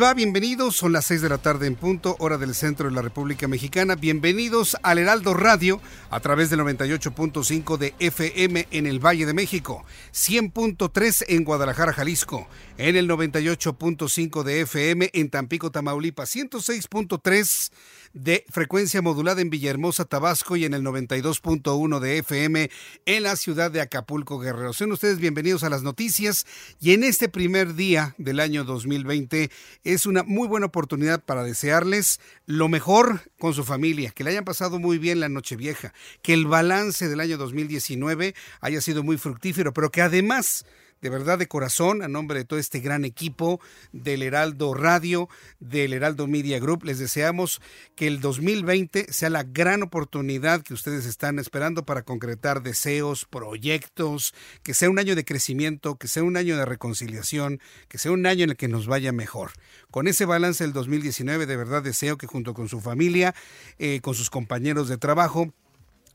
[0.00, 3.46] Bienvenidos, son las 6 de la tarde en punto, hora del centro de la República
[3.46, 3.96] Mexicana.
[3.96, 9.84] Bienvenidos al Heraldo Radio a través del 98.5 de FM en el Valle de México,
[10.12, 17.70] 100.3 en Guadalajara, Jalisco, en el 98.5 de FM en Tampico, Tamaulipas, 106.3
[18.12, 22.70] de frecuencia modulada en Villahermosa, Tabasco y en el 92.1 de FM
[23.06, 24.72] en la ciudad de Acapulco, Guerrero.
[24.72, 26.46] Sean ustedes bienvenidos a las noticias
[26.80, 29.50] y en este primer día del año 2020
[29.84, 34.44] es una muy buena oportunidad para desearles lo mejor con su familia, que le hayan
[34.44, 39.72] pasado muy bien la Nochevieja, que el balance del año 2019 haya sido muy fructífero,
[39.72, 40.64] pero que además
[41.00, 43.60] de verdad de corazón, a nombre de todo este gran equipo
[43.92, 47.60] del Heraldo Radio, del Heraldo Media Group, les deseamos
[47.96, 54.34] que el 2020 sea la gran oportunidad que ustedes están esperando para concretar deseos, proyectos,
[54.62, 58.26] que sea un año de crecimiento, que sea un año de reconciliación, que sea un
[58.26, 59.52] año en el que nos vaya mejor.
[59.90, 63.34] Con ese balance del 2019, de verdad deseo que junto con su familia,
[63.78, 65.52] eh, con sus compañeros de trabajo,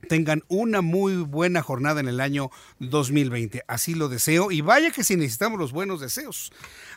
[0.05, 3.63] tengan una muy buena jornada en el año 2020.
[3.67, 6.51] Así lo deseo y vaya que si necesitamos los buenos deseos.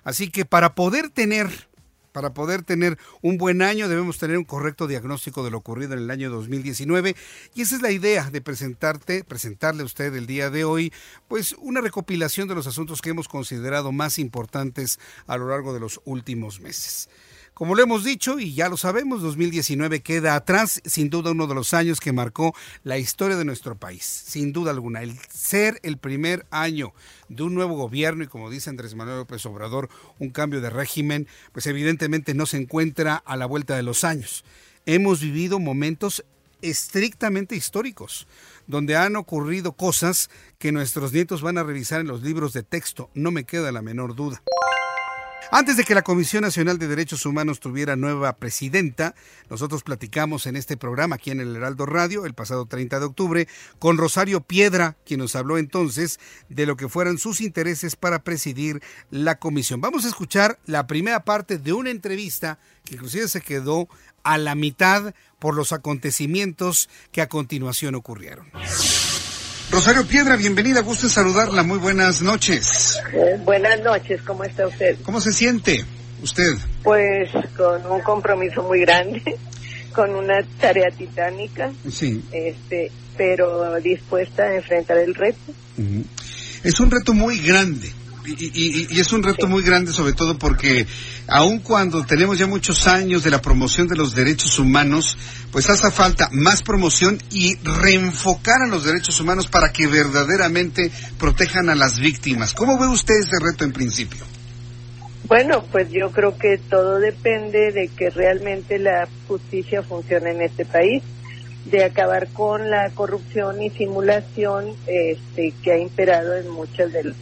[0.04, 1.68] Así que para poder tener
[2.12, 6.00] para poder tener un buen año debemos tener un correcto diagnóstico de lo ocurrido en
[6.00, 7.14] el año 2019
[7.54, 10.92] y esa es la idea de presentarte, presentarle a usted el día de hoy,
[11.28, 14.98] pues una recopilación de los asuntos que hemos considerado más importantes
[15.28, 17.08] a lo largo de los últimos meses.
[17.58, 21.56] Como lo hemos dicho y ya lo sabemos, 2019 queda atrás, sin duda uno de
[21.56, 22.54] los años que marcó
[22.84, 25.02] la historia de nuestro país, sin duda alguna.
[25.02, 26.92] El ser el primer año
[27.28, 29.88] de un nuevo gobierno y como dice Andrés Manuel López Obrador,
[30.20, 34.44] un cambio de régimen, pues evidentemente no se encuentra a la vuelta de los años.
[34.86, 36.24] Hemos vivido momentos
[36.62, 38.28] estrictamente históricos,
[38.68, 40.30] donde han ocurrido cosas
[40.60, 43.82] que nuestros nietos van a revisar en los libros de texto, no me queda la
[43.82, 44.44] menor duda.
[45.50, 49.14] Antes de que la Comisión Nacional de Derechos Humanos tuviera nueva presidenta,
[49.48, 53.48] nosotros platicamos en este programa aquí en el Heraldo Radio el pasado 30 de octubre
[53.78, 58.82] con Rosario Piedra, quien nos habló entonces de lo que fueran sus intereses para presidir
[59.10, 59.80] la comisión.
[59.80, 63.88] Vamos a escuchar la primera parte de una entrevista que inclusive se quedó
[64.24, 68.50] a la mitad por los acontecimientos que a continuación ocurrieron.
[69.70, 72.98] Rosario Piedra, bienvenida, gusto en saludarla, muy buenas noches.
[73.12, 74.96] Eh, buenas noches, ¿cómo está usted?
[75.02, 75.84] ¿Cómo se siente
[76.22, 76.54] usted?
[76.82, 79.22] Pues con un compromiso muy grande,
[79.94, 82.22] con una tarea titánica, Sí.
[82.32, 85.38] este, pero dispuesta a enfrentar el reto.
[86.64, 87.92] Es un reto muy grande.
[88.36, 90.86] Y, y- es un reto muy grande sobre todo porque
[91.26, 95.16] aun cuando tenemos ya muchos años de la promoción de los derechos humanos,
[95.50, 101.70] pues hace falta más promoción y reenfocar a los derechos humanos para que verdaderamente protejan
[101.70, 102.52] a las víctimas.
[102.52, 104.24] ¿Cómo ve usted ese reto en principio?
[105.26, 110.64] Bueno, pues yo creo que todo depende de que realmente la justicia funcione en este
[110.64, 111.02] país,
[111.66, 117.16] de acabar con la corrupción y simulación este, que ha imperado en muchos de los,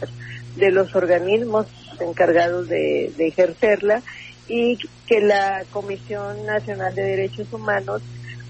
[0.57, 1.67] de los organismos
[1.99, 4.01] encargados de, ejercerla
[4.47, 4.77] y
[5.07, 8.01] que la Comisión Nacional de Derechos Humanos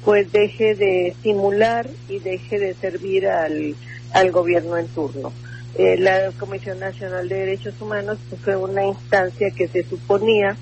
[0.03, 3.75] pues deje de simular y deje de servir al,
[4.13, 5.33] al gobierno en turno.
[5.75, 10.55] Eh, la Comisión Nacional de Derechos Humanos pues, fue una instancia que se suponía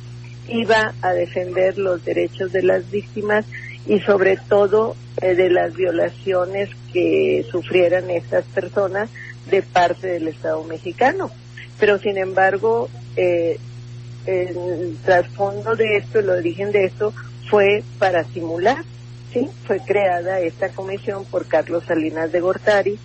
[0.47, 3.45] iba a defender los derechos de las víctimas
[3.87, 9.09] y sobre todo eh, de las violaciones que sufrieran estas personas
[9.49, 11.31] de parte del Estado mexicano.
[11.79, 13.59] Pero sin embargo, eh,
[14.25, 17.13] el trasfondo de esto, el origen de esto
[17.49, 18.83] fue para simular,
[19.31, 19.49] ¿sí?
[19.65, 22.97] Fue creada esta comisión por Carlos Salinas de Gortari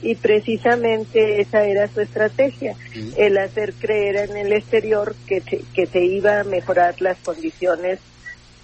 [0.00, 2.76] y precisamente esa era su estrategia,
[3.16, 7.98] el hacer creer en el exterior que que se iba a mejorar las condiciones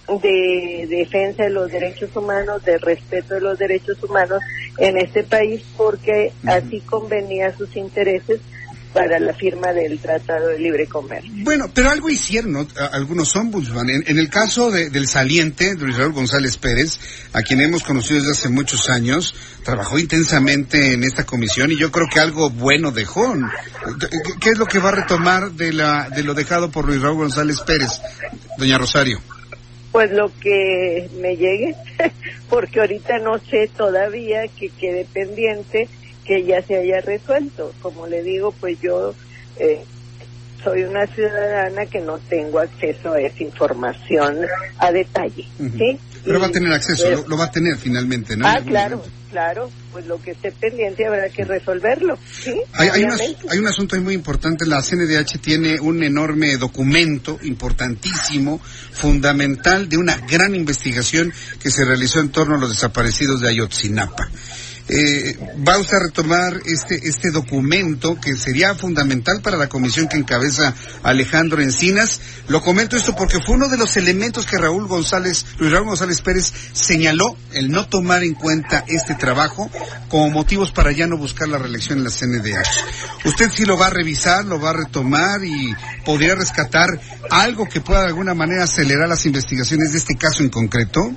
[0.07, 4.39] de defensa de los derechos humanos, de respeto de los derechos humanos
[4.77, 8.39] en este país, porque así convenía a sus intereses
[8.95, 11.29] para la firma del Tratado de Libre Comercio.
[11.43, 12.67] Bueno, pero algo hicieron ¿no?
[12.93, 13.89] algunos ombudsman.
[13.89, 16.97] En, en el caso de, del saliente, Luis Raúl González Pérez,
[17.33, 19.35] a quien hemos conocido desde hace muchos años,
[19.65, 23.33] trabajó intensamente en esta comisión y yo creo que algo bueno dejó.
[23.99, 24.07] ¿Qué,
[24.39, 27.17] qué es lo que va a retomar de, la, de lo dejado por Luis Raúl
[27.17, 27.99] González Pérez,
[28.57, 29.19] doña Rosario?
[29.95, 31.73] Pues lo que me llegue,
[32.49, 35.87] porque ahorita no sé todavía que quede pendiente
[36.25, 37.73] que ya se haya resuelto.
[37.81, 39.15] Como le digo, pues yo
[39.57, 39.85] eh,
[40.61, 44.39] soy una ciudadana que no tengo acceso a esa información
[44.79, 45.47] a detalle.
[45.57, 45.97] ¿sí?
[46.25, 48.45] Pero va a tener acceso, pero, lo, lo, va a tener finalmente, ¿no?
[48.45, 49.15] Ah, claro, momento.
[49.35, 52.55] Claro, pues lo que esté pendiente habrá que resolverlo, ¿sí?
[52.71, 53.17] Hay, hay, una,
[53.49, 58.61] hay un asunto muy importante, la CNDH tiene un enorme documento, importantísimo,
[58.93, 64.29] fundamental, de una gran investigación que se realizó en torno a los desaparecidos de Ayotzinapa.
[64.87, 65.35] Eh,
[65.67, 70.75] va usted a retomar este este documento que sería fundamental para la comisión que encabeza
[71.01, 72.21] Alejandro Encinas.
[72.49, 76.21] Lo comento esto porque fue uno de los elementos que Raúl González, Luis Raúl González
[76.21, 79.71] Pérez señaló el no tomar en cuenta este trabajo
[80.07, 83.25] como motivos para ya no buscar la reelección en la CNDH.
[83.25, 85.73] Usted sí lo va a revisar, lo va a retomar y
[86.05, 86.89] podría rescatar
[87.31, 91.11] algo que pueda de alguna manera acelerar las investigaciones de este caso en concreto.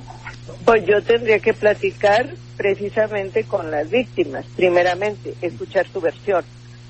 [0.65, 6.43] Pues yo tendría que platicar precisamente con las víctimas, primeramente, escuchar su versión,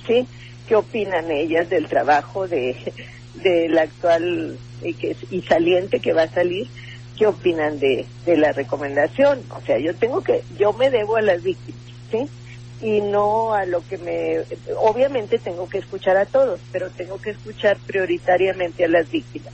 [0.07, 0.25] ¿sí?
[0.67, 2.75] ¿Qué opinan ellas del trabajo de
[3.35, 6.67] del actual y, que, y saliente que va a salir?
[7.15, 9.43] ¿Qué opinan de, de la recomendación?
[9.51, 12.27] O sea, yo tengo que, yo me debo a las víctimas, ¿sí?
[12.81, 14.39] Y no a lo que me,
[14.75, 19.53] obviamente tengo que escuchar a todos, pero tengo que escuchar prioritariamente a las víctimas.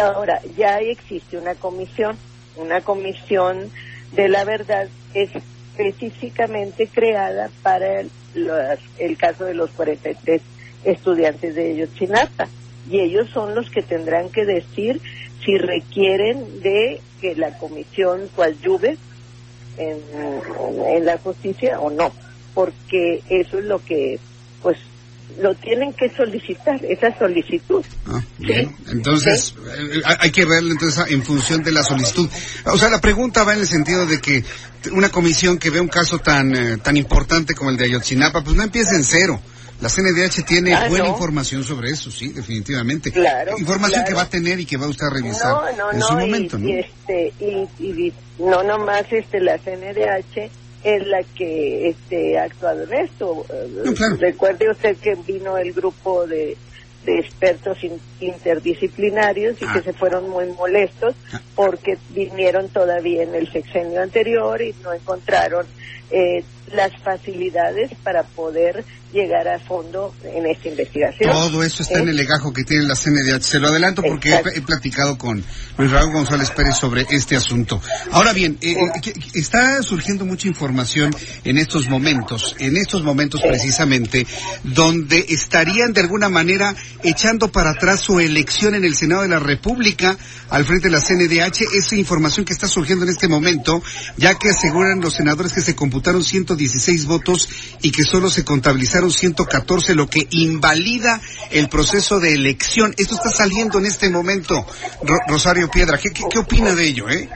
[0.00, 2.16] Ahora, ya existe una comisión
[2.56, 3.70] una comisión
[4.12, 8.10] de la verdad específicamente creada para el,
[8.98, 10.42] el caso de los 43
[10.84, 12.48] estudiantes de Ayotzinapa.
[12.90, 15.00] Y ellos son los que tendrán que decir
[15.44, 18.96] si requieren de que la comisión coadyuve
[19.78, 22.12] en la justicia o no,
[22.54, 24.18] porque eso es lo que
[24.62, 24.78] pues
[25.40, 27.84] lo tienen que solicitar, esa solicitud.
[28.06, 28.68] Ah, bien.
[28.68, 28.92] ¿Sí?
[28.92, 29.98] Entonces, ¿Sí?
[29.98, 32.28] Eh, hay que verlo entonces en función de la solicitud.
[32.66, 34.44] O sea, la pregunta va en el sentido de que
[34.92, 38.56] una comisión que ve un caso tan, eh, tan importante como el de Ayotzinapa, pues
[38.56, 39.40] no empiece en cero.
[39.80, 41.10] La CNDH tiene ah, buena no.
[41.10, 43.10] información sobre eso, sí, definitivamente.
[43.10, 44.08] Claro, información claro.
[44.08, 46.12] que va a tener y que va usted a revisar no, no, en no, su
[46.14, 46.68] momento, y, ¿no?
[46.68, 52.82] Y, este, y, y, no nomás este, la CNDH es la que este, ha actuado
[52.84, 53.44] en esto.
[53.84, 54.16] No, claro.
[54.16, 56.56] Recuerde usted que vino el grupo de,
[57.04, 59.72] de expertos in, interdisciplinarios y ah.
[59.74, 61.40] que se fueron muy molestos ah.
[61.54, 65.66] porque vinieron todavía en el sexenio anterior y no encontraron
[66.12, 66.44] eh,
[66.74, 71.30] las facilidades para poder llegar a fondo en esta investigación.
[71.30, 72.02] Todo eso está ¿Eh?
[72.02, 73.42] en el legajo que tiene la CNDH.
[73.42, 75.44] Se lo adelanto porque he, he, platicado con
[75.76, 77.80] Luis Raúl González Pérez sobre este asunto.
[78.10, 84.26] Ahora bien, eh, eh, está surgiendo mucha información en estos momentos, en estos momentos precisamente,
[84.64, 89.40] donde estarían de alguna manera echando para atrás su elección en el Senado de la
[89.40, 90.16] República
[90.48, 91.62] al frente de la CNDH.
[91.74, 93.82] Esa información que está surgiendo en este momento,
[94.16, 97.48] ya que aseguran los senadores que se computaron 116 votos
[97.80, 101.20] y que solo se contabilizaron 114, lo que invalida
[101.52, 102.92] el proceso de elección.
[102.98, 104.66] Esto está saliendo en este momento,
[105.02, 105.98] Ro Rosario Piedra.
[105.98, 107.08] ¿Qué, qué, qué opina de ello?
[107.08, 107.28] Eh?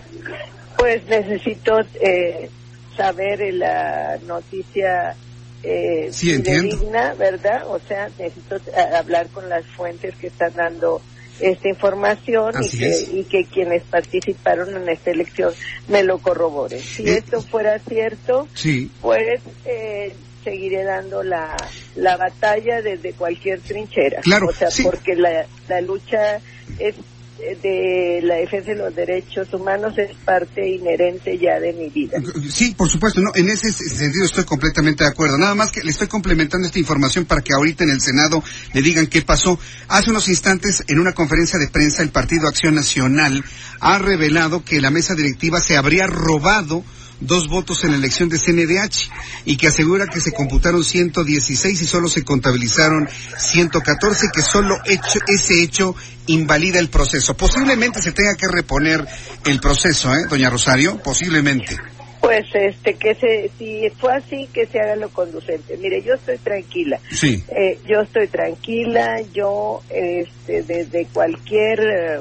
[0.78, 2.50] Pues necesito eh,
[2.96, 5.14] saber la noticia
[5.62, 7.68] eh, sí, digna, ¿verdad?
[7.68, 8.56] O sea, necesito
[8.98, 11.00] hablar con las fuentes que están dando
[11.40, 15.52] esta información y que, y que, quienes participaron en esta elección
[15.88, 16.80] me lo corroboren.
[16.80, 18.90] Si eh, esto fuera cierto, sí.
[19.00, 20.14] pues eh,
[20.44, 21.56] seguiré dando la,
[21.96, 24.20] la batalla desde cualquier trinchera.
[24.22, 24.84] Claro, o sea, sí.
[24.84, 26.40] porque la, la lucha
[26.78, 26.94] es
[27.38, 32.18] de la defensa de los derechos humanos es parte inherente ya de mi vida.
[32.50, 35.36] Sí, por supuesto, no, en ese sentido estoy completamente de acuerdo.
[35.36, 38.82] Nada más que le estoy complementando esta información para que ahorita en el Senado le
[38.82, 39.58] digan qué pasó.
[39.88, 43.44] Hace unos instantes, en una conferencia de prensa, el Partido Acción Nacional
[43.80, 46.84] ha revelado que la mesa directiva se habría robado
[47.20, 49.10] dos votos en la elección de CNDH
[49.44, 53.08] y que asegura que se computaron 116 y solo se contabilizaron
[53.38, 55.94] 114, que solo hecho, ese hecho
[56.26, 57.36] invalida el proceso.
[57.36, 59.06] Posiblemente se tenga que reponer
[59.44, 61.00] el proceso, ¿eh, doña Rosario?
[61.02, 61.76] Posiblemente.
[62.20, 65.76] Pues este que se si fue así que se haga lo conducente.
[65.76, 66.98] Mire, yo estoy tranquila.
[67.12, 67.44] Sí.
[67.48, 69.20] Eh, yo estoy tranquila.
[69.32, 72.20] Yo este desde cualquier eh,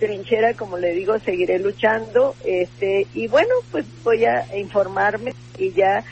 [0.00, 2.34] trinchera, como le digo, seguiré luchando.
[2.44, 6.02] Este y bueno, pues voy a informarme y ya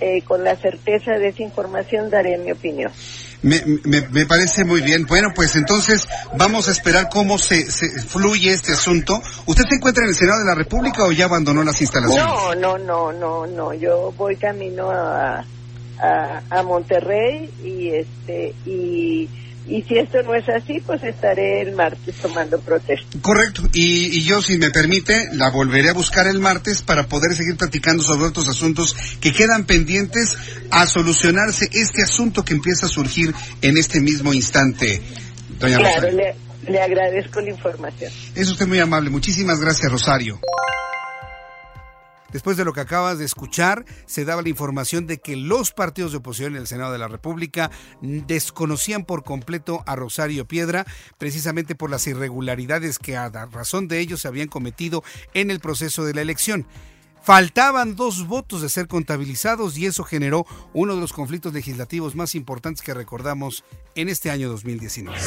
[0.00, 2.92] eh, con la certeza de esa información daré mi opinión.
[3.42, 5.06] Me, me, me, parece muy bien.
[5.06, 6.06] Bueno, pues entonces
[6.36, 9.20] vamos a esperar cómo se, se, fluye este asunto.
[9.46, 12.24] ¿Usted se encuentra en el Senado de la República o ya abandonó las instalaciones?
[12.24, 13.74] No, no, no, no, no.
[13.74, 15.44] Yo voy camino a,
[15.98, 19.28] a, a Monterrey y este y
[19.70, 23.06] y si esto no es así, pues estaré el martes tomando protesta.
[23.22, 23.62] Correcto.
[23.72, 27.56] Y, y, yo, si me permite, la volveré a buscar el martes para poder seguir
[27.56, 30.36] platicando sobre otros asuntos que quedan pendientes
[30.72, 35.00] a solucionarse este asunto que empieza a surgir en este mismo instante.
[35.60, 36.18] Doña claro, Rosario.
[36.66, 38.12] le, le agradezco la información.
[38.34, 39.10] Es usted muy amable.
[39.10, 40.40] Muchísimas gracias, Rosario.
[42.32, 46.12] Después de lo que acabas de escuchar, se daba la información de que los partidos
[46.12, 47.70] de oposición en el Senado de la República
[48.00, 50.86] desconocían por completo a Rosario Piedra,
[51.18, 55.02] precisamente por las irregularidades que a razón de ellos se habían cometido
[55.34, 56.66] en el proceso de la elección.
[57.22, 62.34] Faltaban dos votos de ser contabilizados y eso generó uno de los conflictos legislativos más
[62.34, 65.18] importantes que recordamos en este año 2019.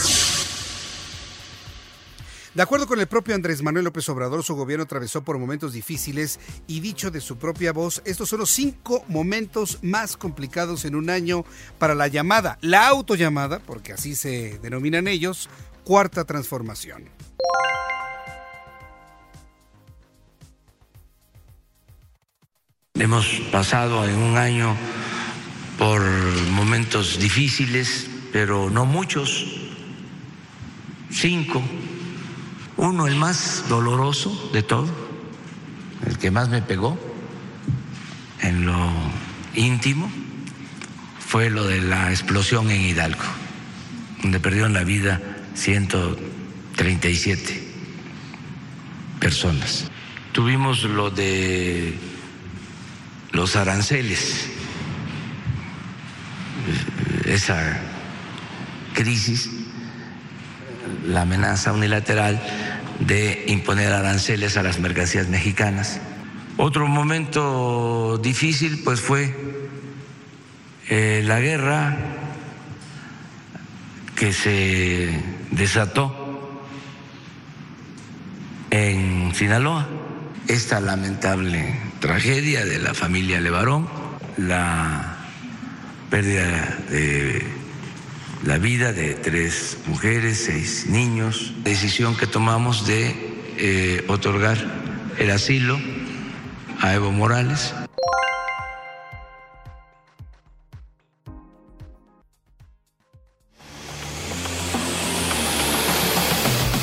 [2.53, 6.39] De acuerdo con el propio Andrés Manuel López Obrador, su gobierno atravesó por momentos difíciles
[6.67, 11.09] y dicho de su propia voz, estos son los cinco momentos más complicados en un
[11.09, 11.45] año
[11.79, 15.49] para la llamada, la autollamada, porque así se denominan ellos,
[15.83, 17.09] cuarta transformación.
[22.93, 24.77] Hemos pasado en un año
[25.79, 26.03] por
[26.51, 29.43] momentos difíciles, pero no muchos,
[31.09, 31.59] cinco
[32.77, 34.87] uno, el más doloroso de todo,
[36.05, 36.97] el que más me pegó
[38.41, 38.91] en lo
[39.55, 40.11] íntimo,
[41.19, 43.23] fue lo de la explosión en Hidalgo,
[44.21, 45.19] donde perdieron la vida
[45.55, 47.71] 137
[49.19, 49.89] personas.
[50.31, 51.97] Tuvimos lo de
[53.31, 54.49] los aranceles,
[57.25, 57.79] esa
[58.93, 59.49] crisis,
[61.07, 62.41] la amenaza unilateral
[62.99, 65.99] de imponer aranceles a las mercancías mexicanas.
[66.57, 69.35] Otro momento difícil pues fue
[70.89, 71.97] eh, la guerra
[74.15, 75.19] que se
[75.51, 76.63] desató
[78.69, 79.87] en Sinaloa,
[80.47, 83.87] esta lamentable tragedia de la familia Levarón,
[84.37, 85.17] la
[86.09, 87.45] pérdida de
[88.45, 93.15] la vida de tres mujeres, seis niños, decisión que tomamos de
[93.57, 94.57] eh, otorgar
[95.17, 95.79] el asilo
[96.81, 97.73] a Evo Morales.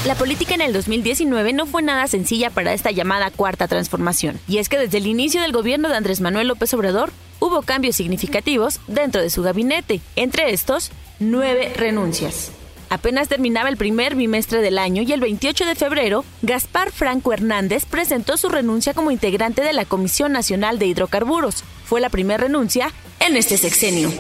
[0.06, 4.58] La política en el 2019 no fue nada sencilla para esta llamada cuarta transformación, y
[4.58, 8.80] es que desde el inicio del gobierno de Andrés Manuel López Obrador hubo cambios significativos
[8.86, 10.90] dentro de su gabinete, entre estos,
[11.20, 12.50] nueve renuncias.
[12.88, 17.84] Apenas terminaba el primer bimestre del año y el 28 de febrero, Gaspar Franco Hernández
[17.84, 21.62] presentó su renuncia como integrante de la Comisión Nacional de Hidrocarburos.
[21.84, 24.10] Fue la primera renuncia en este sexenio.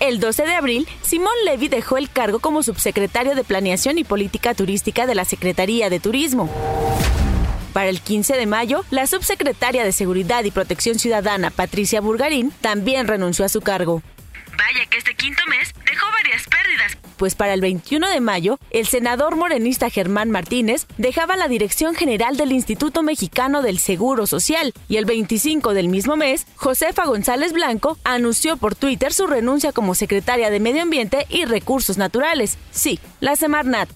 [0.00, 4.54] El 12 de abril, Simón Levy dejó el cargo como subsecretario de Planeación y Política
[4.54, 6.50] Turística de la Secretaría de Turismo.
[7.72, 13.06] Para el 15 de mayo, la subsecretaria de Seguridad y Protección Ciudadana, Patricia Burgarín, también
[13.06, 14.02] renunció a su cargo.
[14.56, 16.98] Vaya que este quinto mes dejó varias pérdidas.
[17.16, 22.36] Pues para el 21 de mayo, el senador morenista Germán Martínez dejaba la dirección general
[22.36, 27.98] del Instituto Mexicano del Seguro Social y el 25 del mismo mes, Josefa González Blanco
[28.04, 32.58] anunció por Twitter su renuncia como secretaria de Medio Ambiente y Recursos Naturales.
[32.70, 33.88] Sí, la Semarnat.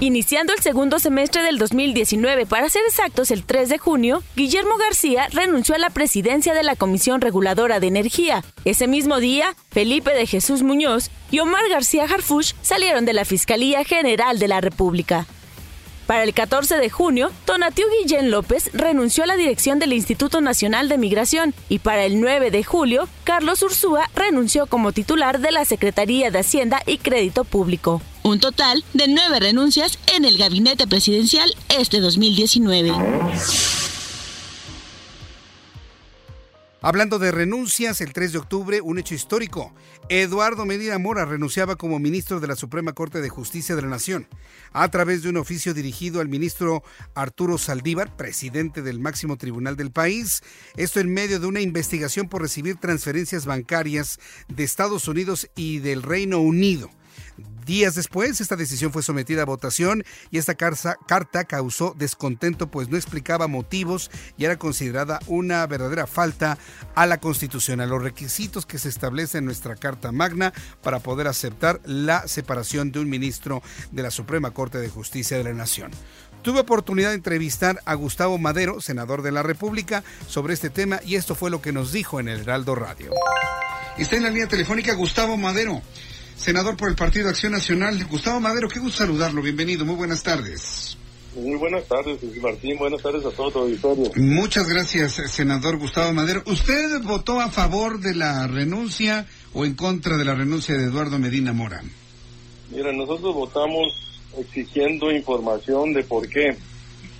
[0.00, 5.26] Iniciando el segundo semestre del 2019, para ser exactos el 3 de junio, Guillermo García
[5.32, 8.44] renunció a la presidencia de la Comisión Reguladora de Energía.
[8.64, 13.82] Ese mismo día, Felipe de Jesús Muñoz y Omar García Harfuch salieron de la Fiscalía
[13.82, 15.26] General de la República.
[16.08, 20.88] Para el 14 de junio, Tonatiu Guillén López renunció a la dirección del Instituto Nacional
[20.88, 25.66] de Migración y para el 9 de julio, Carlos Ursúa renunció como titular de la
[25.66, 28.00] Secretaría de Hacienda y Crédito Público.
[28.22, 33.97] Un total de nueve renuncias en el gabinete presidencial este 2019.
[36.80, 39.74] Hablando de renuncias, el 3 de octubre, un hecho histórico.
[40.08, 44.28] Eduardo Medina Mora renunciaba como ministro de la Suprema Corte de Justicia de la Nación
[44.72, 46.84] a través de un oficio dirigido al ministro
[47.16, 50.44] Arturo Saldívar, presidente del máximo tribunal del país.
[50.76, 56.04] Esto en medio de una investigación por recibir transferencias bancarias de Estados Unidos y del
[56.04, 56.90] Reino Unido.
[57.68, 62.96] Días después, esta decisión fue sometida a votación y esta carta causó descontento pues no
[62.96, 66.56] explicaba motivos y era considerada una verdadera falta
[66.94, 71.26] a la Constitución, a los requisitos que se establecen en nuestra Carta Magna para poder
[71.26, 75.90] aceptar la separación de un ministro de la Suprema Corte de Justicia de la Nación.
[76.40, 81.16] Tuve oportunidad de entrevistar a Gustavo Madero, senador de la República, sobre este tema y
[81.16, 83.10] esto fue lo que nos dijo en el Heraldo Radio.
[83.98, 85.82] Está en la línea telefónica Gustavo Madero
[86.38, 88.02] senador por el Partido Acción Nacional.
[88.06, 89.42] Gustavo Madero, qué gusto saludarlo.
[89.42, 90.96] Bienvenido, muy buenas tardes.
[91.34, 92.78] Muy buenas tardes, Martín.
[92.78, 94.10] Buenas tardes a todo tu auditorio.
[94.16, 96.42] Muchas gracias, senador Gustavo Madero.
[96.46, 101.18] ¿Usted votó a favor de la renuncia o en contra de la renuncia de Eduardo
[101.18, 101.82] Medina Mora?
[102.70, 103.86] Mira, nosotros votamos
[104.38, 106.56] exigiendo información de por qué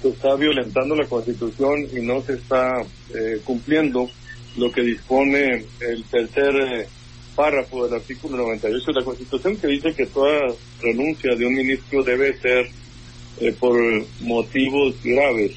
[0.03, 2.81] se está violentando la Constitución y no se está
[3.15, 4.09] eh, cumpliendo
[4.57, 6.89] lo que dispone el tercer eh,
[7.39, 10.53] párrafo del artículo 98 de la Constitución que dice que toda
[10.83, 12.69] renuncia de un ministro debe ser
[13.41, 13.79] eh, por
[14.23, 15.53] motivos graves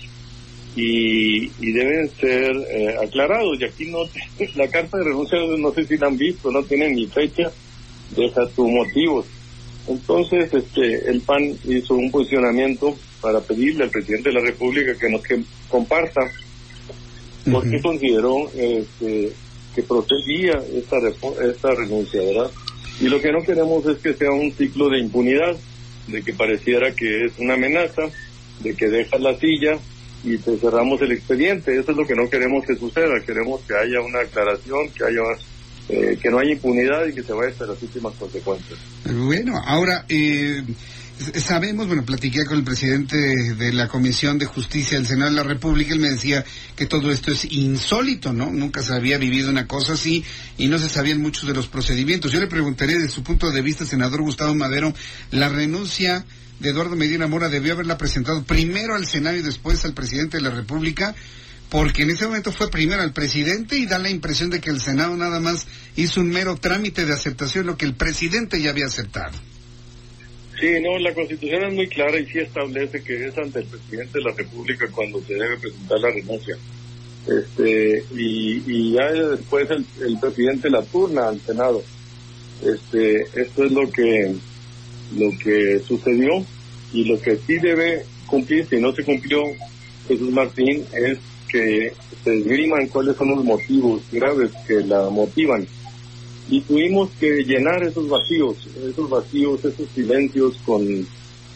[0.75, 3.59] y, deben ser eh, aclarados.
[3.59, 3.97] Y aquí no,
[4.55, 7.51] la carta de renuncia no sé si la han visto, no tiene ni fecha,
[8.15, 9.25] deja sus motivos.
[9.87, 15.09] Entonces, este, el PAN hizo un posicionamiento para pedirle al presidente de la República que
[15.09, 16.21] nos que comparta
[17.51, 19.33] porque consideró este,
[19.75, 20.97] que procedía esta,
[21.43, 22.51] esta renuncia, ¿verdad?
[22.99, 25.55] Y lo que no queremos es que sea un ciclo de impunidad,
[26.07, 28.03] de que pareciera que es una amenaza,
[28.59, 29.79] de que deja la silla
[30.23, 31.77] y te cerramos el expediente.
[31.79, 33.19] Eso es lo que no queremos que suceda.
[33.25, 35.21] Queremos que haya una aclaración, que haya
[35.89, 38.79] eh, que no haya impunidad y que se vaya hasta las últimas consecuencias.
[39.03, 40.63] Bueno, ahora eh,
[41.39, 43.17] sabemos, bueno, platiqué con el presidente
[43.55, 46.43] de la Comisión de Justicia del Senado de la República, él me decía
[46.75, 48.51] que todo esto es insólito, ¿no?
[48.51, 50.23] Nunca se había vivido una cosa así
[50.57, 52.31] y no se sabían muchos de los procedimientos.
[52.31, 54.93] Yo le preguntaré desde su punto de vista, senador Gustavo Madero,
[55.31, 56.25] la renuncia
[56.59, 60.43] de Eduardo Medina Mora debió haberla presentado primero al Senado y después al presidente de
[60.43, 61.15] la República,
[61.69, 64.81] porque en ese momento fue primero al presidente y da la impresión de que el
[64.81, 68.85] Senado nada más hizo un mero trámite de aceptación, lo que el presidente ya había
[68.85, 69.37] aceptado.
[70.61, 74.19] Sí, no, la Constitución es muy clara y sí establece que es ante el presidente
[74.19, 76.55] de la República cuando se debe presentar la renuncia.
[77.27, 81.81] Este, y, ya después el, presidente la turna al Senado.
[82.63, 84.35] Este, esto es lo que,
[85.17, 86.45] lo que sucedió
[86.93, 89.41] y lo que sí debe cumplir, si no se cumplió
[90.07, 91.17] Jesús Martín, es
[91.49, 91.91] que
[92.23, 95.65] se esgriman cuáles son los motivos graves que la motivan
[96.49, 101.07] y tuvimos que llenar esos vacíos, esos vacíos, esos silencios con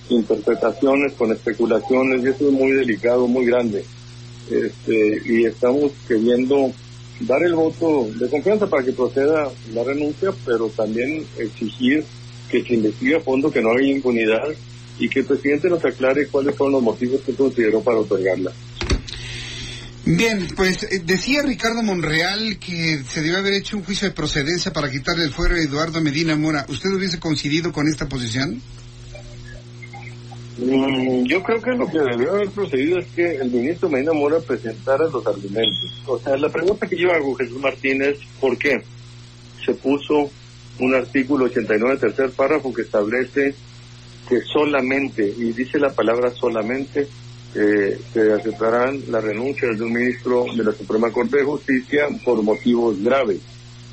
[0.10, 3.84] interpretaciones, con especulaciones, y eso es muy delicado, muy grande.
[4.50, 6.72] Este, y estamos queriendo
[7.22, 12.04] dar el voto de confianza para que proceda la renuncia, pero también exigir
[12.50, 14.48] que se investigue a fondo, que no haya impunidad
[15.00, 18.52] y que el presidente nos aclare cuáles son los motivos que consideró para otorgarla.
[20.06, 24.72] Bien, pues eh, decía Ricardo Monreal que se debe haber hecho un juicio de procedencia
[24.72, 26.66] para quitarle el fuero a Eduardo Medina Mora.
[26.70, 28.62] ¿Usted hubiese coincidido con esta posición?
[30.58, 34.40] Mm, yo creo que lo que debió haber procedido es que el ministro Medina Mora
[34.40, 36.04] presentara los argumentos.
[36.06, 38.84] O sea, la pregunta que yo hago, Jesús Martínez, ¿por qué
[39.66, 40.30] se puso
[40.80, 43.56] un artículo 89, tercer párrafo, que establece
[44.30, 47.08] que solamente, y dice la palabra solamente,
[47.56, 52.44] eh, se aceptarán las renuncias de un ministro de la Suprema Corte de Justicia por
[52.44, 53.40] motivos graves.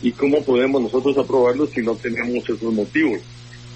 [0.02, 3.20] ¿Y cómo podemos nosotros aprobarlo si no tenemos esos motivos?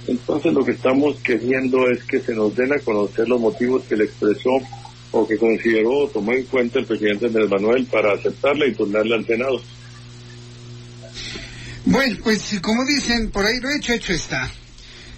[0.09, 3.97] Entonces lo que estamos queriendo es que se nos den a conocer los motivos que
[3.97, 4.51] le expresó
[5.13, 9.17] o que consideró o tomó en cuenta el presidente Andrés Manuel para aceptarla y turnarla
[9.17, 9.63] al Senado.
[11.85, 14.51] Bueno, pues como dicen, por ahí lo hecho, hecho está.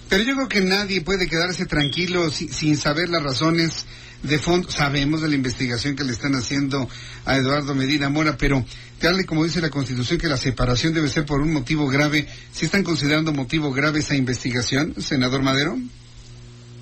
[0.09, 3.85] Pero yo creo que nadie puede quedarse tranquilo sin saber las razones
[4.23, 4.69] de fondo.
[4.69, 6.87] Sabemos de la investigación que le están haciendo
[7.25, 8.63] a Eduardo Medina Mora, pero
[8.99, 12.27] tal y como dice la Constitución que la separación debe ser por un motivo grave,
[12.51, 15.77] ¿sí están considerando motivo grave esa investigación, senador Madero?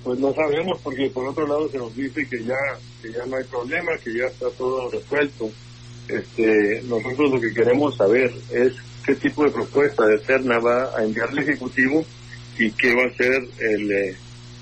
[0.04, 2.54] Pues no sabemos porque por otro lado se nos dice que ya
[3.02, 5.50] que ya no hay problema, que ya está todo resuelto.
[6.08, 8.72] Este, nosotros lo que queremos saber es
[9.04, 12.04] qué tipo de propuesta de Terna va a enviar el Ejecutivo
[12.58, 14.16] y qué va a ser el, eh,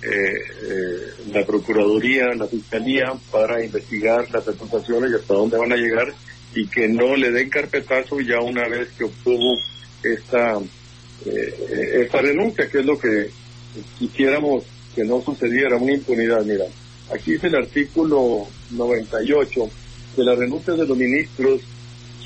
[0.09, 6.12] eh, la Procuraduría, la Fiscalía, para investigar las acusaciones y hasta dónde van a llegar
[6.55, 9.59] y que no le den carpetazo ya una vez que obtuvo
[10.03, 10.59] esta,
[11.27, 13.31] eh, esta renuncia, que es lo que
[13.99, 14.64] quisiéramos
[14.95, 16.42] que no sucediera, una impunidad.
[16.45, 16.64] Mira,
[17.12, 19.71] aquí dice el artículo 98
[20.16, 21.61] que las renuncias de los ministros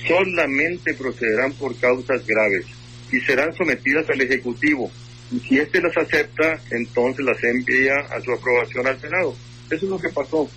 [0.07, 2.66] solamente procederán por causas graves
[3.12, 4.90] y serán sometidas al Ejecutivo.
[5.38, 9.35] Si éste las acepta, entonces las envía a su aprobación al Senado.
[9.71, 10.49] Eso es lo que pasó.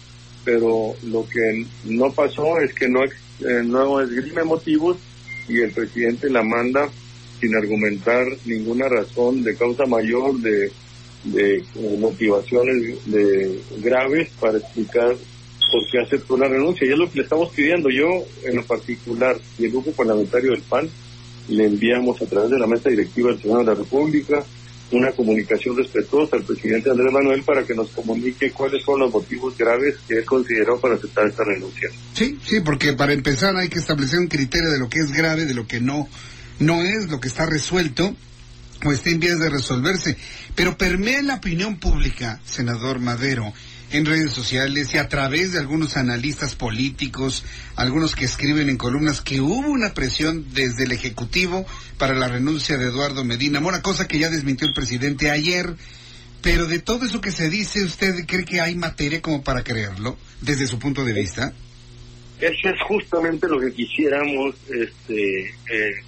[0.43, 4.97] Pero lo que no pasó es que no, eh, no esgrime motivos
[5.47, 6.89] y el presidente la manda
[7.39, 10.71] sin argumentar ninguna razón de causa mayor, de,
[11.25, 15.15] de eh, motivaciones de, graves para explicar
[15.71, 16.87] por qué aceptó la renuncia.
[16.87, 17.89] Y es lo que le estamos pidiendo.
[17.89, 18.07] Yo,
[18.43, 20.89] en lo particular, y el grupo parlamentario del PAN,
[21.49, 24.43] le enviamos a través de la mesa directiva del Senado de la República
[24.93, 29.57] una comunicación respetuosa al presidente Andrés Manuel para que nos comunique cuáles son los motivos
[29.57, 31.89] graves que él consideró para aceptar esta renuncia.
[32.13, 35.45] Sí, sí, porque para empezar hay que establecer un criterio de lo que es grave,
[35.45, 36.07] de lo que no,
[36.59, 38.15] no es, lo que está resuelto
[38.85, 40.17] o está en vías de resolverse.
[40.55, 43.53] Pero permea la opinión pública, senador Madero,
[43.97, 49.21] en redes sociales y a través de algunos analistas políticos, algunos que escriben en columnas
[49.21, 51.65] que hubo una presión desde el Ejecutivo
[51.97, 55.75] para la renuncia de Eduardo Medina Mora, cosa que ya desmintió el presidente ayer.
[56.41, 60.17] Pero de todo eso que se dice, ¿usted cree que hay materia como para creerlo,
[60.41, 61.53] desde su punto de vista?
[62.41, 66.03] Eso es justamente lo que quisiéramos este, eh,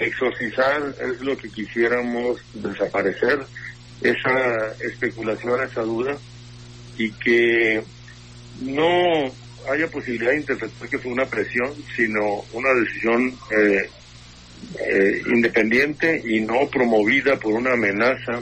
[0.00, 3.40] exorcizar, es lo que quisiéramos desaparecer,
[4.00, 6.18] esa especulación, esa duda
[7.00, 7.82] y que
[8.60, 9.32] no
[9.72, 13.88] haya posibilidad de interpretar que fue una presión, sino una decisión eh,
[14.78, 18.40] eh, independiente y no promovida por una amenaza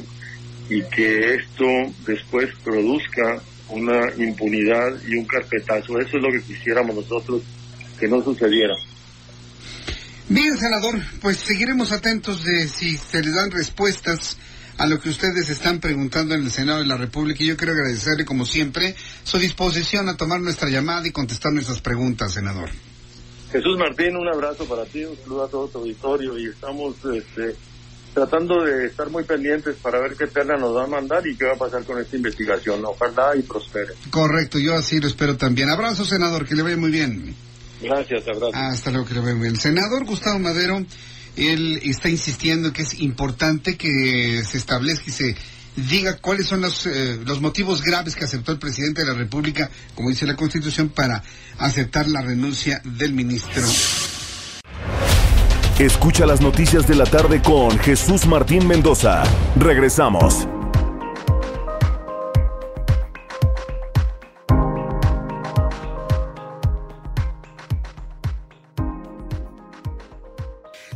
[0.68, 1.66] y que esto
[2.04, 6.00] después produzca una impunidad y un carpetazo.
[6.00, 7.42] Eso es lo que quisiéramos nosotros
[8.00, 8.74] que no sucediera.
[10.28, 14.36] Bien, senador, pues seguiremos atentos de si se les dan respuestas
[14.78, 17.72] a lo que ustedes están preguntando en el Senado de la República y yo quiero
[17.72, 22.70] agradecerle como siempre su disposición a tomar nuestra llamada y contestar nuestras preguntas, senador.
[23.50, 27.56] Jesús Martín, un abrazo para ti, un saludo a todo tu auditorio y estamos este,
[28.14, 31.46] tratando de estar muy pendientes para ver qué perla nos va a mandar y qué
[31.46, 32.84] va a pasar con esta investigación.
[32.84, 33.94] Ojalá y prospere.
[34.10, 35.70] Correcto, yo así lo espero también.
[35.70, 37.34] Abrazo, senador, que le vaya muy bien.
[37.82, 38.52] Gracias, abrazo.
[38.54, 39.56] Hasta luego, que le vaya muy bien.
[39.56, 40.84] Senador Gustavo Madero
[41.36, 45.36] él está insistiendo que es importante que se establezca y se
[45.76, 49.70] diga cuáles son los, eh, los motivos graves que aceptó el presidente de la República,
[49.94, 51.22] como dice la Constitución, para
[51.58, 53.62] aceptar la renuncia del ministro.
[55.78, 59.22] Escucha las noticias de la tarde con Jesús Martín Mendoza.
[59.56, 60.48] Regresamos.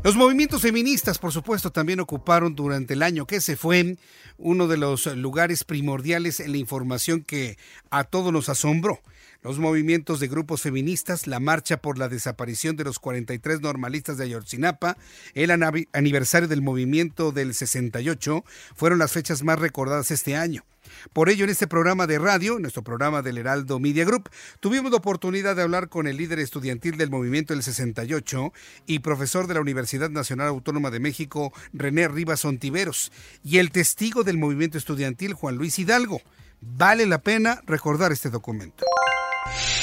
[0.04, 3.96] Los movimientos feministas, por supuesto, también ocuparon durante el año que se fue
[4.36, 7.56] uno de los lugares primordiales en la información que
[7.88, 9.00] a todos nos asombró.
[9.44, 14.24] Los movimientos de grupos feministas, la marcha por la desaparición de los 43 normalistas de
[14.24, 14.96] Ayotzinapa,
[15.34, 15.52] el
[15.92, 20.64] aniversario del movimiento del 68, fueron las fechas más recordadas este año.
[21.12, 24.98] Por ello, en este programa de radio, nuestro programa del Heraldo Media Group, tuvimos la
[24.98, 28.52] oportunidad de hablar con el líder estudiantil del movimiento del 68
[28.86, 33.12] y profesor de la Universidad Nacional Autónoma de México, René Rivas Ontiveros,
[33.44, 36.20] y el testigo del movimiento estudiantil, Juan Luis Hidalgo.
[36.60, 38.84] Vale la pena recordar este documento.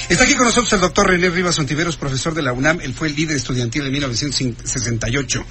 [0.08, 2.80] Está aquí con nosotros el doctor René Rivas Ontiveros, profesor de la UNAM.
[2.82, 5.46] Él fue el líder estudiantil de 1968.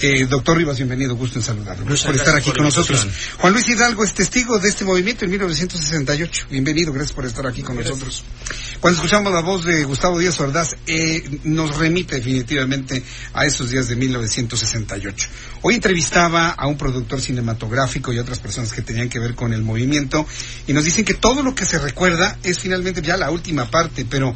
[0.00, 1.84] Eh, doctor Rivas, bienvenido, gusto en saludarlo.
[1.84, 3.06] Gracias por estar aquí con nosotros.
[3.38, 6.46] Juan Luis Hidalgo es testigo de este movimiento en 1968.
[6.50, 8.24] Bienvenido, gracias por estar aquí con nosotros.
[8.80, 13.86] Cuando escuchamos la voz de Gustavo Díaz Ordaz, eh, nos remite definitivamente a esos días
[13.86, 15.28] de 1968.
[15.62, 19.62] Hoy entrevistaba a un productor cinematográfico y otras personas que tenían que ver con el
[19.62, 20.26] movimiento
[20.66, 24.04] y nos dicen que todo lo que se recuerda es finalmente ya la última parte,
[24.08, 24.34] pero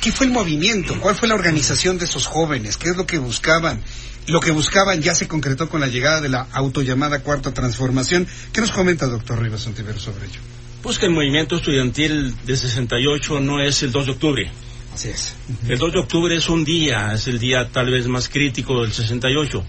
[0.00, 0.98] ¿qué, fue el movimiento?
[1.00, 2.76] ¿Cuál fue la organización de esos jóvenes?
[2.76, 3.82] ¿Qué es lo que buscaban?
[4.26, 8.26] Lo que buscaban ya se concretó con la llegada de la autollamada cuarta transformación.
[8.52, 10.40] ¿Qué nos comenta, doctor Rivas Ontiveros, sobre ello?
[10.82, 14.50] Pues que el movimiento estudiantil de 68 no es el 2 de octubre.
[14.92, 15.34] Así es.
[15.68, 18.92] El 2 de octubre es un día, es el día tal vez más crítico del
[18.92, 19.64] 68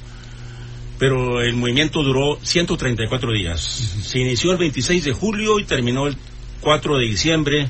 [0.97, 3.61] pero el movimiento duró 134 días.
[3.61, 6.17] Se inició el 26 de julio y terminó el
[6.61, 7.69] 4 de diciembre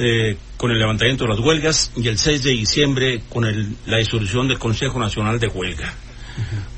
[0.00, 3.44] eh, con el levantamiento de las huelgas y el 6 de diciembre con
[3.86, 5.92] la disolución del Consejo Nacional de Huelga.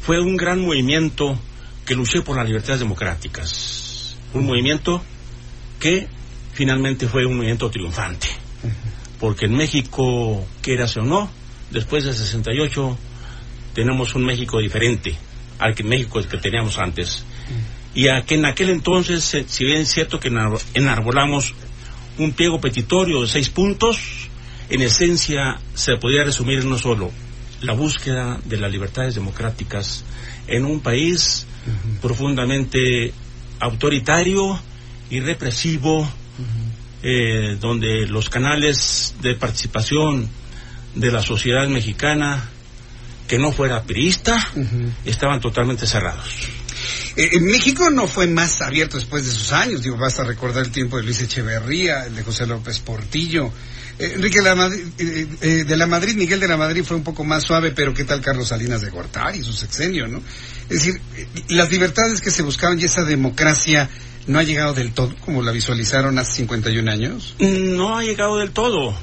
[0.01, 1.39] Fue un gran movimiento
[1.85, 4.17] que luchó por las libertades democráticas.
[4.33, 5.03] Un movimiento
[5.79, 6.09] que
[6.55, 8.29] finalmente fue un movimiento triunfante.
[9.21, 11.31] porque en México, quieras o no,
[11.71, 12.99] después del 68
[13.75, 15.15] tenemos un México diferente
[15.59, 17.23] al que México que teníamos antes.
[17.95, 20.33] Y a que en aquel entonces, eh, si bien es cierto que
[20.73, 21.55] enarbolamos
[22.25, 24.29] un pliego petitorio de seis puntos,
[24.69, 27.11] en esencia se podía resumir en uno solo,
[27.63, 30.05] la búsqueda de las libertades democráticas
[30.47, 31.47] en un país
[32.01, 33.13] profundamente
[33.59, 34.59] autoritario
[35.11, 36.09] y represivo,
[37.03, 40.29] eh, donde los canales de participación
[40.95, 42.49] de la sociedad mexicana
[43.29, 44.51] que no fuera priista
[45.05, 46.49] estaban totalmente cerrados.
[47.17, 50.71] Eh, en México no fue más abierto después de sus años, digo, basta recordar el
[50.71, 53.53] tiempo de Luis Echeverría, el de José López Portillo.
[53.99, 57.93] Eh, Enrique de la, Madrid, Miguel de la Madrid fue un poco más suave, pero
[57.93, 60.23] ¿qué tal Carlos Salinas de Gortari, su sexenio, no?
[60.69, 61.01] Es decir,
[61.49, 63.91] las libertades que se buscaban y esa democracia
[64.27, 67.35] no ha llegado del todo, como la visualizaron hace 51 años.
[67.41, 68.95] No ha llegado del todo.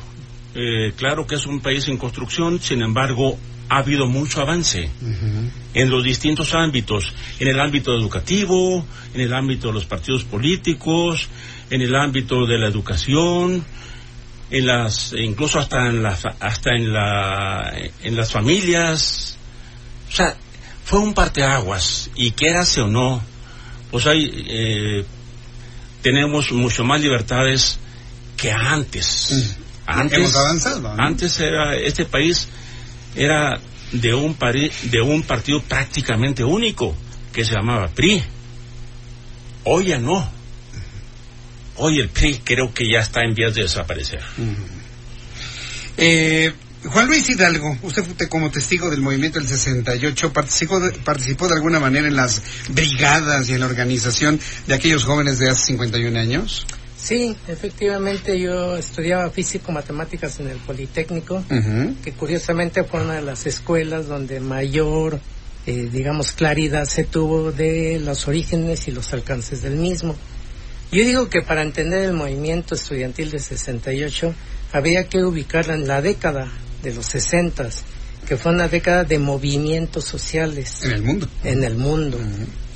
[0.55, 3.37] Eh, claro que es un país en construcción, sin embargo,
[3.69, 4.89] ha habido mucho avance
[5.73, 11.27] en los distintos ámbitos, en el ámbito educativo, en el ámbito de los partidos políticos,
[11.69, 13.63] en el ámbito de la educación,
[14.49, 19.37] en las, incluso hasta en las, hasta en la, en las familias.
[20.09, 20.35] O sea,
[20.85, 23.21] fue un parteaguas y quieras o no,
[23.91, 25.05] pues hay, eh,
[26.01, 27.79] tenemos mucho más libertades
[28.37, 29.55] que antes.
[29.85, 30.95] Antes, Hemos avanzado.
[30.97, 32.47] Antes era este país
[33.17, 33.59] era
[33.91, 34.37] de un,
[34.83, 36.95] de un partido prácticamente único
[37.33, 38.23] que se llamaba PRI.
[39.65, 40.31] Hoy ya no.
[41.77, 44.21] Hoy el PRI creo que ya está en vías de desaparecer.
[45.97, 46.53] eh,
[46.85, 51.55] Juan Luis Hidalgo, usted fue como testigo del movimiento del 68, participó de, participó de
[51.55, 56.17] alguna manera en las brigadas y en la organización de aquellos jóvenes de hace 51
[56.19, 56.65] años.
[56.97, 61.43] Sí, efectivamente yo estudiaba físico-matemáticas en el Politécnico,
[62.03, 65.19] que curiosamente fue una de las escuelas donde mayor,
[65.67, 70.15] eh, digamos, claridad se tuvo de los orígenes y los alcances del mismo.
[70.91, 74.33] Yo digo que para entender el movimiento estudiantil de 68
[74.73, 77.69] había que ubicarla en la década de los 60,
[78.27, 80.83] que fue una década de movimientos sociales.
[80.83, 81.29] En el mundo.
[81.43, 82.17] En el mundo.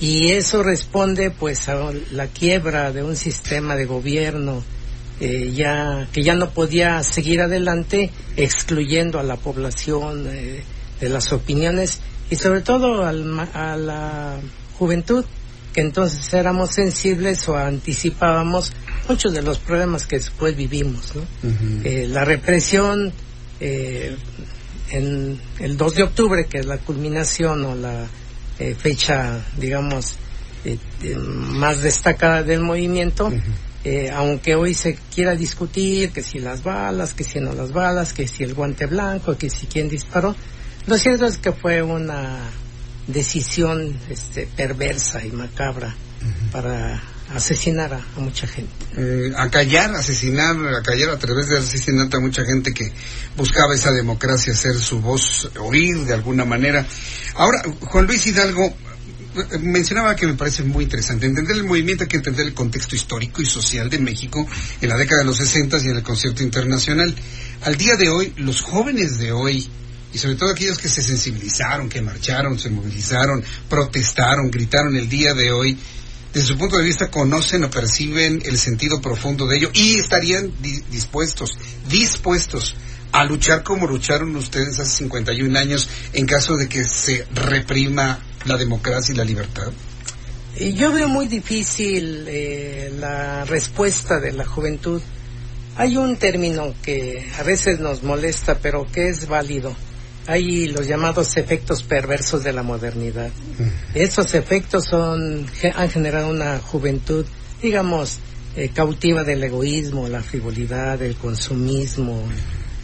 [0.01, 4.63] Y eso responde pues a la quiebra de un sistema de gobierno
[5.23, 10.63] eh, ya que ya no podía seguir adelante excluyendo a la población eh,
[10.99, 11.99] de las opiniones
[12.31, 14.39] y sobre todo a la
[14.79, 15.23] juventud
[15.73, 18.73] que entonces éramos sensibles o anticipábamos
[19.07, 21.13] muchos de los problemas que después vivimos.
[21.83, 23.13] Eh, la represión
[23.59, 28.07] en el 2 de octubre, que es la culminación o la
[28.61, 30.17] eh, fecha, digamos,
[30.65, 30.77] eh,
[31.15, 33.33] más destacada del movimiento,
[33.83, 38.13] eh, aunque hoy se quiera discutir que si las balas, que si no las balas,
[38.13, 40.35] que si el guante blanco, que si quién disparó,
[40.85, 42.37] lo cierto es que fue una
[43.07, 45.95] decisión este, perversa y macabra
[46.51, 47.01] para
[47.35, 48.71] asesinar a, mucha gente.
[48.97, 52.91] Eh, acallar, asesinar, acallar a través de asesinato a mucha gente que
[53.37, 56.85] buscaba esa democracia, hacer su voz oír de alguna manera.
[57.35, 58.73] Ahora, Juan Luis Hidalgo
[59.61, 61.25] mencionaba que me parece muy interesante.
[61.25, 64.45] Entender el movimiento hay que entender el contexto histórico y social de México
[64.81, 67.13] en la década de los 60 y en el concierto internacional.
[67.63, 69.67] Al día de hoy, los jóvenes de hoy,
[70.13, 75.33] y sobre todo aquellos que se sensibilizaron, que marcharon, se movilizaron, protestaron, gritaron el día
[75.33, 75.77] de hoy,
[76.33, 80.51] desde su punto de vista conocen o perciben el sentido profundo de ello y estarían
[80.89, 81.57] dispuestos,
[81.89, 82.75] dispuestos
[83.11, 88.57] a luchar como lucharon ustedes hace 51 años en caso de que se reprima la
[88.57, 89.71] democracia y la libertad?
[90.57, 95.01] Yo veo muy difícil eh, la respuesta de la juventud.
[95.77, 99.75] Hay un término que a veces nos molesta, pero que es válido
[100.27, 103.29] hay los llamados efectos perversos de la modernidad.
[103.93, 107.25] Estos efectos son, han generado una juventud,
[107.61, 108.19] digamos,
[108.55, 112.23] eh, cautiva del egoísmo, la frivolidad, el consumismo,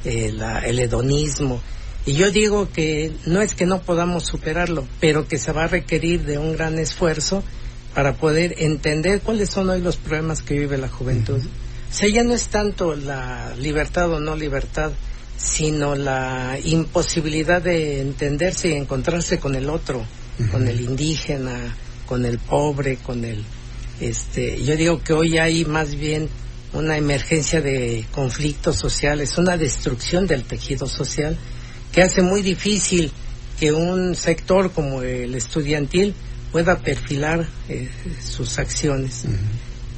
[0.06, 1.62] eh, el hedonismo.
[2.06, 5.68] Y yo digo que no es que no podamos superarlo, pero que se va a
[5.68, 7.44] requerir de un gran esfuerzo
[7.94, 11.42] para poder entender cuáles son hoy los problemas que vive la juventud.
[11.42, 14.92] O sea, ya no es tanto la libertad o no libertad,
[15.38, 20.04] sino la imposibilidad de entenderse y encontrarse con el otro,
[20.52, 23.44] con el indígena, con el pobre, con el
[24.00, 26.30] este, yo digo que hoy hay más bien
[26.74, 31.38] una emergencia de conflictos sociales, una destrucción del tejido social
[31.92, 33.12] que hace muy difícil
[33.60, 36.14] que un sector como el estudiantil
[36.52, 37.90] pueda perfilar eh,
[38.24, 39.24] sus acciones.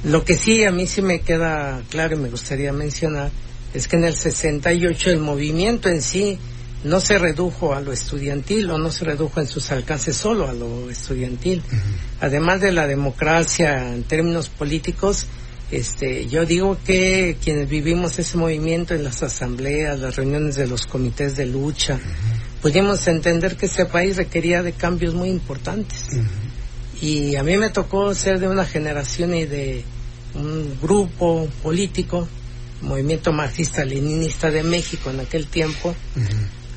[0.04, 3.30] Lo que sí a mí sí me queda claro y me gustaría mencionar
[3.74, 6.38] es que en el 68 el movimiento en sí
[6.82, 10.52] no se redujo a lo estudiantil o no se redujo en sus alcances solo a
[10.52, 11.62] lo estudiantil.
[12.20, 15.26] Además de la democracia en términos políticos,
[15.70, 20.86] este, yo digo que quienes vivimos ese movimiento en las asambleas, las reuniones de los
[20.86, 22.00] comités de lucha,
[22.60, 26.06] pudimos entender que ese país requería de cambios muy importantes.
[27.00, 29.84] Y a mí me tocó ser de una generación y de
[30.34, 32.26] un grupo político,
[32.80, 35.94] Movimiento Marxista-Leninista de México en aquel tiempo,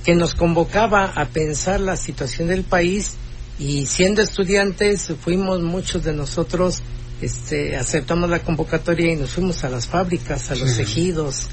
[0.04, 3.14] que nos convocaba a pensar la situación del país
[3.60, 6.82] y siendo estudiantes fuimos muchos de nosotros
[7.22, 11.48] este, aceptamos la convocatoria y nos fuimos a las fábricas, a los ejidos,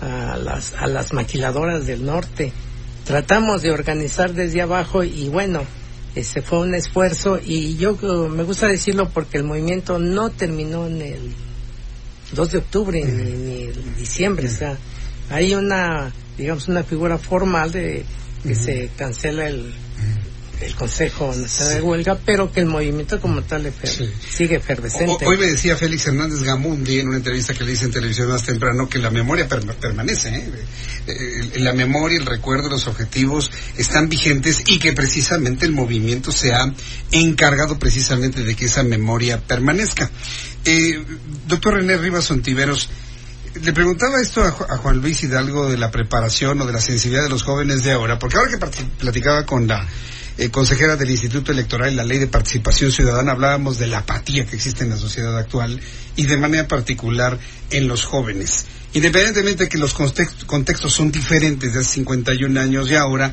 [0.00, 2.52] a las, a las maquiladoras del norte.
[3.04, 5.62] Tratamos de organizar desde abajo y bueno,
[6.14, 10.86] ese fue un esfuerzo y yo uh, me gusta decirlo porque el movimiento no terminó
[10.86, 11.34] en el
[12.32, 13.66] 2 de octubre ni, ni
[13.98, 14.76] diciembre, o sea,
[15.30, 18.04] hay una, digamos, una figura formal de
[18.42, 19.72] que se cancela el,
[20.60, 25.24] el Consejo Nacional de Huelga, pero que el movimiento como tal efer- sigue efervescente.
[25.26, 28.44] Hoy me decía Félix Hernández Gamundi en una entrevista que le hice en televisión más
[28.44, 30.28] temprano que la memoria per- permanece.
[31.06, 36.52] Eh, La memoria, el recuerdo, los objetivos están vigentes y que precisamente el movimiento se
[36.52, 36.72] ha
[37.10, 40.10] encargado precisamente de que esa memoria permanezca.
[40.64, 41.02] Eh,
[41.48, 42.88] doctor René Rivas Ontiveros,
[43.62, 46.80] le preguntaba esto a, Ju- a Juan Luis Hidalgo de la preparación o de la
[46.80, 48.58] sensibilidad de los jóvenes de ahora, porque ahora que
[48.98, 49.86] platicaba con la
[50.38, 54.46] eh, consejera del Instituto Electoral y la Ley de Participación Ciudadana, hablábamos de la apatía
[54.46, 55.80] que existe en la sociedad actual
[56.16, 57.38] y de manera particular
[57.70, 58.66] en los jóvenes.
[58.92, 63.32] Independientemente de que los context- contextos son diferentes de hace 51 años y ahora,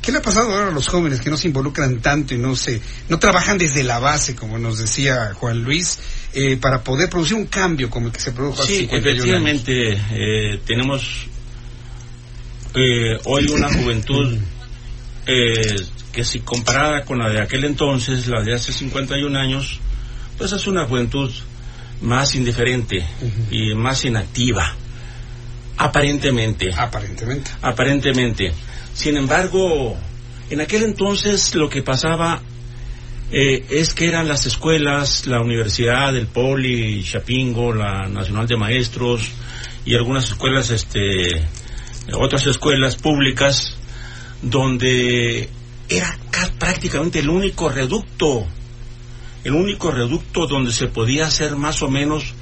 [0.00, 2.56] ¿qué le ha pasado ahora a los jóvenes que no se involucran tanto y no
[2.56, 5.98] se, no trabajan desde la base, como nos decía Juan Luis,
[6.34, 9.62] eh, para poder producir un cambio como el que se produjo hace Sí, 51 años?
[9.62, 11.26] efectivamente, eh, tenemos
[12.74, 14.38] eh, hoy una juventud
[15.26, 15.76] eh,
[16.12, 19.80] que si comparada con la de aquel entonces, la de hace 51 años,
[20.36, 21.30] pues es una juventud
[22.00, 23.04] más indiferente
[23.50, 24.74] y más inactiva,
[25.76, 26.70] aparentemente.
[26.76, 27.50] Aparentemente.
[27.62, 28.52] Aparentemente.
[28.94, 29.96] Sin embargo,
[30.50, 32.40] en aquel entonces lo que pasaba
[33.30, 39.30] eh, es que eran las escuelas, la Universidad, el Poli, Chapingo, la Nacional de Maestros
[39.84, 41.46] y algunas escuelas, este,
[42.14, 43.76] otras escuelas públicas,
[44.42, 45.48] donde
[45.88, 48.46] era ca- prácticamente el único reducto,
[49.44, 52.34] el único reducto donde se podía hacer más o menos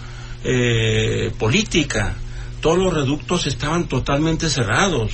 [0.44, 2.16] eh, política.
[2.60, 5.12] Todos los reductos estaban totalmente cerrados.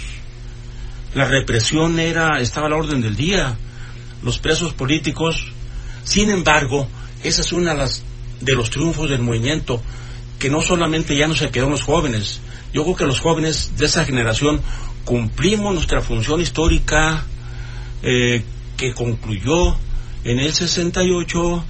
[1.14, 3.56] La represión era, estaba a la orden del día.
[4.22, 5.52] Los presos políticos,
[6.04, 6.88] sin embargo,
[7.22, 9.80] esa es una de, los triunfos del movimiento,
[10.38, 12.40] que no solamente ya no se quedó en los jóvenes.
[12.72, 14.60] Yo creo que los jóvenes de esa generación
[15.04, 17.24] cumplimos nuestra función histórica
[18.02, 18.42] eh,
[18.76, 19.76] que concluyó
[20.24, 21.64] en el 68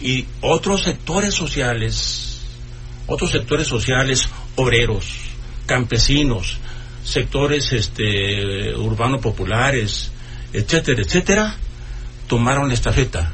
[0.00, 2.40] y otros sectores sociales,
[3.06, 5.06] otros sectores sociales, obreros,
[5.66, 6.58] campesinos,
[7.04, 10.10] sectores este, urbanos populares,
[10.52, 11.56] etcétera, etcétera,
[12.26, 13.32] tomaron la estafeta.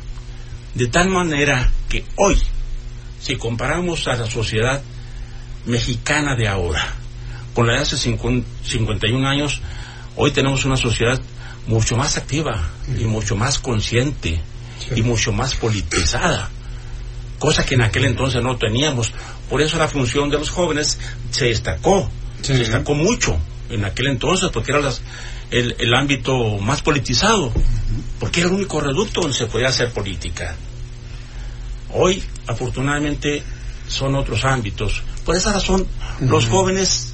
[0.75, 2.41] De tal manera que hoy,
[3.21, 4.83] si comparamos a la sociedad
[5.67, 6.85] mexicana de ahora
[7.55, 9.61] con la de hace 50 51 años,
[10.17, 11.21] hoy tenemos una sociedad
[11.67, 14.41] mucho más activa y mucho más consciente
[14.95, 16.51] y mucho más politizada,
[17.39, 19.13] cosa que en aquel entonces no teníamos.
[19.49, 20.99] Por eso la función de los jóvenes
[21.31, 22.11] se destacó,
[22.43, 23.39] se destacó mucho
[23.71, 25.01] en aquel entonces, porque era las-
[25.59, 27.53] el, el ámbito más politizado,
[28.21, 30.57] porque era el único reducto donde se podía hacer política.
[31.93, 33.43] Hoy, afortunadamente,
[33.89, 35.03] son otros ámbitos.
[35.25, 35.87] Por esa razón,
[36.21, 37.13] los jóvenes,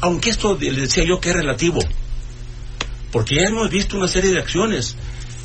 [0.00, 1.80] aunque esto de- le decía yo que es relativo,
[3.10, 4.96] porque ya hemos visto una serie de acciones.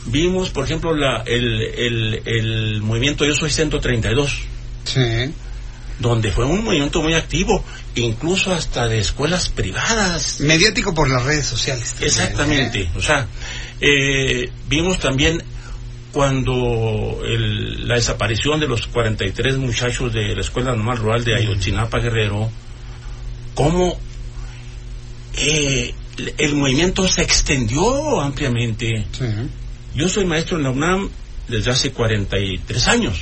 [0.06, 4.38] Vimos, por ejemplo, la, el, el, el movimiento Yo Soy 132,
[4.84, 4.99] Sí.
[5.99, 7.63] Donde fue un movimiento muy activo,
[7.95, 10.39] incluso hasta de escuelas privadas.
[10.39, 11.89] Mediático por las redes sociales.
[11.93, 12.82] también, Exactamente.
[12.82, 12.89] ¿eh?
[12.95, 13.27] O sea,
[13.79, 15.43] eh, vimos también
[16.12, 21.99] cuando el- la desaparición de los 43 muchachos de la Escuela Normal Rural de Ayotzinapa
[21.99, 22.51] Guerrero,
[23.55, 23.97] cómo
[25.38, 29.05] eh, el- el movimiento se extendió ampliamente.
[29.95, 31.09] Yo soy maestro en la UNAM
[31.47, 33.20] desde hace 43 años,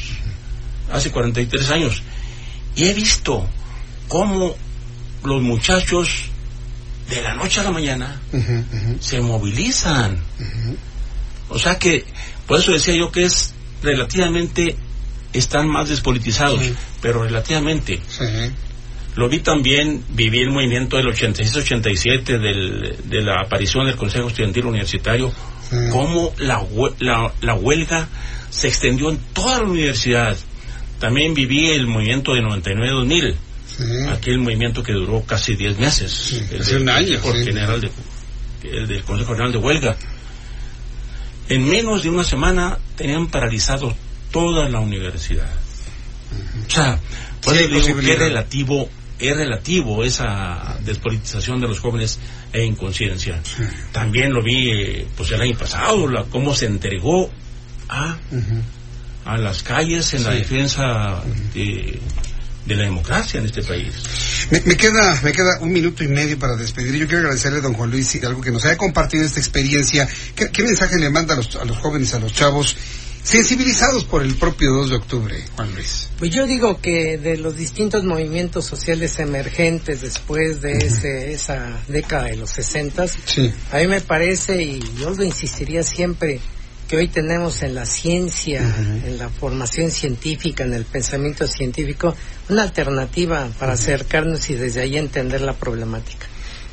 [0.91, 2.01] hace 43 años,
[2.75, 3.47] y he visto
[4.07, 4.55] cómo
[5.23, 6.31] los muchachos
[7.09, 8.21] de la noche a la mañana
[8.99, 10.17] se movilizan.
[11.49, 12.05] O sea que,
[12.47, 14.75] por eso decía yo que es relativamente,
[15.33, 16.61] están más despolitizados,
[17.01, 18.01] pero relativamente.
[19.15, 25.33] Lo vi también, viví el movimiento del 86-87 de la aparición del Consejo Estudiantil Universitario,
[25.91, 26.65] cómo la,
[26.99, 28.07] la, la, huelga
[28.49, 30.37] se extendió en toda la universidad.
[31.01, 33.35] También viví el movimiento de 99-2000,
[34.11, 37.89] aquel movimiento que duró casi 10 meses, el, año, general
[38.63, 39.97] el del Consejo General de Huelga.
[41.49, 43.95] En menos de una semana tenían paralizado
[44.31, 45.49] toda la universidad.
[46.67, 46.99] O sea,
[47.41, 48.87] que es relativo,
[49.17, 52.19] es relativo esa despolitización de los jóvenes
[52.53, 53.41] e inconsciencia.
[53.91, 57.31] También lo vi eh, pues el año pasado, la, cómo se entregó
[57.89, 58.17] a,
[59.25, 61.21] a las calles en la defensa
[61.53, 61.99] de,
[62.67, 63.93] la democracia en este país.
[64.65, 66.95] Me, queda, me queda un minuto y medio para despedir.
[66.95, 70.07] Yo quiero agradecerle a don Juan Luis algo que nos haya compartido esta experiencia.
[70.35, 72.75] ¿Qué, mensaje le manda a los, a los jóvenes, a los chavos?
[73.23, 76.09] sensibilizados por el propio 2 de octubre, Juan Luis.
[76.17, 82.25] Pues yo digo que de los distintos movimientos sociales emergentes después de ese, esa década
[82.25, 83.05] de los 60,
[83.71, 86.39] a mí me parece, y yo lo insistiría siempre,
[86.91, 92.13] que hoy tenemos en la ciencia, en la formación científica, en el pensamiento científico,
[92.49, 96.27] una alternativa para acercarnos y desde ahí entender la problemática.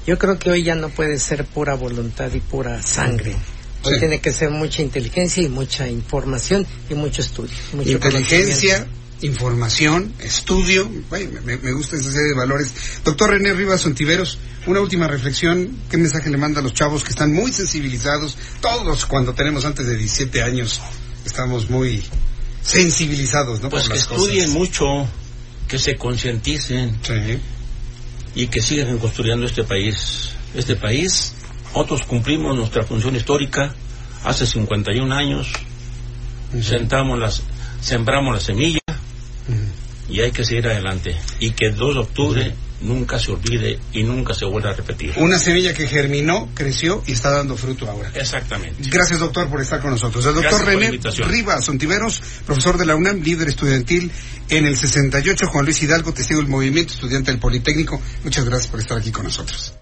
[0.08, 3.36] Yo creo que hoy ya no puede ser pura voluntad y pura sangre.
[3.84, 7.54] Hoy tiene que ser mucha inteligencia y mucha información y mucho estudio.
[7.74, 8.88] inteligencia,
[9.22, 10.90] información, estudio.
[11.10, 12.72] me, gusta esa serie de valores.
[13.04, 15.76] Doctor René Rivas Ontiveros, una última reflexión.
[15.90, 18.36] ¿Qué mensaje le manda a los chavos que están muy sensibilizados?
[18.60, 20.80] Todos, cuando tenemos antes de 17 años,
[21.24, 22.02] estamos muy
[22.62, 23.70] sensibilizados, ¿no?
[23.70, 25.08] Pues que estudien mucho,
[25.66, 26.98] que se concienticen
[28.34, 30.30] y que sigan construyendo este país.
[30.54, 31.34] Este país
[31.74, 33.74] otros cumplimos nuestra función histórica
[34.24, 35.52] hace 51 años,
[36.62, 37.42] sentamos las,
[37.80, 38.80] sembramos la semilla
[40.18, 41.16] y hay que seguir adelante.
[41.38, 45.12] Y que el 2 de octubre nunca se olvide y nunca se vuelva a repetir.
[45.16, 48.10] Una semilla que germinó, creció y está dando fruto ahora.
[48.14, 48.90] Exactamente.
[48.90, 50.26] Gracias, doctor, por estar con nosotros.
[50.26, 54.10] El doctor René Rivas Ontiveros, profesor de la UNAM, líder estudiantil
[54.48, 58.02] en el 68, Juan Luis Hidalgo, testigo del movimiento estudiante del Politécnico.
[58.24, 59.72] Muchas gracias por estar aquí con nosotros.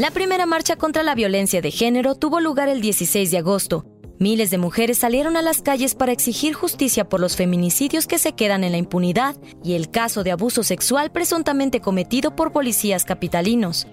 [0.00, 3.84] La primera marcha contra la violencia de género tuvo lugar el 16 de agosto.
[4.18, 8.32] Miles de mujeres salieron a las calles para exigir justicia por los feminicidios que se
[8.32, 13.88] quedan en la impunidad y el caso de abuso sexual presuntamente cometido por policías capitalinos.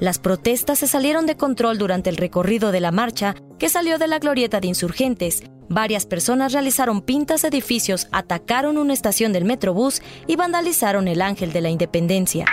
[0.00, 4.08] Las protestas se salieron de control durante el recorrido de la marcha, que salió de
[4.08, 5.44] la glorieta de insurgentes.
[5.68, 11.60] Varias personas realizaron pintas edificios, atacaron una estación del Metrobús y vandalizaron el Ángel de
[11.60, 12.46] la Independencia.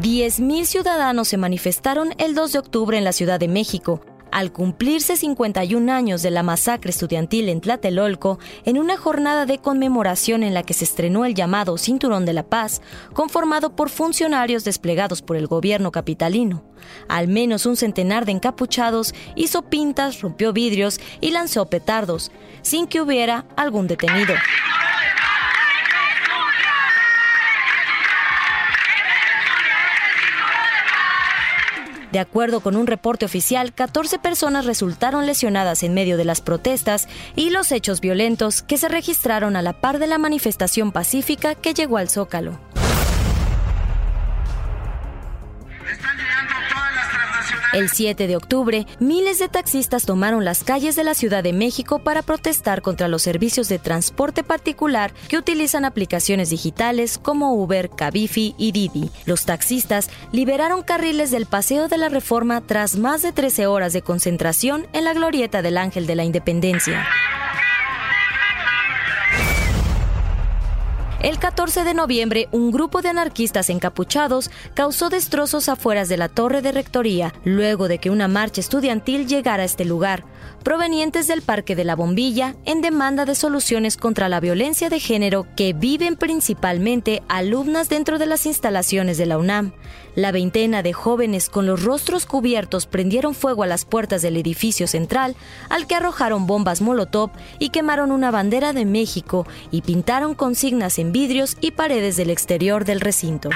[0.00, 5.16] 10.000 ciudadanos se manifestaron el 2 de octubre en la Ciudad de México, al cumplirse
[5.16, 10.62] 51 años de la masacre estudiantil en Tlatelolco, en una jornada de conmemoración en la
[10.62, 12.80] que se estrenó el llamado Cinturón de la Paz,
[13.12, 16.62] conformado por funcionarios desplegados por el gobierno capitalino.
[17.08, 22.30] Al menos un centenar de encapuchados hizo pintas, rompió vidrios y lanzó petardos,
[22.62, 24.34] sin que hubiera algún detenido.
[32.12, 37.08] De acuerdo con un reporte oficial, 14 personas resultaron lesionadas en medio de las protestas
[37.36, 41.74] y los hechos violentos que se registraron a la par de la manifestación pacífica que
[41.74, 42.58] llegó al Zócalo.
[47.78, 52.00] El 7 de octubre, miles de taxistas tomaron las calles de la Ciudad de México
[52.00, 58.52] para protestar contra los servicios de transporte particular que utilizan aplicaciones digitales como Uber, Cabify
[58.58, 59.12] y Didi.
[59.26, 64.02] Los taxistas liberaron carriles del Paseo de la Reforma tras más de 13 horas de
[64.02, 67.06] concentración en la glorieta del Ángel de la Independencia.
[71.20, 76.62] El 14 de noviembre, un grupo de anarquistas encapuchados causó destrozos afueras de la torre
[76.62, 80.22] de rectoría, luego de que una marcha estudiantil llegara a este lugar,
[80.62, 85.46] provenientes del Parque de la Bombilla, en demanda de soluciones contra la violencia de género
[85.56, 89.72] que viven principalmente alumnas dentro de las instalaciones de la UNAM.
[90.14, 94.86] La veintena de jóvenes con los rostros cubiertos prendieron fuego a las puertas del edificio
[94.86, 95.36] central,
[95.68, 101.12] al que arrojaron bombas Molotov y quemaron una bandera de México y pintaron consignas en
[101.12, 103.50] vidrios y paredes del exterior del recinto.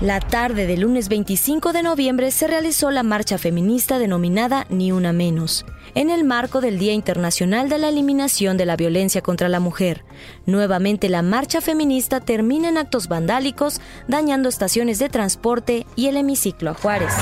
[0.00, 5.12] La tarde del lunes 25 de noviembre se realizó la marcha feminista denominada Ni Una
[5.12, 5.66] Menos.
[5.94, 10.04] en el marco del Día Internacional de la Eliminación de la Violencia contra la Mujer.
[10.46, 16.70] Nuevamente la marcha feminista termina en actos vandálicos, dañando estaciones de transporte y el hemiciclo
[16.70, 17.12] a Juárez.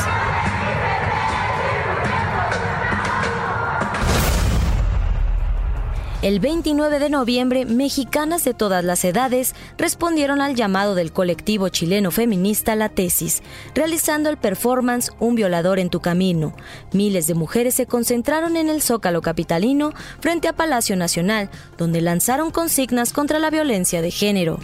[6.20, 12.10] El 29 de noviembre, mexicanas de todas las edades respondieron al llamado del colectivo chileno
[12.10, 13.40] feminista La Tesis,
[13.72, 16.56] realizando el performance Un violador en tu camino.
[16.92, 22.50] Miles de mujeres se concentraron en el Zócalo capitalino frente a Palacio Nacional, donde lanzaron
[22.50, 24.58] consignas contra la violencia de género.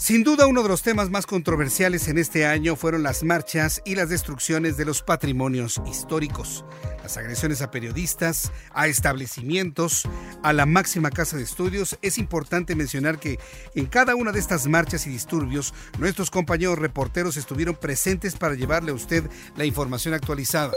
[0.00, 3.96] Sin duda uno de los temas más controversiales en este año fueron las marchas y
[3.96, 6.64] las destrucciones de los patrimonios históricos,
[7.02, 10.08] las agresiones a periodistas, a establecimientos,
[10.42, 11.98] a la máxima casa de estudios.
[12.00, 13.38] Es importante mencionar que
[13.74, 18.92] en cada una de estas marchas y disturbios nuestros compañeros reporteros estuvieron presentes para llevarle
[18.92, 20.72] a usted la información actualizada.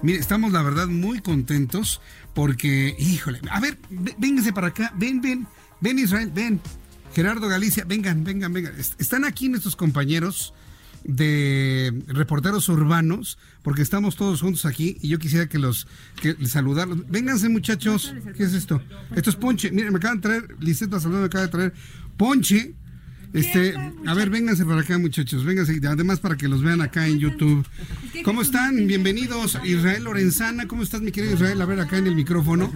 [0.00, 2.00] Mire, estamos la verdad muy contentos
[2.34, 5.48] porque, híjole, a ver, vénganse para acá, ven, ven.
[5.80, 6.60] Ven Israel, ven.
[7.14, 8.74] Gerardo Galicia, vengan, vengan, vengan.
[8.98, 10.54] Están aquí nuestros compañeros
[11.04, 15.86] de reporteros urbanos, porque estamos todos juntos aquí y yo quisiera que los
[16.20, 17.08] que saludarlos.
[17.08, 18.82] Vénganse muchachos, ¿qué es esto?
[19.14, 19.70] Esto es ponche.
[19.70, 21.74] Miren, me acaban de traer, Liseta Salvador me acaba de traer
[22.16, 22.74] ponche
[23.32, 23.74] este,
[24.06, 27.66] a ver, vénganse para acá, muchachos, vénganse, además para que los vean acá en YouTube.
[28.24, 28.86] ¿Cómo están?
[28.86, 29.58] Bienvenidos.
[29.64, 31.60] Israel Lorenzana, ¿cómo estás, mi querido Israel?
[31.60, 32.72] A ver, acá en el micrófono.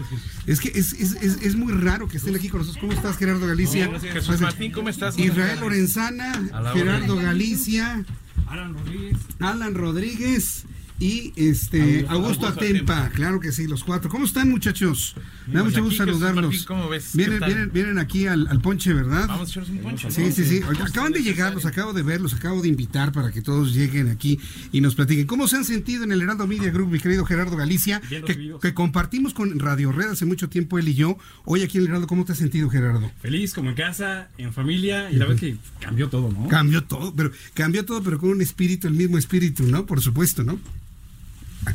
[0.47, 2.81] Es que es, es, es, muy raro que estén aquí con nosotros.
[2.81, 3.91] ¿Cómo estás, Gerardo Galicia?
[4.01, 5.19] Jesús Martín, ¿cómo estás?
[5.19, 6.33] Israel Lorenzana,
[6.75, 8.05] Gerardo Galicia.
[8.47, 9.17] Alan Rodríguez.
[9.41, 10.67] Alan Rodríguez
[11.03, 14.09] y este Augusto, Atempa, claro que sí, los cuatro.
[14.09, 15.17] ¿Cómo están, muchachos?
[15.49, 16.65] Me da mucho gusto saludarlos.
[16.65, 17.17] ¿Cómo ves?
[17.17, 19.27] Vienen, vienen, vienen aquí al, al, ponche, ¿verdad?
[19.27, 20.11] Vamos a echarnos un ponche.
[20.13, 20.61] Sí, sí, sí.
[20.63, 24.11] acaban de llegar, los acabo de ver, los acabo de invitar para que todos lleguen
[24.11, 24.39] aquí
[24.71, 25.27] y nos platiquen.
[25.27, 28.01] ¿Cómo se han sentido en el Heraldo Media Group, mi querido Gerardo Galicia?
[28.09, 31.19] Que, que, compartimos con Radio Red hace mucho tiempo, él y yo.
[31.45, 33.11] Hoy aquí en el Heraldo, ¿cómo te has sentido, Gerardo?
[33.21, 36.47] Feliz, como en casa, en familia, y la verdad que cambió todo, ¿no?
[36.47, 39.85] Cambió todo, pero cambió todo, pero con un espíritu, el mismo espíritu, ¿no?
[39.85, 40.61] Por supuesto, ¿no?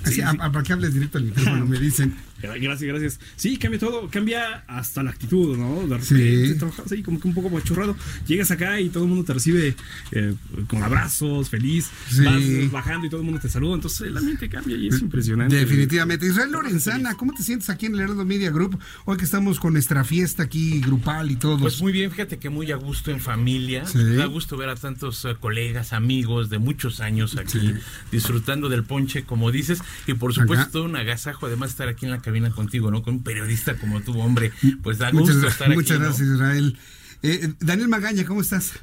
[0.06, 2.16] Sí, para que hables directo al micrófono, me dicen.
[2.42, 3.20] Gracias, gracias.
[3.36, 5.88] Sí, cambia todo, cambia hasta la actitud, ¿no?
[5.88, 6.56] De repente sí.
[6.58, 7.96] trabajas ahí como que un poco machurrado.
[8.28, 9.76] Llegas acá y todo el mundo te recibe
[10.12, 10.36] eh,
[10.68, 11.90] con abrazos, feliz.
[12.24, 13.76] Vas bajando y todo el mundo te saluda.
[13.76, 15.56] Entonces el ambiente cambia y es impresionante.
[15.56, 16.28] Definitivamente.
[16.28, 18.80] Israel Lorenzana, ¿cómo te sientes aquí en el Heraldo Media Group?
[19.06, 21.58] Hoy que estamos con nuestra fiesta aquí grupal y todo.
[21.58, 23.84] Pues muy bien, fíjate que muy a gusto en familia.
[23.96, 27.74] Me da gusto ver a tantos eh, colegas, amigos de muchos años aquí
[28.12, 29.82] disfrutando del ponche, como dices.
[30.06, 33.04] Y por supuesto, todo un agasajo además estar aquí en la cabina contigo, ¿no?
[33.04, 34.52] Con un periodista como tú, hombre,
[34.84, 35.76] pues da gusto estar aquí.
[35.76, 36.78] Muchas gracias, Israel.
[37.24, 38.74] Eh, Daniel Magaña, ¿cómo estás?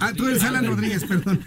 [0.00, 1.40] Ah, tú eres Alan Rodríguez, perdón.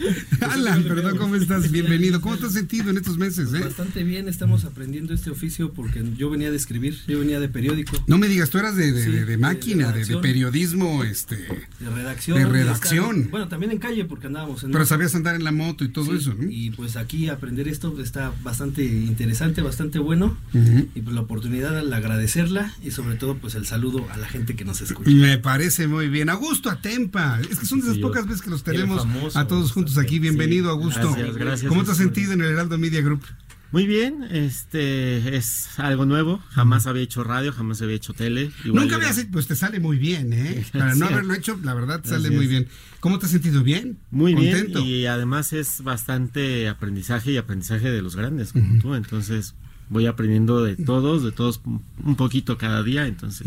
[0.40, 1.70] Alan, perdón, ¿cómo estás?
[1.72, 2.20] Bienvenido.
[2.20, 3.54] ¿Cómo te has sentido en estos meses?
[3.54, 3.60] Eh?
[3.60, 7.96] Bastante bien, estamos aprendiendo este oficio porque yo venía de escribir, yo venía de periódico.
[8.06, 11.36] No me digas, tú eras de, de, máquina, de, periodismo, este...
[11.36, 12.38] De redacción.
[12.38, 13.28] De redacción.
[13.30, 14.72] bueno, también en calle porque andábamos en...
[14.72, 16.50] Pero sabías andar en la moto y todo eso, ¿no?
[16.50, 20.36] Y pues aquí aprender esto está bastante interesante, bastante bueno.
[20.52, 24.54] Y pues la oportunidad al agradecerla y sobre todo pues el saludo a la gente
[24.54, 25.10] que nos escucha.
[25.10, 26.28] Me parece muy bien.
[26.28, 27.40] Augusto Atempa.
[27.50, 29.06] Es que son de esas pocas veces que los tenemos
[29.36, 30.18] a todos juntos aquí.
[30.18, 31.12] Bienvenido, Augusto.
[31.12, 31.68] Gracias, gracias.
[31.68, 33.22] ¿Cómo te has sentido en el Heraldo Media Group?
[33.70, 36.42] Muy bien, este es algo nuevo.
[36.50, 38.50] Jamás había hecho radio, jamás había hecho tele.
[38.64, 40.64] Nunca había hecho, pues te sale muy bien, ¿eh?
[40.72, 42.66] Para no haberlo hecho, la verdad te sale muy bien.
[43.00, 43.98] ¿Cómo te has sentido bien?
[44.10, 44.72] Muy bien.
[44.74, 48.94] Y además es bastante aprendizaje y aprendizaje de los grandes, como tú.
[48.94, 49.54] Entonces,
[49.90, 53.46] voy aprendiendo de todos, de todos un poquito cada día, entonces.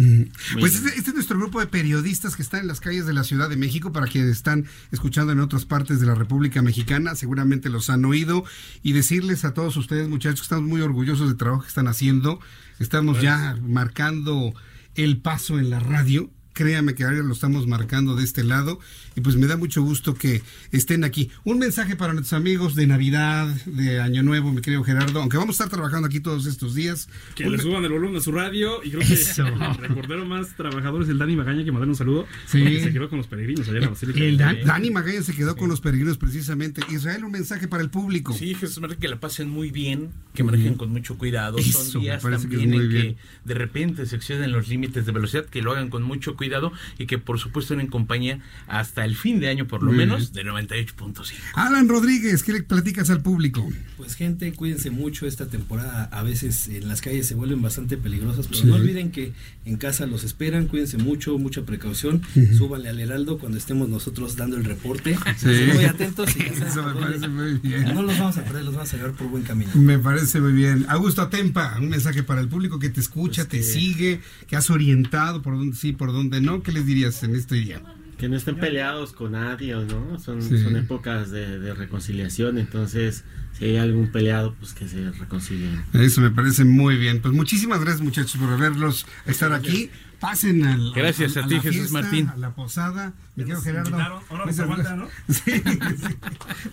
[0.59, 3.23] Pues este, este, es nuestro grupo de periodistas que están en las calles de la
[3.23, 7.69] Ciudad de México, para quienes están escuchando en otras partes de la República Mexicana, seguramente
[7.69, 8.43] los han oído,
[8.83, 12.39] y decirles a todos ustedes, muchachos, que estamos muy orgullosos del trabajo que están haciendo,
[12.79, 14.53] estamos ya marcando
[14.95, 18.79] el paso en la radio, créame que ahora lo estamos marcando de este lado
[19.15, 20.41] y pues me da mucho gusto que
[20.71, 21.29] estén aquí.
[21.43, 25.59] Un mensaje para nuestros amigos de Navidad, de Año Nuevo, mi querido Gerardo, aunque vamos
[25.59, 27.09] a estar trabajando aquí todos estos días.
[27.35, 31.03] Que le suban el volumen a su radio y creo que el reportero más trabajador
[31.03, 32.27] es el Dani Magaña, que mandaron un saludo.
[32.45, 32.79] Sí.
[32.79, 34.19] Se quedó con los peregrinos allá en la Basílica.
[34.19, 36.81] El Dani Magaña se quedó con los peregrinos precisamente.
[36.89, 38.33] Israel, un mensaje para el público.
[38.33, 41.57] Sí, Jesús, que la pasen muy bien, que manejen con mucho cuidado.
[41.59, 45.71] Son días también en que de repente se exceden los límites de velocidad, que lo
[45.71, 49.67] hagan con mucho cuidado y que por supuesto en compañía hasta el fin de año
[49.67, 51.33] por lo menos de 98.5.
[51.53, 53.67] Alan Rodríguez, ¿qué le platicas al público?
[53.97, 56.05] Pues gente, cuídense mucho esta temporada.
[56.11, 59.33] A veces en las calles se vuelven bastante peligrosas, pero no olviden que
[59.65, 60.67] en casa los esperan.
[60.67, 62.21] Cuídense mucho, mucha precaución.
[62.57, 65.17] Súbanle al Heraldo cuando estemos nosotros dando el reporte.
[65.43, 66.35] Muy atentos.
[66.35, 67.93] Y Eso me parece muy bien.
[67.93, 69.71] No los vamos a perder, los vamos a llevar por buen camino.
[69.75, 70.85] Me parece muy bien.
[70.89, 75.41] Augusto Atempa, un mensaje para el público que te escucha, te sigue, que has orientado
[75.41, 76.63] por dónde sí, por dónde no.
[76.63, 77.81] ¿Qué les dirías en este día?
[78.21, 80.19] Que no estén peleados con nadie, ¿no?
[80.19, 80.57] Son, Sí.
[80.61, 83.23] son épocas de, de reconciliación, entonces
[83.57, 85.83] si hay algún peleado, pues que se reconcilien.
[85.93, 87.19] Eso me parece muy bien.
[87.19, 89.89] Pues muchísimas gracias muchachos por haberlos estar aquí.
[90.21, 92.29] Pasen al, Gracias a ti, la Jesús fiesta, Martín.
[92.29, 93.13] A la posada.
[93.35, 93.97] Mi querido Gerardo.
[93.97, 95.11] ahora nos aguanta, gracias.
[95.45, 96.15] Sí, sí.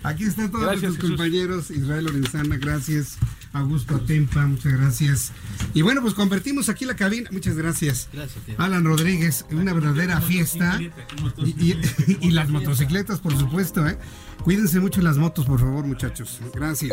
[0.03, 1.11] Aquí están todos Gracias, nuestros Jesús.
[1.17, 1.71] compañeros.
[1.71, 3.17] Israel Lorenzana, gracias.
[3.55, 5.33] Augusto Atempa, muchas gracias.
[5.73, 7.31] Y bueno, pues convertimos aquí la cabina.
[7.33, 8.11] Muchas gracias.
[8.13, 8.55] Gracias, tío.
[8.59, 10.79] Alan Rodríguez, una verdadera fiesta.
[10.81, 10.93] Y,
[11.47, 13.99] y- y las motocicletas, por supuesto, ¿eh?
[14.45, 16.39] Cuídense mucho en las motos, por favor, muchachos.
[16.55, 16.93] Gracias.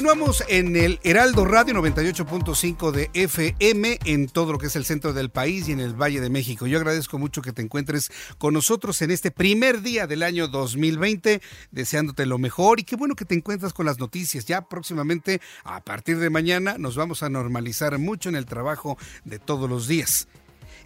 [0.00, 5.12] Continuamos en el Heraldo Radio 98.5 de FM en todo lo que es el centro
[5.12, 6.66] del país y en el Valle de México.
[6.66, 11.42] Yo agradezco mucho que te encuentres con nosotros en este primer día del año 2020,
[11.70, 14.46] deseándote lo mejor y qué bueno que te encuentras con las noticias.
[14.46, 18.96] Ya próximamente, a partir de mañana, nos vamos a normalizar mucho en el trabajo
[19.26, 20.28] de todos los días.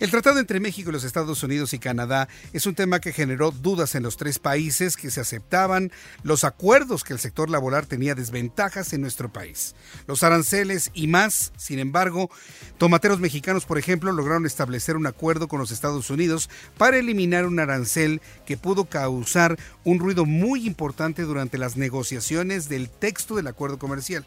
[0.01, 3.53] El tratado entre México y los Estados Unidos y Canadá es un tema que generó
[3.53, 5.93] dudas en los tres países que se aceptaban
[6.25, 9.77] los acuerdos que el sector laboral tenía desventajas en nuestro país.
[10.09, 12.29] Los aranceles y más, sin embargo,
[12.77, 17.61] tomateros mexicanos, por ejemplo, lograron establecer un acuerdo con los Estados Unidos para eliminar un
[17.61, 23.79] arancel que pudo causar un ruido muy importante durante las negociaciones del texto del acuerdo
[23.79, 24.25] comercial.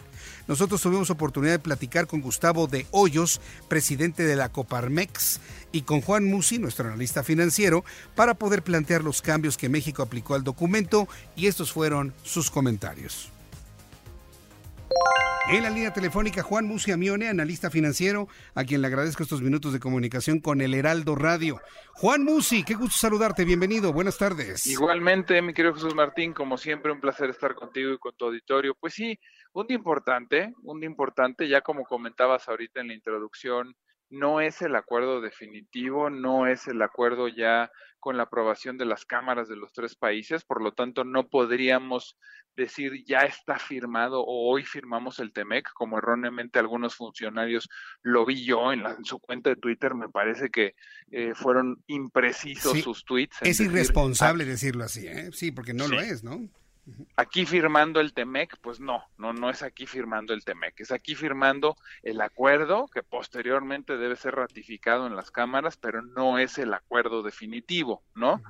[0.48, 5.42] Nosotros tuvimos oportunidad de platicar con Gustavo de Hoyos, presidente de la Coparmex,
[5.78, 10.34] y con Juan Musi, nuestro analista financiero, para poder plantear los cambios que México aplicó
[10.34, 13.32] al documento y estos fueron sus comentarios.
[15.50, 19.72] En la línea telefónica, Juan Musi Amione, analista financiero, a quien le agradezco estos minutos
[19.72, 21.62] de comunicación con el Heraldo Radio.
[21.94, 24.66] Juan Musi, qué gusto saludarte, bienvenido, buenas tardes.
[24.66, 28.76] Igualmente, mi querido Jesús Martín, como siempre, un placer estar contigo y con tu auditorio.
[28.80, 29.18] Pues sí,
[29.54, 33.76] un día importante, un día importante, ya como comentabas ahorita en la introducción,
[34.10, 39.06] no es el acuerdo definitivo, no es el acuerdo ya con la aprobación de las
[39.06, 42.18] cámaras de los tres países, por lo tanto no podríamos
[42.56, 47.70] decir ya está firmado o hoy firmamos el TEMEC, como erróneamente algunos funcionarios
[48.02, 50.74] lo vi yo en, la, en su cuenta de Twitter, me parece que
[51.12, 53.38] eh, fueron imprecisos Sí, sus tweets.
[53.42, 55.30] Es decir, irresponsable decirlo así, ¿eh?
[55.34, 56.50] Sí, porque no lo es, ¿no?
[57.16, 61.16] Aquí firmando el TEMEC, pues no, no, no es aquí firmando el TEMEC, es aquí
[61.16, 66.74] firmando el acuerdo que posteriormente debe ser ratificado en las cámaras, pero no es el
[66.74, 68.42] acuerdo definitivo, ¿no?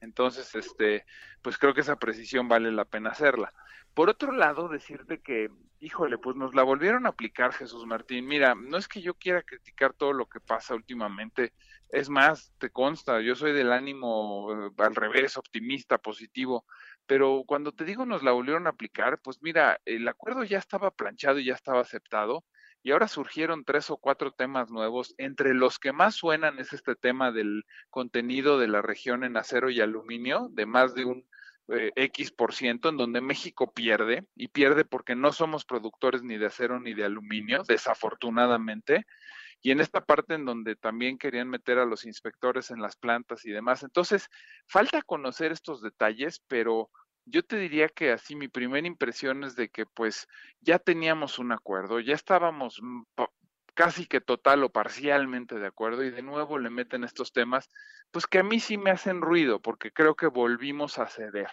[0.00, 1.04] Entonces, este,
[1.42, 3.52] pues creo que esa precisión vale la pena hacerla.
[3.94, 8.26] Por otro lado, decirte que, híjole, pues nos la volvieron a aplicar, Jesús Martín.
[8.26, 11.52] Mira, no es que yo quiera criticar todo lo que pasa últimamente,
[11.92, 16.64] es más, te consta, yo soy del ánimo eh, al revés, optimista, positivo,
[17.06, 20.90] pero cuando te digo nos la volvieron a aplicar, pues mira, el acuerdo ya estaba
[20.90, 22.44] planchado y ya estaba aceptado,
[22.82, 25.14] y ahora surgieron tres o cuatro temas nuevos.
[25.18, 29.70] Entre los que más suenan es este tema del contenido de la región en acero
[29.70, 31.24] y aluminio, de más de un
[31.68, 36.38] eh, X por ciento, en donde México pierde, y pierde porque no somos productores ni
[36.38, 39.06] de acero ni de aluminio, desafortunadamente.
[39.62, 43.44] Y en esta parte en donde también querían meter a los inspectores en las plantas
[43.44, 43.82] y demás.
[43.82, 44.28] Entonces,
[44.66, 46.90] falta conocer estos detalles, pero
[47.24, 50.26] yo te diría que así mi primera impresión es de que pues
[50.60, 53.02] ya teníamos un acuerdo, ya estábamos mm,
[53.74, 57.70] casi que total o parcialmente de acuerdo y de nuevo le meten estos temas,
[58.10, 61.48] pues que a mí sí me hacen ruido porque creo que volvimos a ceder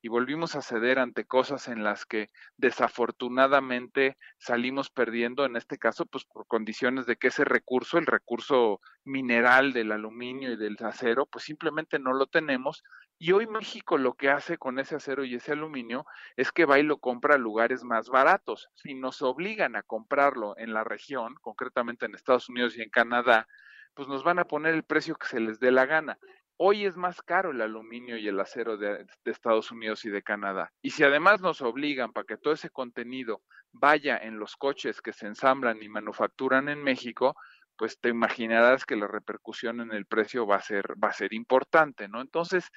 [0.00, 6.06] y volvimos a ceder ante cosas en las que desafortunadamente salimos perdiendo, en este caso,
[6.06, 11.26] pues por condiciones de que ese recurso, el recurso mineral del aluminio y del acero,
[11.26, 12.84] pues simplemente no lo tenemos.
[13.18, 16.78] Y hoy México lo que hace con ese acero y ese aluminio es que va
[16.78, 18.68] y lo compra a lugares más baratos.
[18.74, 23.48] Si nos obligan a comprarlo en la región, concretamente en Estados Unidos y en Canadá,
[23.94, 26.18] pues nos van a poner el precio que se les dé la gana.
[26.60, 30.72] Hoy es más caro el aluminio y el acero de, Estados Unidos y de Canadá.
[30.82, 35.12] Y si además nos obligan para que todo ese contenido vaya en los coches que
[35.12, 37.36] se ensamblan y manufacturan en México,
[37.76, 41.32] pues te imaginarás que la repercusión en el precio va a ser, va a ser
[41.32, 42.20] importante, ¿no?
[42.20, 42.68] Entonces,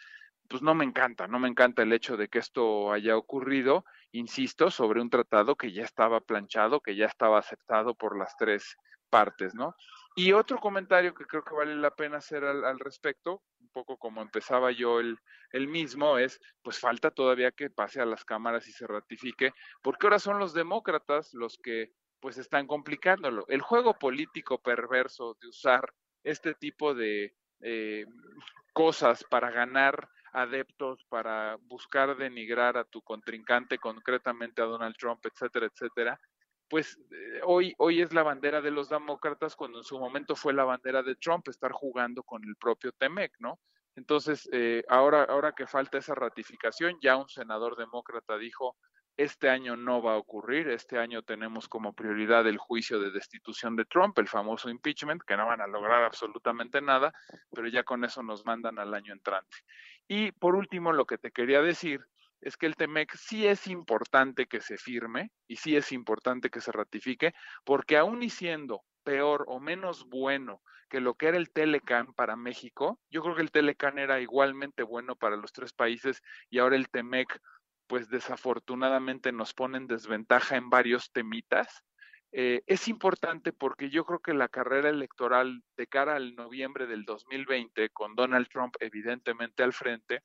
[0.48, 4.70] pues no me encanta, no me encanta el hecho de que esto haya ocurrido, insisto,
[4.70, 8.76] sobre un tratado que ya estaba planchado, que ya estaba aceptado por las tres
[9.10, 9.74] partes, ¿no?
[10.16, 14.22] Y otro comentario que creo que vale la pena hacer al, respecto, un poco como
[14.22, 15.18] empezaba yo el,
[15.52, 20.08] el, mismo, es, pues falta todavía que pase a las cámaras y se ratifique, porque
[20.08, 23.46] ahora son los demócratas los que pues están complicándolo.
[23.48, 25.94] El juego político perverso de usar
[26.24, 28.06] este tipo de eh,
[28.74, 35.68] cosas para ganar adeptos, para buscar denigrar a tu contrincante, concretamente a Donald Trump, etcétera,
[35.68, 36.20] etcétera,
[36.72, 40.54] pues eh, hoy, hoy es la bandera de los demócratas cuando en su momento fue
[40.54, 43.60] la bandera de Trump estar jugando con el propio Temec, ¿no?
[43.98, 48.78] Entonces, eh, ahora, ahora que falta esa ratificación, ya un senador demócrata dijo,
[49.18, 53.76] este año no va a ocurrir, este año tenemos como prioridad el juicio de destitución
[53.76, 57.14] de Trump, el famoso impeachment, que no van a lograr absolutamente nada,
[57.54, 59.58] pero ya con eso nos mandan al año entrante.
[60.08, 62.00] Y por último, lo que te quería decir
[62.42, 66.62] es que el TEMEC sí es importante que se firme y sí es importante que
[66.62, 67.34] se ratifique,
[67.64, 72.36] porque aún y siendo peor o menos bueno que lo que era el Telecan para
[72.36, 76.76] México, yo creo que el Telecan era igualmente bueno para los tres países y ahora
[76.76, 77.40] el TEMEC,
[77.88, 81.84] pues desafortunadamente nos pone en desventaja en varios temitas.
[82.34, 87.04] Eh, es importante porque yo creo que la carrera electoral de cara al noviembre del
[87.04, 90.24] 2020, con Donald Trump evidentemente al frente,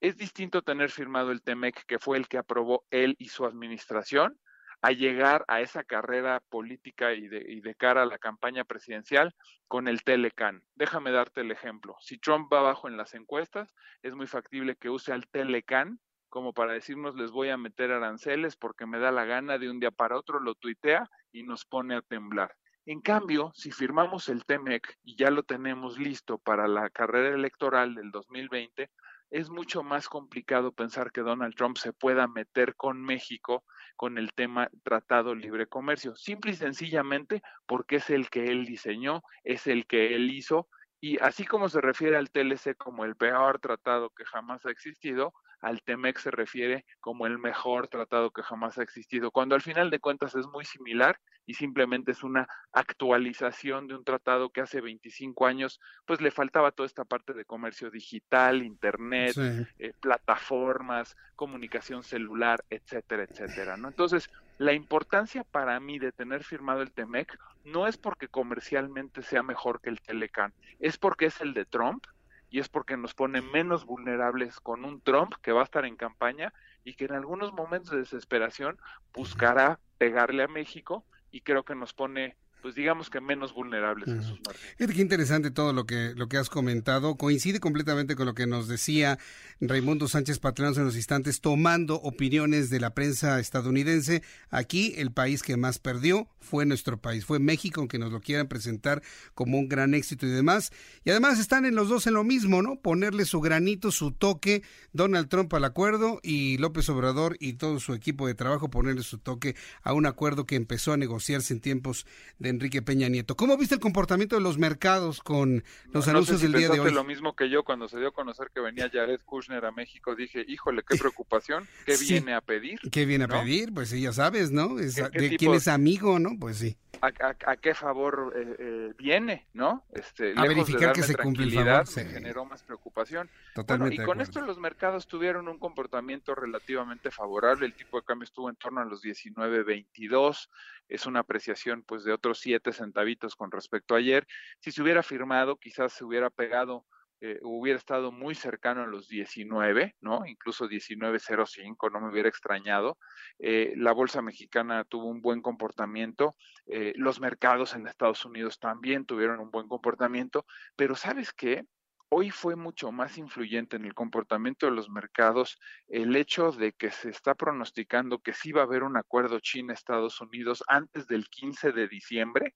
[0.00, 4.38] es distinto tener firmado el TEMEC, que fue el que aprobó él y su administración,
[4.80, 9.34] a llegar a esa carrera política y de, cara a la campaña presidencial
[9.66, 10.62] con el Telecan.
[10.76, 11.96] Déjame darte el ejemplo.
[12.00, 16.52] Si Trump va abajo en las encuestas, es muy factible que use al Telecan como
[16.52, 19.90] para decirnos les voy a meter aranceles porque me da la gana de un día
[19.90, 22.54] para otro, lo tuitea y nos pone a temblar.
[22.84, 27.94] En cambio, si firmamos el TEMEC y ya lo tenemos listo para la carrera electoral
[27.94, 28.90] del 2020,
[29.30, 33.64] es mucho más complicado pensar que Donald Trump se pueda meter con México
[33.96, 39.22] con el tema tratado libre comercio, simple y sencillamente porque es el que él diseñó,
[39.42, 40.68] es el que él hizo,
[41.00, 45.34] y así como se refiere al TLC como el peor tratado que jamás ha existido,
[45.60, 49.90] al TEMEC se refiere como el mejor tratado que jamás ha existido, cuando al final
[49.90, 54.80] de cuentas es muy similar y simplemente es una actualización de un tratado que hace
[54.80, 59.34] 25 años pues le faltaba toda esta parte de comercio digital, internet,
[59.78, 63.88] eh, plataformas, comunicación celular, etcétera, etcétera, ¿no?
[63.88, 69.42] Entonces, la importancia para mí de tener firmado el TEMEC no es porque comercialmente sea
[69.42, 72.04] mejor que el Telecan, es porque es el de Trump
[72.50, 75.96] y es porque nos pone menos vulnerables con un Trump que va a estar en
[75.96, 76.52] campaña
[76.84, 78.78] y que en algunos momentos de desesperación
[79.12, 84.40] buscará pegarle a México y creo que nos pone pues digamos que menos vulnerables, Jesús
[84.46, 84.96] Martín.
[84.96, 87.16] Qué interesante todo lo que, lo que has comentado.
[87.16, 89.18] Coincide completamente con lo que nos decía
[89.60, 94.22] Raimundo Sánchez Patrón en los instantes, tomando opiniones de la prensa estadounidense.
[94.50, 98.48] Aquí el país que más perdió fue nuestro país, fue México, aunque nos lo quieran
[98.48, 99.02] presentar
[99.34, 100.72] como un gran éxito y demás.
[101.04, 102.80] Y además están en los dos en lo mismo, ¿no?
[102.80, 107.94] Ponerle su granito, su toque, Donald Trump al acuerdo y López Obrador y todo su
[107.94, 112.06] equipo de trabajo ponerle su toque a un acuerdo que empezó a negociarse en tiempos
[112.38, 113.36] de Enrique Peña Nieto.
[113.36, 116.92] ¿Cómo viste el comportamiento de los mercados con los anuncios del día de hoy?
[116.92, 120.14] lo mismo que yo cuando se dio a conocer que venía Jared Kushner a México,
[120.14, 122.80] dije, híjole, qué preocupación, ¿qué viene a pedir?
[122.90, 123.72] ¿Qué viene a pedir?
[123.72, 124.74] Pues sí, ya sabes, ¿no?
[124.76, 126.30] de quién es amigo, ¿no?
[126.38, 126.76] Pues sí.
[127.00, 129.84] a, qué favor eh, eh, viene, ¿no?
[129.92, 133.30] Este, a verificar que se cumple el favor, se generó más preocupación.
[133.54, 134.02] Totalmente.
[134.02, 137.66] y con esto los mercados tuvieron un comportamiento relativamente favorable.
[137.66, 140.48] El tipo de cambio estuvo en torno a los 19.22.
[140.88, 144.26] Es una apreciación, pues, de otros 7 centavitos con respecto a ayer.
[144.60, 146.86] Si se hubiera firmado, quizás se hubiera pegado
[147.20, 150.24] eh, hubiera estado muy cercano a los 19, ¿no?
[150.24, 152.96] Incluso 19.05, no me hubiera extrañado.
[153.40, 156.36] Eh, la bolsa mexicana tuvo un buen comportamiento,
[156.66, 161.64] eh, los mercados en Estados Unidos también tuvieron un buen comportamiento, pero ¿sabes qué?
[162.10, 166.90] Hoy fue mucho más influyente en el comportamiento de los mercados el hecho de que
[166.90, 171.72] se está pronosticando que sí va a haber un acuerdo China-Estados Unidos antes del 15
[171.72, 172.54] de diciembre,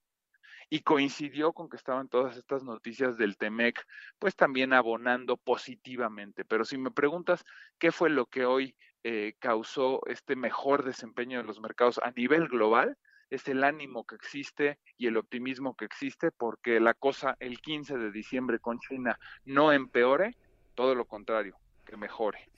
[0.73, 3.85] y coincidió con que estaban todas estas noticias del TEMEC,
[4.19, 6.47] pues también abonando positivamente.
[6.47, 7.45] Pero si me preguntas
[7.79, 8.75] qué fue lo que hoy
[9.05, 12.97] eh, causó este mejor desempeño de los mercados a nivel global,
[13.33, 17.97] es el ánimo que existe y el optimismo que existe porque la cosa el 15
[17.97, 20.37] de diciembre con China no empeore,
[20.75, 21.57] todo lo contrario,
[21.87, 22.51] que mejore.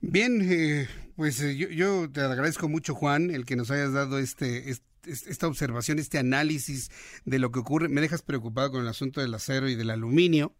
[0.00, 4.70] Bien, eh, pues eh, yo, te agradezco mucho, Juan, el que nos hayas dado este,
[4.70, 6.90] este esta observación, este análisis
[7.24, 7.88] de lo que ocurre.
[7.88, 10.54] Me dejas preocupado con el asunto del acero y del aluminio.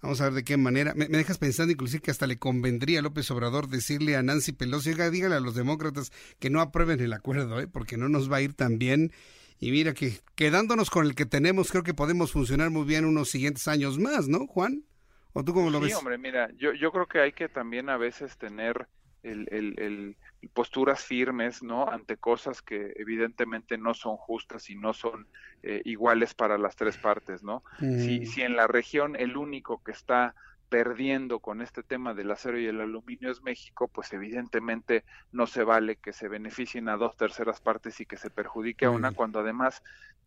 [0.00, 0.94] Vamos a ver de qué manera.
[0.94, 4.90] Me, dejas pensando inclusive que hasta le convendría a López Obrador decirle a Nancy Pelosi,
[4.90, 7.66] oiga, dígale a los demócratas que no aprueben el acuerdo, ¿eh?
[7.66, 9.12] porque no nos va a ir tan bien.
[9.60, 13.28] Y mira que quedándonos con el que tenemos, creo que podemos funcionar muy bien unos
[13.28, 14.84] siguientes años más, ¿no, Juan?
[15.32, 15.90] ¿O tú cómo lo ves?
[15.90, 18.86] Sí, hombre, mira, yo, yo creo que hay que también a veces tener
[19.24, 21.88] el, el posturas firmes, ¿no?
[21.88, 25.26] Ante cosas que evidentemente no son justas y no son
[25.62, 27.64] eh, iguales para las tres partes, ¿no?
[27.80, 28.26] Si, mm.
[28.26, 30.34] si en la región el único que está
[30.68, 35.64] perdiendo con este tema del acero y el aluminio es México, pues evidentemente no se
[35.64, 39.40] vale que se beneficien a dos terceras partes y que se perjudique a una, cuando
[39.40, 39.82] además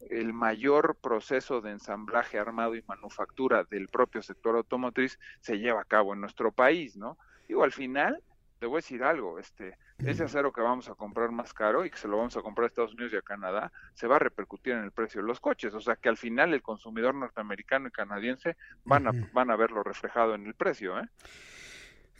[0.10, 5.86] el mayor proceso de ensamblaje armado y manufactura del propio sector automotriz se lleva a
[5.86, 7.18] cabo en nuestro país, ¿no?
[7.48, 8.24] Digo, al final,
[8.62, 11.90] te voy a decir algo, este, ese acero que vamos a comprar más caro y
[11.90, 14.20] que se lo vamos a comprar a Estados Unidos y a Canadá, se va a
[14.20, 15.74] repercutir en el precio de los coches.
[15.74, 19.82] O sea que al final el consumidor norteamericano y canadiense van a, van a verlo
[19.82, 21.10] reflejado en el precio, ¿eh?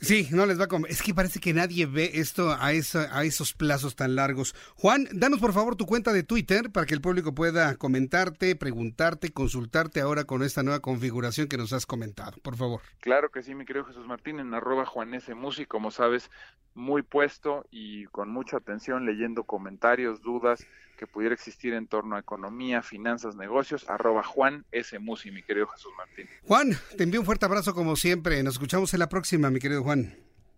[0.02, 0.90] Sí, no les va a comer.
[0.90, 4.52] Es que parece que nadie ve esto a, a esos plazos tan largos.
[4.74, 9.30] Juan, danos por favor tu cuenta de Twitter para que el público pueda comentarte, preguntarte,
[9.30, 12.32] consultarte ahora con esta nueva configuración que nos has comentado.
[12.42, 12.80] Por favor.
[12.98, 15.32] Claro que sí, mi querido Jesús Martín, en arroba Juan S.
[15.68, 16.32] Como sabes,
[16.74, 22.20] muy puesto y con mucha atención leyendo comentarios, dudas que pudiera existir en torno a
[22.20, 24.98] economía, finanzas, negocios, arroba Juan S.
[24.98, 26.28] Musi, mi querido Jesús Martín.
[26.42, 28.42] Juan, te envío un fuerte abrazo como siempre.
[28.42, 30.16] Nos escuchamos en la próxima, mi querido Juan.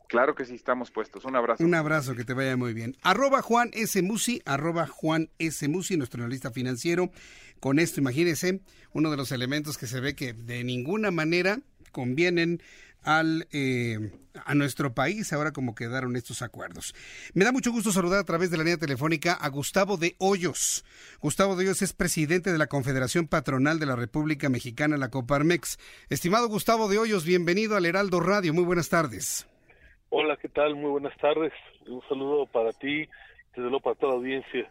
[0.08, 1.24] Claro que sí, estamos puestos.
[1.24, 1.64] Un abrazo.
[1.64, 2.96] Un abrazo, que te vaya muy bien.
[3.02, 4.00] Arroba Juan S.
[4.02, 5.66] Musi, arroba Juan S.
[5.68, 7.10] Musi, nuestro analista financiero.
[7.58, 8.60] Con esto, imagínense,
[8.92, 11.60] uno de los elementos que se ve que de ninguna manera
[11.90, 12.62] convienen
[13.04, 14.10] al, eh,
[14.44, 16.94] a nuestro país, ahora como quedaron estos acuerdos.
[17.34, 20.84] Me da mucho gusto saludar a través de la línea telefónica a Gustavo de Hoyos.
[21.20, 25.78] Gustavo de Hoyos es presidente de la Confederación Patronal de la República Mexicana, la Coparmex.
[26.10, 28.52] Estimado Gustavo de Hoyos, bienvenido al Heraldo Radio.
[28.54, 29.48] Muy buenas tardes.
[30.10, 30.74] Hola, ¿qué tal?
[30.76, 31.52] Muy buenas tardes.
[31.86, 33.08] Un saludo para ti,
[33.50, 34.70] desde luego para toda la audiencia.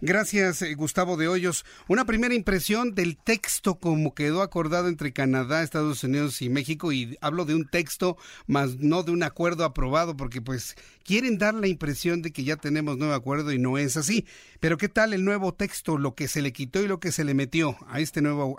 [0.00, 1.64] Gracias, eh, Gustavo de Hoyos.
[1.88, 7.16] Una primera impresión del texto como quedó acordado entre Canadá, Estados Unidos y México, y
[7.20, 8.16] hablo de un texto,
[8.46, 12.56] más no de un acuerdo aprobado, porque pues quieren dar la impresión de que ya
[12.56, 14.26] tenemos nuevo acuerdo y no es así.
[14.60, 17.24] Pero ¿qué tal el nuevo texto, lo que se le quitó y lo que se
[17.24, 18.56] le metió a este nuevo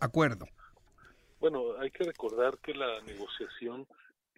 [0.00, 0.46] acuerdo?
[1.40, 3.86] Bueno, hay que recordar que la negociación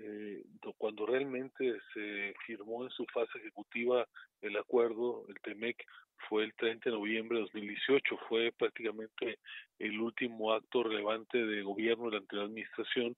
[0.07, 0.45] eh,
[0.77, 4.07] cuando realmente se firmó en su fase ejecutiva
[4.43, 5.83] el acuerdo, el TEMEC,
[6.29, 9.39] fue el 30 de noviembre de 2018, fue prácticamente
[9.79, 13.17] el último acto relevante de gobierno durante la administración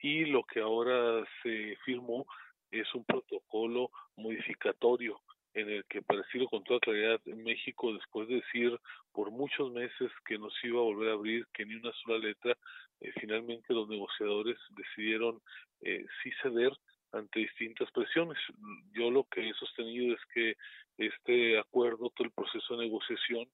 [0.00, 2.26] y lo que ahora se firmó
[2.70, 5.20] es un protocolo modificatorio
[5.54, 8.78] en el que, decirlo con toda claridad, México, después de decir
[9.12, 12.18] por muchos meses que no se iba a volver a abrir, que ni una sola
[12.18, 12.56] letra,
[13.00, 15.40] eh, finalmente los negociadores decidieron
[15.82, 16.72] eh, sí ceder
[17.12, 18.38] ante distintas presiones.
[18.92, 20.56] Yo lo que he sostenido es que
[20.98, 23.46] este acuerdo, todo el proceso de negociación,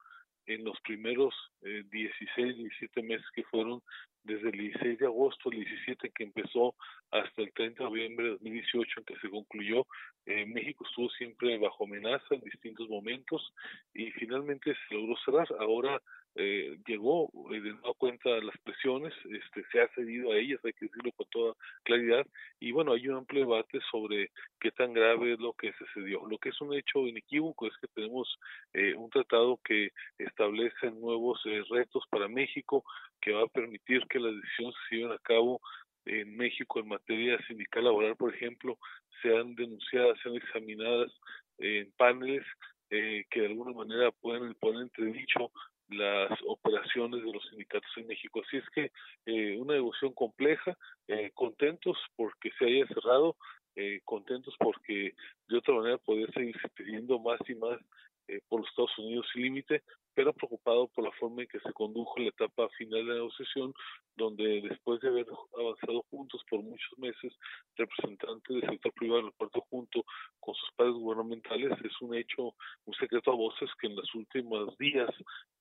[0.48, 3.82] en los primeros eh, 16, 17 meses que fueron
[4.24, 6.74] desde el 16 de agosto, el 17 que empezó,
[7.10, 9.86] hasta el 30 de noviembre de 2018 en que se concluyó,
[10.26, 13.54] eh, México estuvo siempre bajo amenaza en distintos momentos
[13.94, 15.48] y finalmente se logró cerrar.
[15.60, 16.00] Ahora
[16.40, 20.72] eh, llegó y de nueva cuenta las presiones, este, se ha cedido a ellas, hay
[20.72, 22.24] que decirlo con toda claridad,
[22.60, 24.30] y bueno, hay un amplio debate sobre
[24.60, 26.24] qué tan grave es lo que se cedió.
[26.28, 28.38] Lo que es un hecho inequívoco es que tenemos
[28.72, 32.84] eh, un tratado que establece nuevos eh, retos para México,
[33.20, 35.60] que va a permitir que las decisiones se lleven a cabo
[36.06, 38.78] en México en materia sindical laboral, por ejemplo,
[39.22, 41.12] sean denunciadas, sean examinadas
[41.58, 42.44] en paneles
[42.90, 45.50] eh, que de alguna manera pueden poner entredicho
[45.88, 48.42] las operaciones de los sindicatos en México.
[48.46, 48.92] Así es que
[49.26, 50.76] eh, una negociación compleja,
[51.06, 53.36] eh, contentos porque se haya cerrado,
[53.76, 55.14] eh, contentos porque
[55.48, 57.78] de otra manera podría seguir pidiendo más y más
[58.28, 59.82] eh, por los Estados Unidos sin límite,
[60.14, 63.72] pero preocupado por la forma en que se condujo la etapa final de la negociación,
[64.16, 65.26] donde después de haber
[65.56, 67.32] avanzado juntos por muchos meses,
[67.76, 70.04] representantes del sector privado del puerto junto
[70.40, 72.54] con sus padres gubernamentales, es un hecho,
[72.84, 75.10] un secreto a voces que en los últimos días,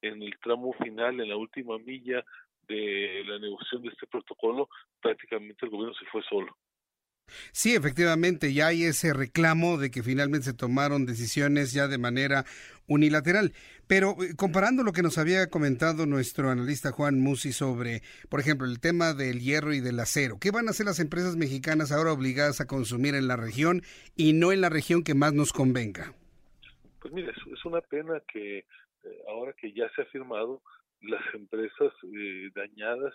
[0.01, 2.23] en el tramo final, en la última milla
[2.67, 6.55] de la negociación de este protocolo, prácticamente el gobierno se fue solo.
[7.51, 12.45] Sí, efectivamente, ya hay ese reclamo de que finalmente se tomaron decisiones ya de manera
[12.87, 13.53] unilateral.
[13.87, 18.67] Pero eh, comparando lo que nos había comentado nuestro analista Juan Musi sobre, por ejemplo,
[18.67, 22.11] el tema del hierro y del acero, ¿qué van a hacer las empresas mexicanas ahora
[22.11, 23.81] obligadas a consumir en la región
[24.15, 26.13] y no en la región que más nos convenga?
[27.01, 28.65] Pues mire, es, una pena que eh,
[29.29, 30.61] ahora que ya se ha firmado,
[31.01, 33.13] las empresas eh, dañadas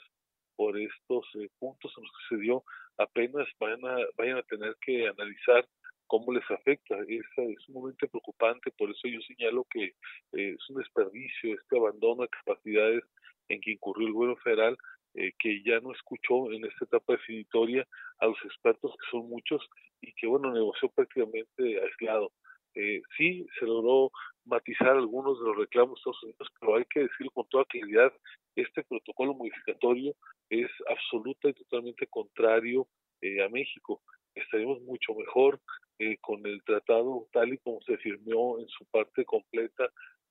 [0.56, 2.64] por estos eh, puntos en los que se dio,
[2.98, 5.66] apenas van a, vayan a tener que analizar
[6.06, 6.96] cómo les afecta.
[7.08, 12.22] Es, es sumamente preocupante, por eso yo señalo que eh, es un desperdicio este abandono
[12.22, 13.02] de capacidades
[13.48, 14.76] en que incurrió el gobierno federal,
[15.14, 17.86] eh, que ya no escuchó en esta etapa definitoria
[18.18, 19.62] a los expertos, que son muchos,
[20.00, 22.32] y que, bueno, negoció prácticamente aislado.
[22.74, 24.10] Eh, sí, se logró
[24.44, 28.12] matizar algunos de los reclamos de Estados Unidos, pero hay que decirlo con toda claridad,
[28.56, 30.14] este protocolo modificatorio
[30.50, 32.88] es absoluta y totalmente contrario
[33.20, 34.02] eh, a México.
[34.34, 35.60] Estaremos mucho mejor
[35.98, 39.84] eh, con el tratado tal y como se firmó en su parte completa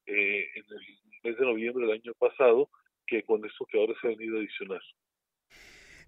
[0.05, 0.81] eh, en el
[1.23, 2.69] mes de noviembre del año pasado
[3.07, 4.81] que con esto que ahora se ha venido a adicionar.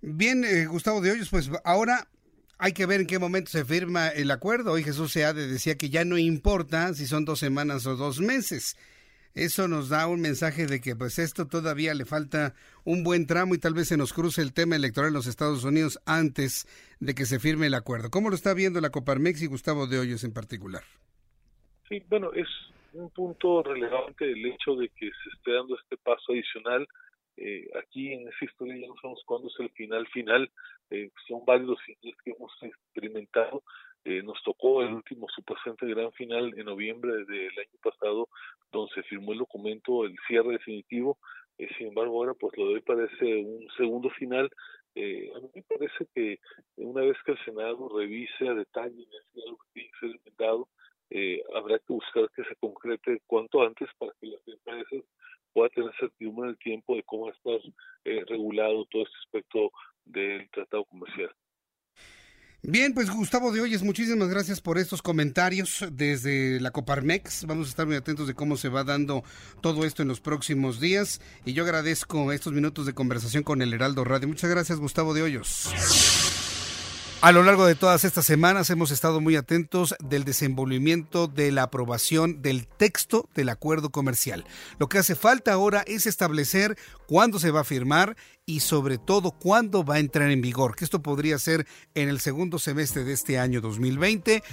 [0.01, 2.07] Bien, eh, Gustavo de Hoyos, pues ahora
[2.63, 4.71] hay que ver en qué momento se firma el acuerdo.
[4.71, 8.77] Hoy Jesús Seade decía que ya no importa si son dos semanas o dos meses.
[9.35, 12.53] Eso nos da un mensaje de que pues esto todavía le falta
[12.85, 15.65] un buen tramo y tal vez se nos cruce el tema electoral en los Estados
[15.65, 16.65] Unidos antes
[17.01, 18.09] de que se firme el acuerdo.
[18.09, 20.83] ¿Cómo lo está viendo la Coparmex y Gustavo de Hoyos en particular?
[21.89, 22.47] Sí, bueno, es
[22.93, 26.87] un punto relevante el hecho de que se esté dando este paso adicional.
[27.37, 30.51] Eh, aquí en esa historia ya no sabemos cuándo es el final final.
[30.89, 33.63] Eh, son varios los finales que hemos experimentado.
[34.05, 38.27] Eh, nos tocó el último supuestamente gran final en noviembre del año pasado,
[38.71, 41.17] donde se firmó el documento, el cierre definitivo.
[41.57, 44.49] Eh, sin embargo, ahora pues lo de hoy parece un segundo final.
[44.95, 46.39] Eh, a mí me parece que
[46.75, 50.69] una vez que el Senado revise a detalle lo que tiene que ser inventado,
[51.09, 55.03] eh, habrá que buscar que se concrete cuanto antes para que las empresas
[55.53, 57.73] puedan tener certidumbre en el tiempo de cómo va a estar
[58.05, 59.71] eh, regulado todo este aspecto
[60.05, 61.31] del tratado comercial.
[62.65, 67.45] Bien, pues Gustavo de Hoyes, muchísimas gracias por estos comentarios desde la Coparmex.
[67.45, 69.23] Vamos a estar muy atentos de cómo se va dando
[69.59, 71.19] todo esto en los próximos días.
[71.43, 74.29] Y yo agradezco estos minutos de conversación con el Heraldo Radio.
[74.29, 76.42] Muchas gracias, Gustavo de Hoyos.
[77.23, 81.63] A lo largo de todas estas semanas hemos estado muy atentos del desenvolvimiento de la
[81.63, 84.43] aprobación del texto del acuerdo comercial.
[84.77, 89.31] Lo que hace falta ahora es establecer cuándo se va a firmar y sobre todo
[89.31, 91.65] cuándo va a entrar en vigor, que esto podría ser
[91.95, 94.43] en el segundo semestre de este año 2020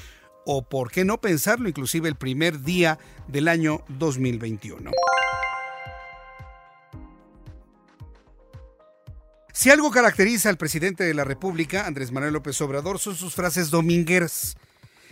[0.47, 4.93] o por qué no pensarlo inclusive el primer día del año 2021.
[9.61, 13.69] Si algo caracteriza al presidente de la República, Andrés Manuel López Obrador, son sus frases
[13.69, 14.57] domingueras.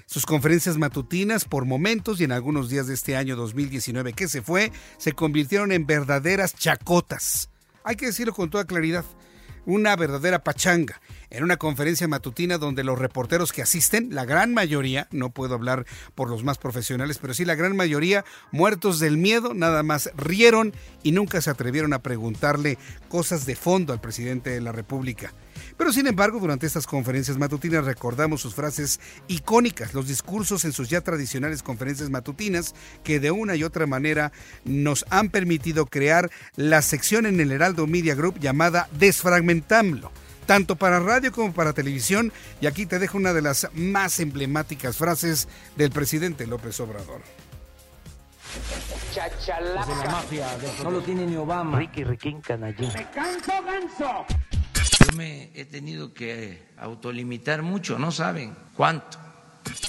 [0.07, 4.41] Sus conferencias matutinas, por momentos y en algunos días de este año 2019 que se
[4.41, 7.51] fue, se convirtieron en verdaderas chacotas.
[7.85, 9.05] Hay que decirlo con toda claridad
[9.67, 10.99] una verdadera pachanga
[11.31, 15.87] en una conferencia matutina donde los reporteros que asisten, la gran mayoría, no puedo hablar
[16.15, 20.73] por los más profesionales, pero sí la gran mayoría, muertos del miedo, nada más rieron
[21.03, 25.33] y nunca se atrevieron a preguntarle cosas de fondo al presidente de la República.
[25.77, 30.89] Pero sin embargo, durante estas conferencias matutinas recordamos sus frases icónicas, los discursos en sus
[30.89, 32.75] ya tradicionales conferencias matutinas
[33.05, 34.33] que de una y otra manera
[34.65, 40.11] nos han permitido crear la sección en el Heraldo Media Group llamada Desfragmentamlo
[40.49, 42.33] tanto para radio como para televisión,
[42.63, 45.47] y aquí te dejo una de las más emblemáticas frases
[45.77, 47.21] del presidente López Obrador.
[49.13, 49.85] chachalaca.
[49.85, 50.47] Pues la mafia
[50.83, 51.79] no lo tiene ni Obama.
[51.79, 52.91] Ricky Riquín Canallín.
[52.95, 54.25] ¡Me canso ganso!
[54.75, 59.19] Yo me he tenido que autolimitar mucho, no saben cuánto.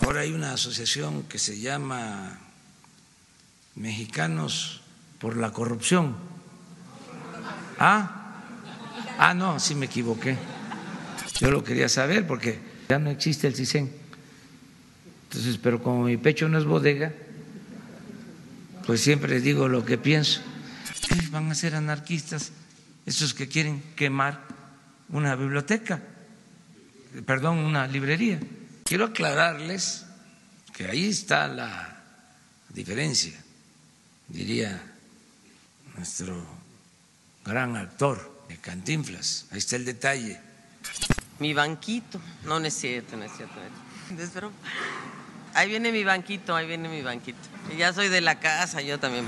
[0.01, 2.37] Ahora hay una asociación que se llama
[3.75, 4.81] Mexicanos
[5.19, 6.17] por la Corrupción.
[7.79, 8.18] ¿Ah?
[9.21, 10.37] Ah, no, sí me equivoqué.
[11.41, 12.57] Yo lo quería saber porque
[12.87, 13.91] ya no existe el CISEN.
[15.23, 17.11] Entonces, pero como mi pecho no es bodega,
[18.85, 20.39] pues siempre digo lo que pienso.
[21.31, 22.53] Van a ser anarquistas
[23.05, 24.41] esos que quieren quemar
[25.09, 26.01] una biblioteca,
[27.25, 28.39] perdón, una librería.
[28.85, 30.05] Quiero aclararles
[30.73, 32.03] que ahí está la
[32.69, 33.37] diferencia,
[34.29, 34.81] diría
[35.97, 36.41] nuestro
[37.43, 39.45] gran actor, Cantinflas.
[39.51, 40.39] Ahí está el detalle.
[41.39, 42.19] Mi banquito.
[42.43, 43.55] No, no es cierto, no es cierto.
[44.11, 44.51] No es cierto.
[45.53, 47.39] Ahí viene mi banquito, ahí viene mi banquito.
[47.77, 49.27] Ya soy de la casa, yo también.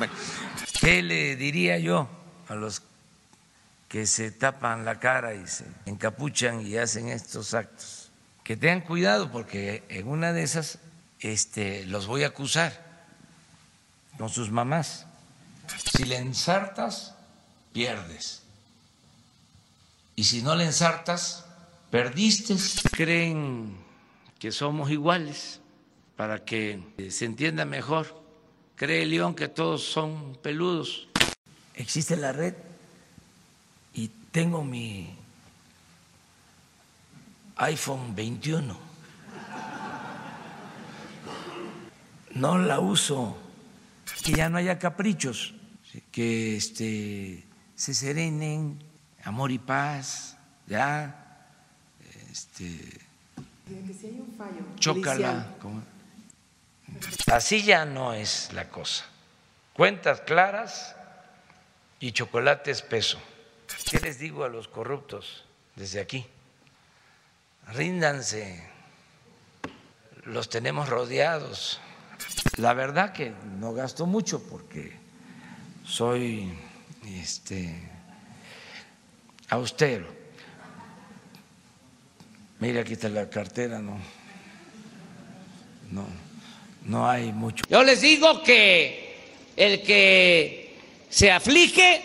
[0.79, 2.09] ¿Qué le diría yo
[2.47, 2.83] a los
[3.87, 8.11] que se tapan la cara y se encapuchan y hacen estos actos?
[8.43, 10.79] Que tengan cuidado porque en una de esas
[11.19, 12.91] este, los voy a acusar
[14.17, 15.05] con sus mamás.
[15.93, 17.15] Si le ensartas,
[17.73, 18.40] pierdes.
[20.15, 21.45] Y si no le ensartas,
[21.89, 22.55] perdiste.
[22.91, 23.77] Creen
[24.39, 25.61] que somos iguales
[26.15, 28.21] para que se entienda mejor.
[28.75, 31.07] Cree León que todos son peludos.
[31.75, 32.55] Existe la red
[33.93, 35.15] y tengo mi
[37.57, 38.91] iPhone 21.
[42.33, 43.37] No la uso,
[44.23, 45.53] que ya no haya caprichos,
[46.11, 47.45] que este,
[47.75, 48.81] se serenen,
[49.23, 51.47] amor y paz, ya,
[52.31, 53.01] este,
[53.67, 55.47] que si hay un fallo chócala.
[57.31, 59.05] Así ya no es la cosa.
[59.73, 60.95] Cuentas claras
[61.99, 63.19] y chocolate espeso.
[63.89, 65.45] ¿Qué les digo a los corruptos
[65.75, 66.25] desde aquí?
[67.67, 68.67] Ríndanse,
[70.25, 71.79] los tenemos rodeados.
[72.57, 74.99] La verdad que no gasto mucho porque
[75.85, 76.53] soy
[77.05, 77.89] este
[79.51, 80.05] austero.
[82.59, 83.97] Mira, aquí está la cartera, no.
[85.91, 86.05] No,
[86.85, 87.63] no hay mucho.
[87.69, 89.11] Yo les digo que
[89.55, 90.79] el que
[91.09, 92.01] se aflige,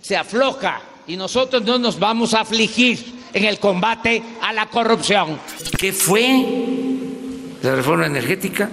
[0.00, 0.80] se afloja.
[1.06, 5.38] Y nosotros no nos vamos a afligir en el combate a la corrupción.
[5.76, 6.44] ¿Qué fue
[7.60, 8.70] la reforma energética?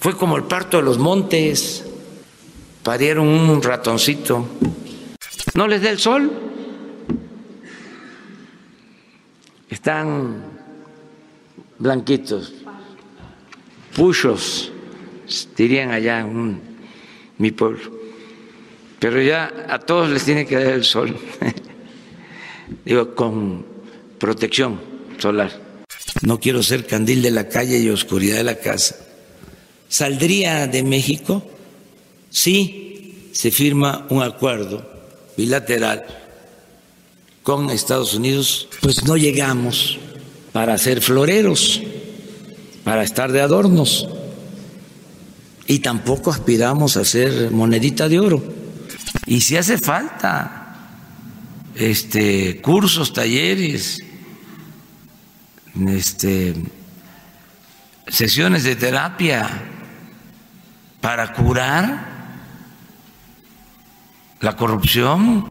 [0.00, 1.84] Fue como el parto de los montes.
[2.82, 4.48] Parieron un ratoncito.
[5.54, 6.30] ¿No les da el sol?
[9.70, 10.42] Están
[11.78, 12.52] blanquitos,
[13.94, 14.72] puchos,
[15.56, 16.60] dirían allá en
[17.38, 17.98] mi pueblo.
[18.98, 21.16] Pero ya a todos les tiene que dar el sol,
[22.84, 23.64] digo, con
[24.18, 24.80] protección
[25.18, 25.52] solar.
[26.22, 28.96] No quiero ser candil de la calle y oscuridad de la casa.
[29.88, 31.48] ¿Saldría de México?
[32.30, 34.97] Sí, se firma un acuerdo
[35.38, 36.04] bilateral
[37.44, 39.98] con Estados Unidos, pues no llegamos
[40.52, 41.80] para ser floreros,
[42.82, 44.08] para estar de adornos.
[45.68, 48.42] Y tampoco aspiramos a ser monedita de oro.
[49.26, 50.76] Y si hace falta
[51.76, 54.02] este cursos, talleres,
[55.86, 56.54] este
[58.08, 59.48] sesiones de terapia
[61.00, 62.17] para curar
[64.40, 65.50] la corrupción.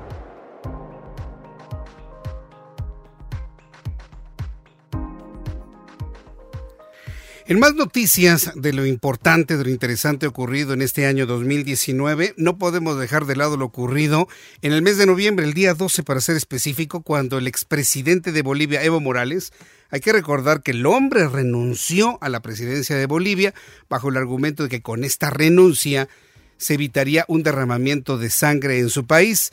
[7.51, 12.57] En más noticias de lo importante, de lo interesante ocurrido en este año 2019, no
[12.57, 14.29] podemos dejar de lado lo ocurrido
[14.61, 18.41] en el mes de noviembre, el día 12 para ser específico, cuando el expresidente de
[18.41, 19.51] Bolivia, Evo Morales,
[19.89, 23.53] hay que recordar que el hombre renunció a la presidencia de Bolivia
[23.89, 26.07] bajo el argumento de que con esta renuncia
[26.55, 29.51] se evitaría un derramamiento de sangre en su país.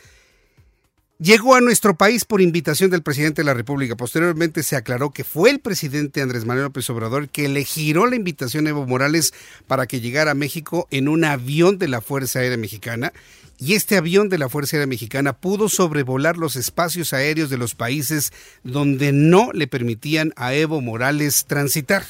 [1.21, 3.97] Llegó a nuestro país por invitación del presidente de la República.
[3.97, 8.15] Posteriormente se aclaró que fue el presidente Andrés Manuel López Obrador que le giró la
[8.15, 9.35] invitación a Evo Morales
[9.67, 13.13] para que llegara a México en un avión de la Fuerza Aérea Mexicana.
[13.59, 17.75] Y este avión de la Fuerza Aérea Mexicana pudo sobrevolar los espacios aéreos de los
[17.75, 18.33] países
[18.63, 22.05] donde no le permitían a Evo Morales transitar.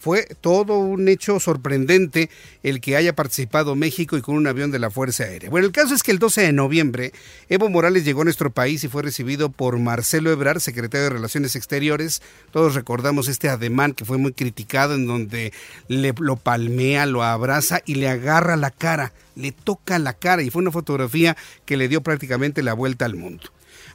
[0.00, 2.30] Fue todo un hecho sorprendente
[2.62, 5.50] el que haya participado México y con un avión de la Fuerza Aérea.
[5.50, 7.12] Bueno, el caso es que el 12 de noviembre,
[7.50, 11.54] Evo Morales llegó a nuestro país y fue recibido por Marcelo Ebrard, secretario de Relaciones
[11.54, 12.22] Exteriores.
[12.50, 15.52] Todos recordamos este ademán que fue muy criticado en donde
[15.88, 20.48] le, lo palmea, lo abraza y le agarra la cara, le toca la cara y
[20.48, 21.36] fue una fotografía
[21.66, 23.50] que le dio prácticamente la vuelta al mundo.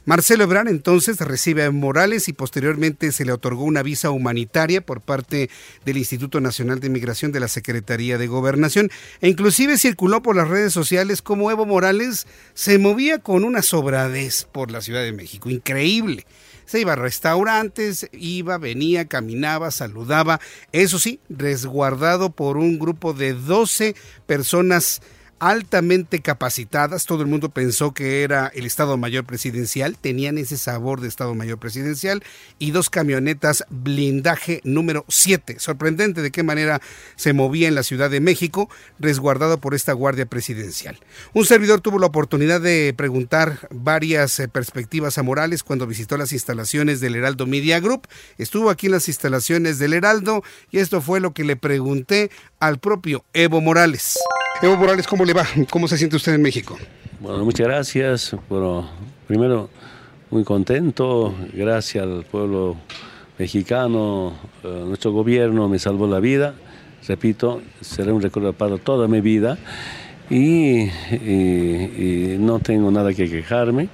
[0.06, 5.00] Marcelo Ebrard entonces recibe a Morales y posteriormente se le otorgó una visa humanitaria por
[5.00, 5.50] parte
[5.84, 8.88] del Instituto Nacional de Migración de la Secretaría de Gobernación.
[9.20, 14.46] E inclusive circuló por las redes sociales como Evo Morales se movía con una sobradez
[14.52, 16.24] por la Ciudad de México, increíble.
[16.66, 23.34] Se iba a restaurantes, iba, venía, caminaba, saludaba, eso sí, resguardado por un grupo de
[23.34, 23.96] 12
[24.26, 25.02] personas
[25.38, 31.00] altamente capacitadas, todo el mundo pensó que era el Estado Mayor Presidencial, tenían ese sabor
[31.00, 32.22] de Estado Mayor Presidencial
[32.58, 35.58] y dos camionetas blindaje número 7.
[35.58, 36.80] Sorprendente de qué manera
[37.16, 40.98] se movía en la Ciudad de México, resguardado por esta Guardia Presidencial.
[41.34, 46.32] Un servidor tuvo la oportunidad de preguntar varias eh, perspectivas a Morales cuando visitó las
[46.32, 48.08] instalaciones del Heraldo Media Group.
[48.38, 52.78] Estuvo aquí en las instalaciones del Heraldo y esto fue lo que le pregunté al
[52.78, 54.18] propio Evo Morales.
[54.62, 55.25] Evo Morales, ¿cómo
[55.70, 56.76] ¿Cómo se siente usted en México?
[57.20, 58.36] Bueno, muchas gracias.
[58.48, 58.88] Bueno,
[59.26, 59.68] primero,
[60.30, 61.34] muy contento.
[61.52, 62.76] Gracias al pueblo
[63.38, 64.34] mexicano,
[64.64, 66.54] eh, nuestro gobierno me salvó la vida.
[67.06, 69.58] Repito, será un recuerdo para toda mi vida
[70.28, 70.88] y,
[72.38, 73.88] no tengo nada que quejarme.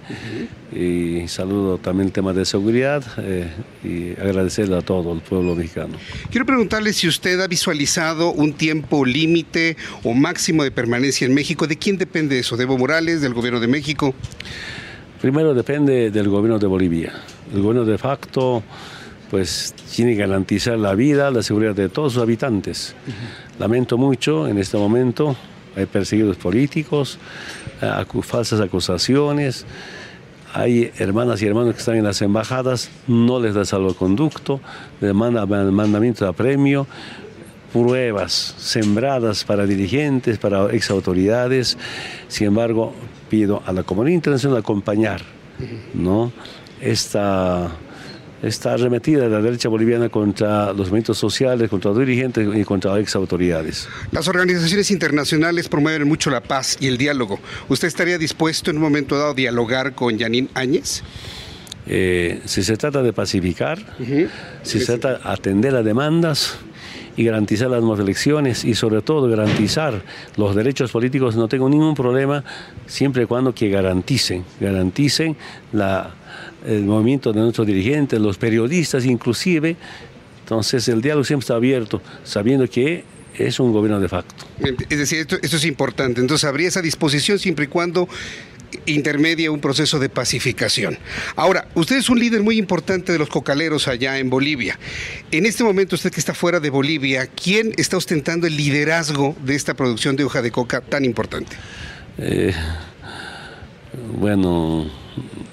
[0.74, 3.50] Y saludo también el tema de seguridad eh,
[3.84, 5.94] y agradecerle a todo el pueblo mexicano.
[6.30, 11.66] Quiero preguntarle si usted ha visualizado un tiempo límite o máximo de permanencia en México.
[11.66, 12.56] ¿De quién depende eso?
[12.56, 14.14] ¿De Evo Morales, del gobierno de México?
[15.20, 17.12] Primero depende del gobierno de Bolivia.
[17.54, 18.62] El gobierno de facto
[19.30, 22.94] pues tiene que garantizar la vida, la seguridad de todos sus habitantes.
[23.58, 25.36] Lamento mucho en este momento
[25.76, 27.18] hay perseguidos políticos,
[27.80, 29.66] eh, falsas acusaciones,
[30.54, 34.60] hay hermanas y hermanos que están en las embajadas, no les da salvoconducto,
[35.00, 36.86] les manda mandamiento a premio,
[37.72, 41.78] pruebas sembradas para dirigentes, para exautoridades.
[42.28, 42.92] Sin embargo,
[43.30, 45.22] pido a la comunidad internacional acompañar
[45.94, 46.32] ¿no?
[46.80, 47.70] esta
[48.42, 53.14] está arremetida la derecha boliviana contra los movimientos sociales, contra los dirigentes y contra ex
[53.14, 53.88] autoridades.
[54.10, 57.38] Las organizaciones internacionales promueven mucho la paz y el diálogo.
[57.68, 61.02] ¿Usted estaría dispuesto en un momento dado a dialogar con Yanín Áñez?
[61.86, 63.78] Eh, si se trata de pacificar,
[64.62, 66.58] si se trata de atender las demandas,
[67.16, 70.02] y garantizar las nuevas elecciones y sobre todo garantizar
[70.36, 72.42] los derechos políticos, no tengo ningún problema
[72.86, 75.36] siempre y cuando que garanticen, garanticen
[75.72, 76.14] la,
[76.66, 79.76] el movimiento de nuestros dirigentes, los periodistas inclusive.
[80.44, 83.04] Entonces el diálogo siempre está abierto, sabiendo que
[83.38, 84.44] es un gobierno de facto.
[84.88, 86.20] Es decir, esto, esto es importante.
[86.20, 88.08] Entonces habría esa disposición siempre y cuando
[88.86, 90.98] intermedia un proceso de pacificación.
[91.36, 94.78] Ahora, usted es un líder muy importante de los cocaleros allá en Bolivia.
[95.30, 99.54] En este momento, usted que está fuera de Bolivia, ¿quién está ostentando el liderazgo de
[99.54, 101.56] esta producción de hoja de coca tan importante?
[102.18, 102.54] Eh,
[104.18, 104.90] bueno,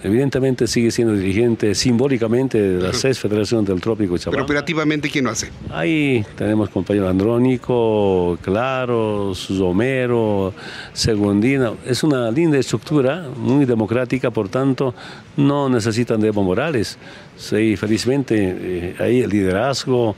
[0.03, 4.37] evidentemente sigue siendo dirigente simbólicamente de las seis federaciones del Trópico Chabamba.
[4.37, 5.49] Pero operativamente, ¿quién lo hace?
[5.69, 10.53] Ahí tenemos compañero Andrónico, Claro, Romero,
[10.93, 11.73] Segundina.
[11.85, 14.93] Es una linda estructura, muy democrática, por tanto,
[15.37, 16.97] no necesitan de Evo Morales.
[17.37, 20.15] Sí, felizmente eh, ahí el liderazgo,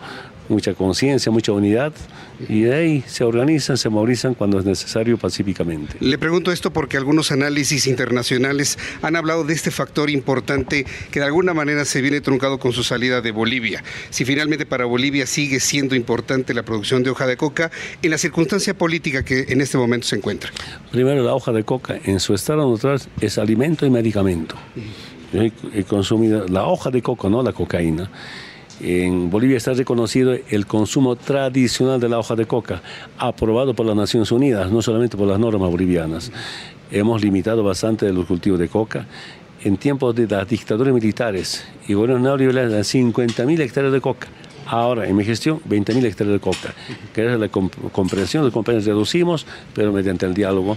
[0.52, 1.94] mucha conciencia, mucha unidad
[2.48, 5.96] y ahí se organizan, se movilizan cuando es necesario pacíficamente.
[6.00, 11.26] Le pregunto esto porque algunos análisis internacionales han hablado de este factor importante que de
[11.26, 13.84] alguna manera se viene truncado con su salida de Bolivia.
[14.10, 17.72] Si finalmente para Bolivia sigue siendo importante la producción de hoja de coca
[18.02, 20.52] en la circunstancia política que en este momento se encuentra.
[20.92, 24.56] Primero, la hoja de coca en su estado natural es alimento y medicamento.
[25.74, 28.12] He consumido la hoja de coca, no la cocaína
[28.84, 32.82] En Bolivia está reconocido el consumo tradicional de la hoja de coca,
[33.20, 36.32] aprobado por las Naciones Unidas, no solamente por las normas bolivianas.
[36.90, 39.06] Hemos limitado bastante los cultivos de coca.
[39.64, 44.28] En tiempos de las dictaduras militares y gobiernos neoliberales, 50.000 hectáreas de coca.
[44.66, 46.74] Ahora, en mi gestión, 20.000 hectáreas de coca.
[47.16, 49.46] Gracias a la comprensión de los compañeros reducimos,
[49.76, 50.76] pero mediante el diálogo.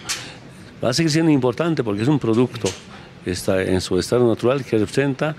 [0.84, 2.68] Va a seguir siendo importante porque es un producto
[3.24, 5.34] está en su estado natural que representa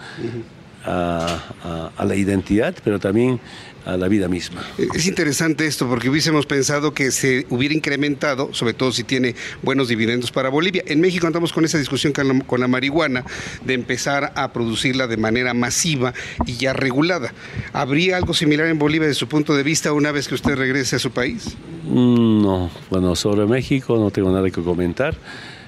[0.85, 3.39] a, la identidad, pero también
[3.85, 4.63] a la vida misma.
[4.77, 9.87] Es interesante esto porque hubiésemos pensado que se hubiera incrementado, sobre todo si tiene buenos
[9.87, 10.83] dividendos para Bolivia.
[10.87, 13.23] En México andamos con esa discusión con la, marihuana
[13.63, 16.13] de empezar a producirla de manera masiva
[16.45, 17.33] y ya regulada.
[17.73, 20.95] ¿Habría algo similar en Bolivia desde su punto de vista una vez que usted regrese
[20.95, 21.55] a su país?
[21.87, 25.15] Mm, no, bueno, sobre México no tengo nada que comentar.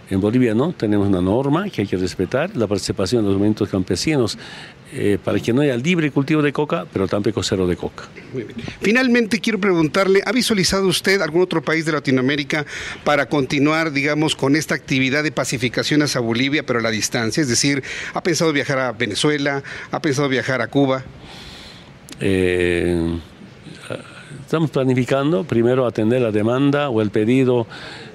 [0.09, 3.67] En Bolivia no, tenemos una norma que hay que respetar, la participación de los movimientos
[3.67, 4.37] campesinos,
[4.93, 8.05] eh, para que no haya libre cultivo de coca, pero tampoco cero de coca.
[8.79, 12.65] Finalmente quiero preguntarle, ¿ha visualizado usted algún otro país de Latinoamérica
[13.03, 17.41] para continuar, digamos, con esta actividad de pacificación hacia Bolivia, pero a la distancia?
[17.41, 19.61] Es decir, ¿ha pensado viajar a Venezuela?
[19.91, 21.03] ¿Ha pensado viajar a Cuba?
[22.21, 23.19] Eh,
[24.45, 27.67] estamos planificando primero atender la demanda o el pedido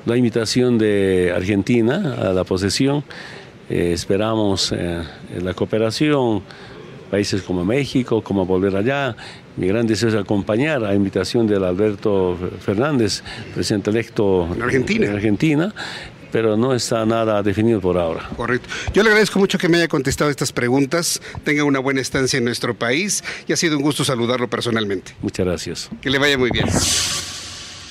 [0.07, 3.05] la invitación de Argentina a la posesión.
[3.69, 5.03] Eh, esperamos eh,
[5.41, 6.43] la cooperación,
[7.11, 9.17] países como México, como volver allá.
[9.57, 13.23] Mi gran deseo es acompañar a invitación del Alberto Fernández,
[13.55, 15.07] presidente electo en Argentina.
[15.07, 15.75] En Argentina
[16.33, 18.29] pero no está nada definido por ahora.
[18.37, 18.67] Correcto.
[18.95, 21.21] Yo le agradezco mucho que me haya contestado estas preguntas.
[21.45, 25.15] Tenga una buena estancia en nuestro país y ha sido un gusto saludarlo personalmente.
[25.21, 25.91] Muchas gracias.
[26.01, 26.67] Que le vaya muy bien.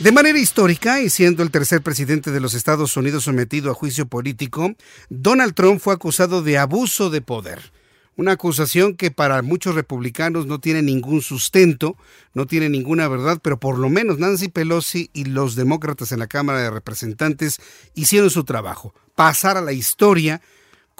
[0.01, 4.07] De manera histórica, y siendo el tercer presidente de los Estados Unidos sometido a juicio
[4.07, 4.73] político,
[5.09, 7.71] Donald Trump fue acusado de abuso de poder.
[8.15, 11.97] Una acusación que para muchos republicanos no tiene ningún sustento,
[12.33, 16.25] no tiene ninguna verdad, pero por lo menos Nancy Pelosi y los demócratas en la
[16.25, 17.61] Cámara de Representantes
[17.93, 20.41] hicieron su trabajo, pasar a la historia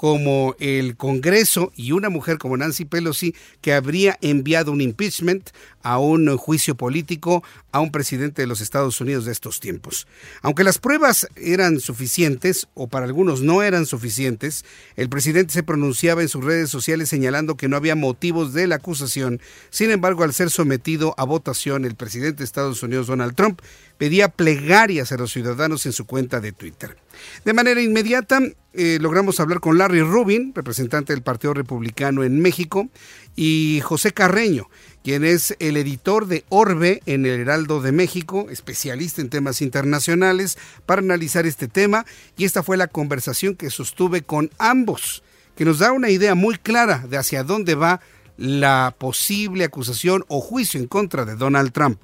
[0.02, 5.50] como el Congreso y una mujer como Nancy Pelosi que habría enviado un impeachment
[5.84, 10.08] a un juicio político a un presidente de los Estados Unidos de estos tiempos.
[10.40, 14.64] Aunque las pruebas eran suficientes, o para algunos no eran suficientes,
[14.96, 18.74] el presidente se pronunciaba en sus redes sociales señalando que no había motivos de la
[18.74, 19.40] acusación.
[19.70, 23.60] Sin embargo, al ser sometido a votación, el presidente de Estados Unidos, Donald Trump,
[23.98, 26.96] pedía plegarias a los ciudadanos en su cuenta de Twitter.
[27.44, 28.40] De manera inmediata,
[28.74, 32.88] eh, logramos hablar con Larry Rubin, representante del Partido Republicano en México,
[33.36, 34.68] y José Carreño,
[35.04, 40.56] quien es el editor de Orbe en el Heraldo de México, especialista en temas internacionales,
[40.86, 42.06] para analizar este tema.
[42.36, 45.22] Y esta fue la conversación que sostuve con ambos,
[45.56, 48.00] que nos da una idea muy clara de hacia dónde va
[48.36, 52.02] la posible acusación o juicio en contra de Donald Trump.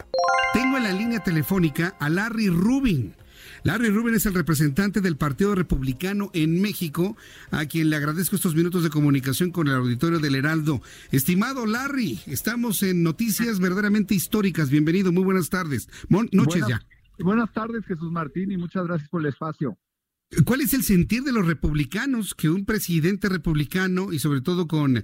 [0.52, 3.14] Tengo en la línea telefónica a Larry Rubin
[3.68, 7.18] Larry Rubin es el representante del Partido Republicano en México,
[7.50, 10.80] a quien le agradezco estos minutos de comunicación con el auditorio del Heraldo.
[11.12, 14.70] Estimado Larry, estamos en noticias verdaderamente históricas.
[14.70, 15.90] Bienvenido, muy buenas tardes.
[16.08, 16.80] noches ya.
[17.18, 19.76] Buenas tardes, Jesús Martín, y muchas gracias por el espacio.
[20.44, 25.02] ¿Cuál es el sentir de los republicanos que un presidente republicano y sobre todo con,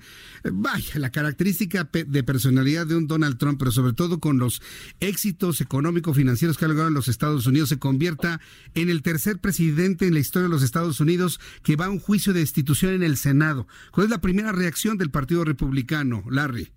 [0.53, 4.61] vaya, la característica de personalidad de un Donald Trump, pero sobre todo con los
[5.01, 8.39] éxitos económico-financieros que ha logrado en los Estados Unidos, se convierta
[8.75, 12.01] en el tercer presidente en la historia de los Estados Unidos que va a un
[12.01, 13.67] juicio de destitución en el Senado?
[13.93, 16.71] ¿Cuál es la primera reacción del Partido Republicano, Larry?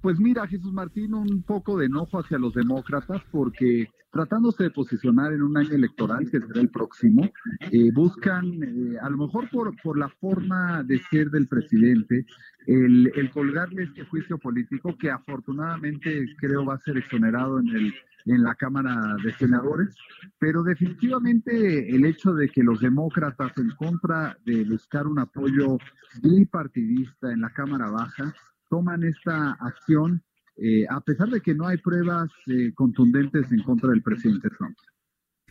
[0.00, 5.32] Pues mira, Jesús Martín, un poco de enojo hacia los demócratas porque tratándose de posicionar
[5.32, 7.30] en un año electoral, que será el próximo,
[7.72, 12.26] eh, buscan, eh, a lo mejor por, por la forma de ser del presidente,
[12.66, 17.94] el, el, colgarle este juicio político que afortunadamente creo va a ser exonerado en el
[18.26, 19.96] en la Cámara de Senadores,
[20.38, 25.78] pero definitivamente el hecho de que los demócratas en contra de buscar un apoyo
[26.22, 28.32] bipartidista en la Cámara Baja
[28.68, 30.22] toman esta acción
[30.56, 34.76] eh, a pesar de que no hay pruebas eh, contundentes en contra del presidente Trump.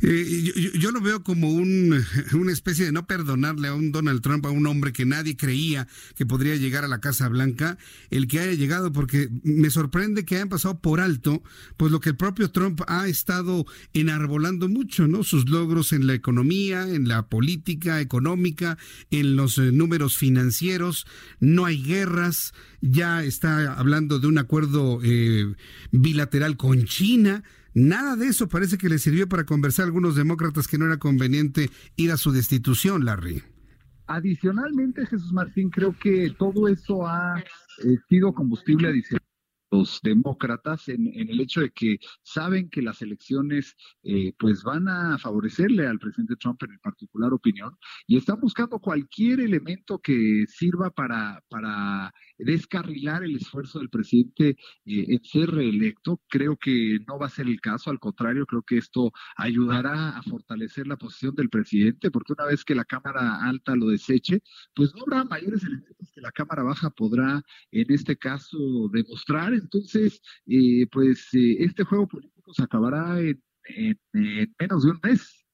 [0.04, 2.04] Eh, yo, lo veo como un,
[2.34, 5.88] una especie de no perdonarle a un Donald Trump, a un hombre que nadie creía
[6.16, 7.78] que podría llegar a la Casa Blanca,
[8.10, 11.44] el que haya llegado, porque me sorprende que hayan pasado por alto,
[11.78, 15.24] pues lo que el propio Trump ha estado enarbolando mucho, ¿no?
[15.24, 18.78] Sus logros en la economía, en la política económica,
[19.12, 21.06] en los eh, números financieros,
[21.40, 25.54] no hay guerras, ya está hablando de un acuerdo eh,
[25.92, 27.44] bilateral con China.
[27.74, 30.98] Nada de eso parece que le sirvió para conversar a algunos demócratas que no era
[30.98, 33.44] conveniente ir a su destitución, Larry.
[34.08, 39.31] Adicionalmente, Jesús Martín, creo que todo eso ha eh, sido combustible adicional
[39.72, 45.18] los demócratas en, el hecho de que saben que las elecciones eh, pues van a
[45.18, 51.44] favorecerle al presidente Trump en particular opinión y están buscando cualquier elemento que sirva para,
[51.50, 56.22] para descarrilar el esfuerzo del presidente eh, en ser reelecto.
[56.28, 60.24] Creo que no va a ser el caso, al contrario, creo que esto ayudará a
[60.24, 64.42] fortalecer la posición del presidente, porque una vez que la Cámara Alta lo deseche,
[64.76, 67.42] pues no habrá mayores elementos que la Cámara Baja podrá,
[67.72, 68.58] en este caso,
[68.92, 69.61] demostrar.
[69.62, 73.42] Entonces, eh, pues eh, este juego político se acabará en,
[74.60, 75.46] menos de un mes.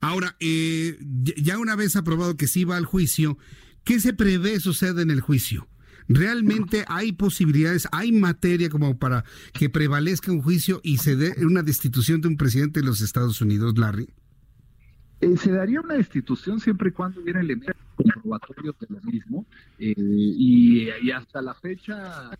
[0.00, 3.38] Ahora, ya una vez aprobado que sí va al juicio,
[3.84, 5.68] ¿qué se prevé suceda en el juicio?
[6.08, 11.62] ¿Realmente hay posibilidades, hay materia como para que prevalezca un juicio y se dé una
[11.62, 14.08] destitución de un presidente de los Estados Unidos, Larry?
[15.20, 19.46] Eh, se daría una destitución siempre y cuando hubiera elementos comprobatorios de lo mismo
[19.78, 22.30] eh, y, hasta la fecha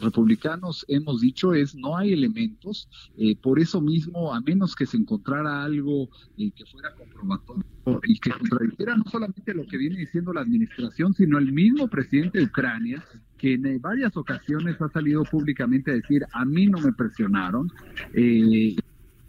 [0.00, 4.96] republicanos hemos dicho es no hay elementos, eh, por eso mismo, a menos que se
[4.96, 7.64] encontrara algo que fuera comprobatorio
[8.04, 12.38] y que contradijera no solamente lo que viene diciendo la administración, sino el mismo presidente
[12.38, 13.04] de Ucrania,
[13.38, 17.70] que en varias ocasiones ha salido públicamente a decir, a mí no me presionaron.
[18.14, 18.76] Eh,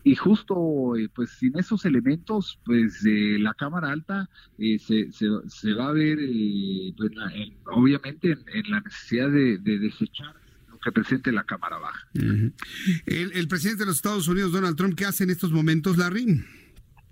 [0.08, 5.88] y justo eh, pues sin esos elementos pues eh, la cámara alta se, se, va
[5.88, 6.20] a ver
[6.96, 7.12] pues,
[7.66, 10.36] obviamente en, la necesidad de, desechar
[10.86, 12.08] lo que presente la cámara baja.
[12.14, 16.44] El, el, presidente de los Estados Unidos Donald Trump qué hace en estos momentos Larry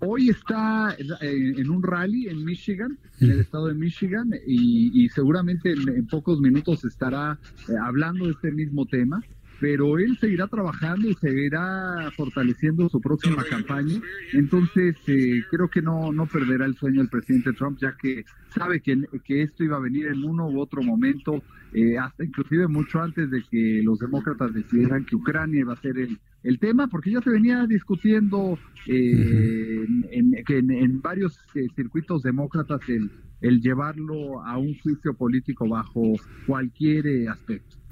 [0.06, 6.06] Hoy está en un rally en Michigan, en el estado de Michigan, y, seguramente en,
[6.06, 7.38] pocos minutos estará
[7.68, 9.22] eh, hablando de este mismo tema
[9.60, 14.00] pero él seguirá trabajando y seguirá fortaleciendo su próxima campaña.
[14.32, 18.24] Entonces, eh, creo que no, no perderá el sueño el presidente Trump, ya que
[18.54, 22.68] sabe que, que esto iba a venir en uno u otro momento, eh, hasta inclusive
[22.68, 26.86] mucho antes de que los demócratas decidieran que Ucrania iba a ser el, el tema,
[26.88, 31.38] porque ya se venía discutiendo eh, en, en, en, varios
[31.74, 33.10] circuitos demócratas el,
[33.40, 36.14] el llevarlo a un juicio político bajo
[36.46, 37.83] cualquier aspecto.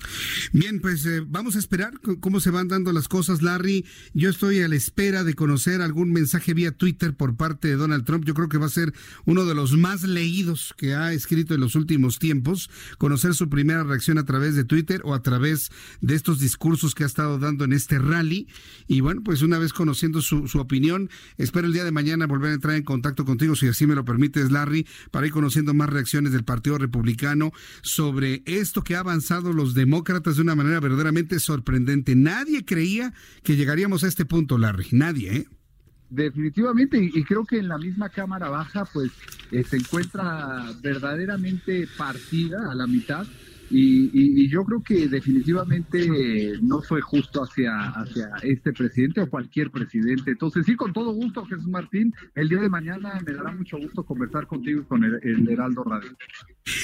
[0.52, 3.84] Bien, pues eh, vamos a esperar cómo se van dando las cosas, Larry.
[4.14, 8.04] Yo estoy a la espera de conocer algún mensaje vía Twitter por parte de Donald
[8.04, 8.24] Trump.
[8.24, 8.92] Yo creo que va a ser
[9.24, 12.70] uno de los más leídos que ha escrito en los últimos tiempos.
[12.98, 15.70] Conocer su primera reacción a través de Twitter o a través
[16.00, 18.48] de estos discursos que ha estado dando en este rally.
[18.86, 22.50] Y bueno, pues una vez conociendo su, su opinión, espero el día de mañana volver
[22.50, 25.88] a entrar en contacto contigo, si así me lo permites, Larry, para ir conociendo más
[25.88, 27.52] reacciones del Partido Republicano
[27.82, 32.16] sobre esto que ha avanzado los demócratas de una manera verdaderamente sorprendente.
[32.16, 33.12] Nadie creía
[33.42, 34.86] que llegaríamos a este punto, Larry.
[34.92, 35.46] Nadie, ¿eh?
[36.08, 39.10] Definitivamente, y creo que en la misma Cámara Baja, pues
[39.50, 43.26] eh, se encuentra verdaderamente partida a la mitad
[43.74, 50.32] y, yo creo que definitivamente no fue justo hacia, hacia este presidente o cualquier presidente.
[50.32, 54.04] Entonces, sí, con todo gusto, Jesús Martín, el día de mañana me dará mucho gusto
[54.04, 56.10] conversar contigo y con el, Heraldo Radio.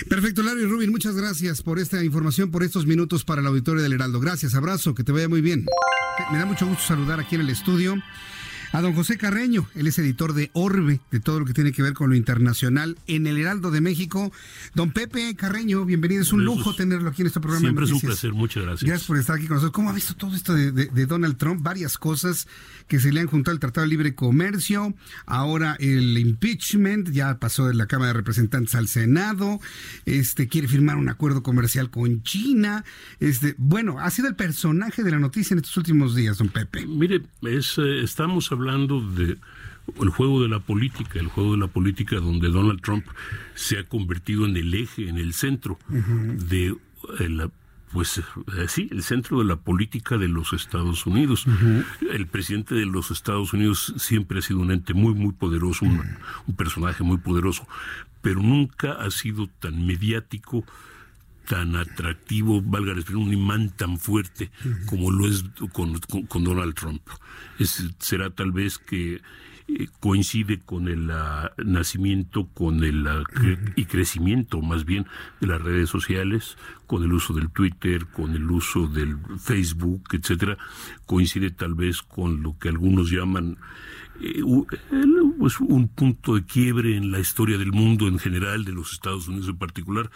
[0.08, 3.92] Perfecto, Larry Rubin, muchas gracias por esta información, por estos minutos para el auditorio del
[3.92, 4.20] Heraldo.
[4.20, 5.66] Gracias, abrazo, que te vaya muy bien.
[6.32, 7.96] Me da mucho gusto saludar aquí en el estudio
[8.72, 9.66] a don José Carreño.
[9.74, 12.98] Él es editor de Orbe, de todo lo que tiene que ver con lo internacional
[13.06, 14.32] en el Heraldo de México.
[14.74, 16.22] Don Pepe Carreño, bienvenido.
[16.22, 17.60] Es un lujo tenerlo aquí en este programa.
[17.60, 18.88] Siempre es un placer, muchas gracias.
[18.88, 19.74] Gracias por estar aquí con nosotros.
[19.74, 21.62] ¿Cómo ha visto todo esto de, Donald Trump?
[21.62, 22.46] Varias cosas
[22.86, 24.94] que se le han juntado al Tratado de Libre Comercio,
[25.26, 29.60] ahora el impeachment, ya pasó de la Cámara de Representantes al Senado,
[30.06, 32.84] este quiere firmar un acuerdo comercial con China.
[33.20, 36.86] Este, bueno, ha sido el personaje de la noticia en estos últimos días, don Pepe.
[36.86, 39.38] Mire, es, eh, estamos hablando de
[40.00, 43.06] el juego de la política, el juego de la política donde Donald Trump
[43.54, 46.76] se ha convertido en el eje, en el centro de
[47.20, 47.50] eh, la
[47.92, 48.22] pues eh,
[48.68, 51.46] sí, el centro de la política de los Estados Unidos.
[52.10, 56.54] El presidente de los Estados Unidos siempre ha sido un ente muy, muy poderoso, un,
[56.56, 57.66] personaje muy poderoso,
[58.20, 60.64] pero nunca ha sido tan mediático,
[61.48, 64.50] tan atractivo, valga la un imán tan fuerte
[64.86, 65.98] como lo es con,
[66.28, 67.02] con, Donald Trump.
[67.98, 73.22] Será tal vez que eh, coincide con el ah, nacimiento con el ah,
[73.76, 75.06] y crecimiento más bien
[75.40, 80.58] de las redes sociales, con el uso del Twitter, con el uso del Facebook, etcétera,
[81.06, 83.56] coincide tal vez con lo que algunos llaman
[84.20, 84.42] eh,
[85.38, 89.28] pues, un punto de quiebre en la historia del mundo en general, de los Estados
[89.28, 90.10] Unidos en particular,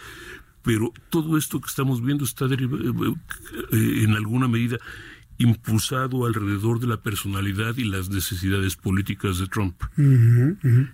[0.63, 4.77] pero todo esto que estamos viendo está eh, eh, en alguna medida
[5.37, 9.75] impulsado alrededor de la personalidad y las necesidades políticas de Trump.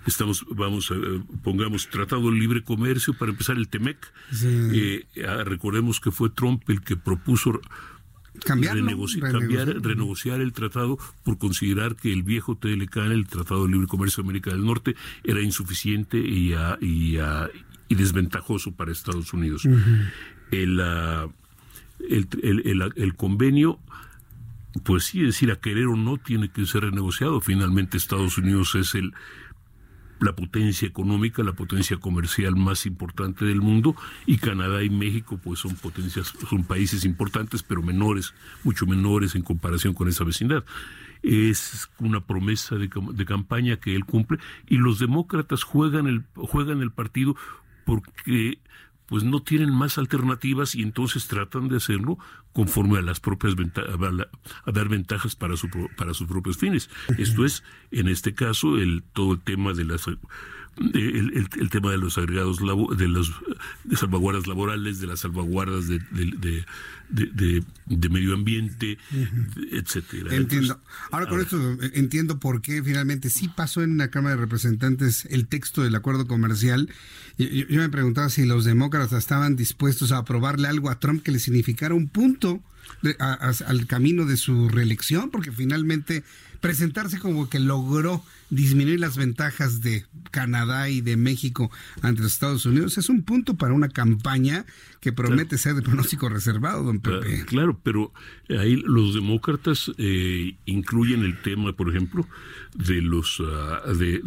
[0.07, 0.95] Estamos, vamos, a,
[1.43, 3.97] pongamos Tratado de Libre Comercio para empezar el TEMEC.
[4.43, 7.59] Eh, ah, recordemos que fue Trump el que propuso
[8.45, 14.27] renegociar el tratado por considerar que el viejo TLK, el Tratado de Libre Comercio de
[14.27, 17.17] América del Norte, era insuficiente y, y,
[17.89, 19.65] y desventajoso para Estados Unidos.
[20.51, 20.79] el,
[22.09, 23.79] el, el, el convenio
[24.83, 27.41] pues sí, decir, a querer o no tiene que ser renegociado.
[27.41, 29.13] Finalmente Estados Unidos es el
[30.19, 33.95] la potencia económica, la potencia comercial más importante del mundo
[34.25, 38.33] y Canadá y México pues son potencias, son países importantes pero menores,
[38.65, 40.65] mucho menores en comparación con esa vecindad.
[41.23, 46.81] Es una promesa de, de campaña que él cumple y los demócratas juegan el, juegan
[46.81, 47.35] el partido
[47.89, 48.59] porque
[49.07, 52.19] pues no tienen más alternativas y entonces tratan de hacerlo
[52.53, 55.67] conforme a las propias a, dar ventajas para su
[55.97, 56.91] para sus propios fines.
[57.17, 60.05] Esto es, en este caso, el todo el tema de las
[60.93, 62.59] el, el, tema de los agregados
[62.97, 63.31] de las
[63.99, 65.99] salvaguardas laborales, de las salvaguardas de,
[67.09, 68.97] de, de medio ambiente,
[69.71, 70.33] etcétera.
[70.35, 70.79] Entiendo.
[71.11, 71.57] Ahora con esto
[71.93, 76.27] entiendo por qué finalmente sí pasó en la Cámara de Representantes el texto del acuerdo
[76.27, 76.89] comercial.
[77.37, 81.31] Yo, yo me preguntaba si los demócratas estaban dispuestos a aprobarle algo a Trump que
[81.31, 82.61] le significara un punto
[83.19, 86.23] al camino de su reelección, porque finalmente
[86.61, 91.71] presentarse como que logró disminuir las ventajas de Canadá y de México
[92.01, 94.65] ante los Estados Unidos es un punto para una campaña
[94.99, 97.45] que promete ser de pronóstico reservado, don Pepe.
[97.45, 98.11] Claro, pero
[98.49, 102.27] ahí los demócratas eh, incluyen el tema, por ejemplo,
[102.73, 104.21] de los ah, de,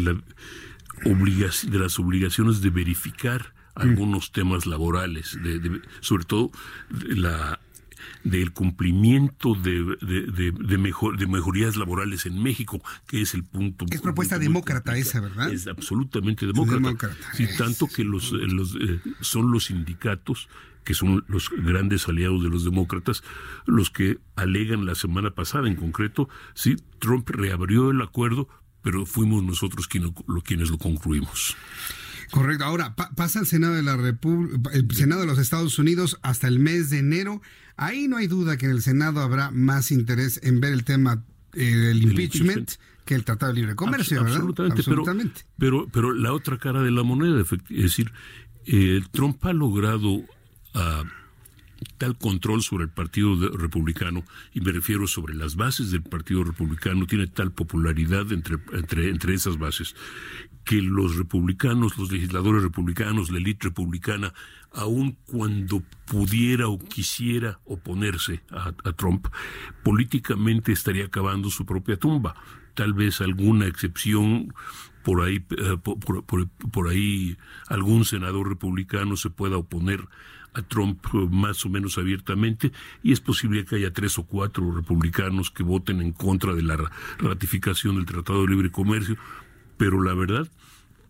[0.00, 0.16] la
[1.04, 3.80] de las obligaciones de verificar mm.
[3.80, 6.50] algunos temas laborales, de, sobre todo
[6.90, 7.58] la
[8.24, 13.86] del cumplimiento de, de, de, mejor, de mejorías laborales en México, que es el punto.
[13.90, 15.52] Es propuesta demócrata esa, ¿verdad?
[15.52, 17.10] Es absolutamente demócrata.
[17.34, 20.48] Sí, tanto que los, eh, los eh, son los sindicatos
[20.84, 23.22] que son los grandes aliados de los demócratas,
[23.66, 28.48] los que alegan la semana pasada en concreto, sí, Trump reabrió el acuerdo,
[28.82, 30.12] pero fuimos nosotros quienes,
[30.44, 31.56] quienes lo concluimos.
[32.30, 32.64] Correcto.
[32.64, 36.58] Ahora pasa el Senado de la República, el Senado de los Estados Unidos hasta el
[36.58, 37.42] mes de enero.
[37.76, 41.24] Ahí no hay duda que en el Senado habrá más interés en ver el tema
[41.54, 42.72] eh, del impeachment,
[43.04, 44.44] que el Tratado de Libre Comercio, ¿verdad?
[44.70, 45.42] Absolutamente.
[45.58, 48.12] Pero, pero, la otra cara de la moneda, es decir,
[48.66, 50.22] eh, Trump ha logrado
[50.74, 51.04] ah,
[51.98, 57.06] tal control sobre el Partido Republicano, y me refiero sobre las bases del Partido Republicano,
[57.06, 59.94] tiene tal popularidad entre, entre, entre esas bases,
[60.64, 64.32] que los republicanos, los legisladores republicanos, la élite republicana,
[64.72, 69.26] aun cuando pudiera o quisiera oponerse a, Trump,
[69.82, 72.34] políticamente estaría acabando su propia tumba.
[72.74, 74.54] Tal vez alguna excepción
[75.02, 77.36] por ahí, eh, por, ahí
[77.68, 80.06] algún senador republicano se pueda oponer
[80.54, 82.72] a Trump eh, más o menos abiertamente
[83.02, 86.78] y es posible que haya tres o cuatro republicanos que voten en contra de la
[87.18, 89.16] ratificación del Tratado de Libre Comercio,
[89.76, 90.48] pero la verdad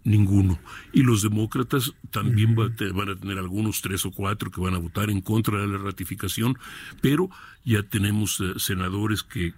[0.04, 0.58] ninguno.
[0.92, 5.10] Y los demócratas también van a tener algunos tres o cuatro que van a votar
[5.10, 6.58] en contra de la ratificación,
[7.00, 7.30] pero
[7.64, 9.54] ya tenemos eh, senadores que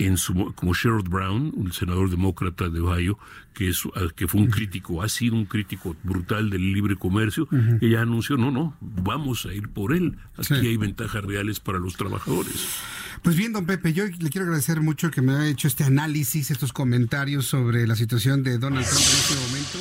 [0.00, 3.18] en su, como Sherrod Brown, un senador demócrata de Ohio,
[3.52, 7.46] que, es, ah, que fue un crítico, ha sido un crítico brutal del libre comercio,
[7.80, 10.16] ya anunció, no, no, vamos a ir por él.
[10.38, 12.78] Aquí hay ventajas reales para los trabajadores.
[13.22, 16.50] Pues bien, don Pepe, yo le quiero agradecer mucho que me haya hecho este análisis,
[16.50, 19.78] estos comentarios sobre la situación de Donald Trump en este momento.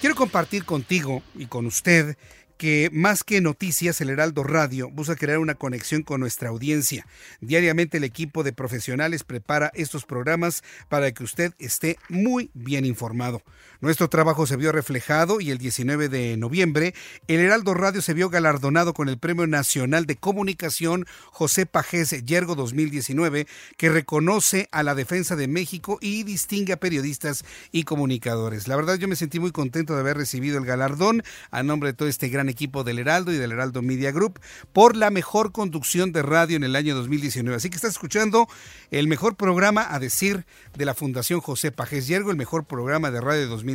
[0.00, 2.16] Quiero compartir contigo y con usted
[2.62, 7.08] que más que noticias, el Heraldo Radio busca crear una conexión con nuestra audiencia.
[7.40, 13.42] Diariamente el equipo de profesionales prepara estos programas para que usted esté muy bien informado.
[13.82, 16.94] Nuestro trabajo se vio reflejado y el 19 de noviembre
[17.26, 22.54] el Heraldo Radio se vio galardonado con el Premio Nacional de Comunicación José Pajés Yergo
[22.54, 28.68] 2019, que reconoce a la defensa de México y distingue a periodistas y comunicadores.
[28.68, 31.94] La verdad yo me sentí muy contento de haber recibido el galardón a nombre de
[31.94, 34.38] todo este gran equipo del Heraldo y del Heraldo Media Group
[34.72, 37.56] por la mejor conducción de radio en el año 2019.
[37.56, 38.46] Así que está escuchando
[38.92, 40.46] el mejor programa a decir
[40.78, 43.71] de la Fundación José Pajés Yergo, el mejor programa de radio de 2019.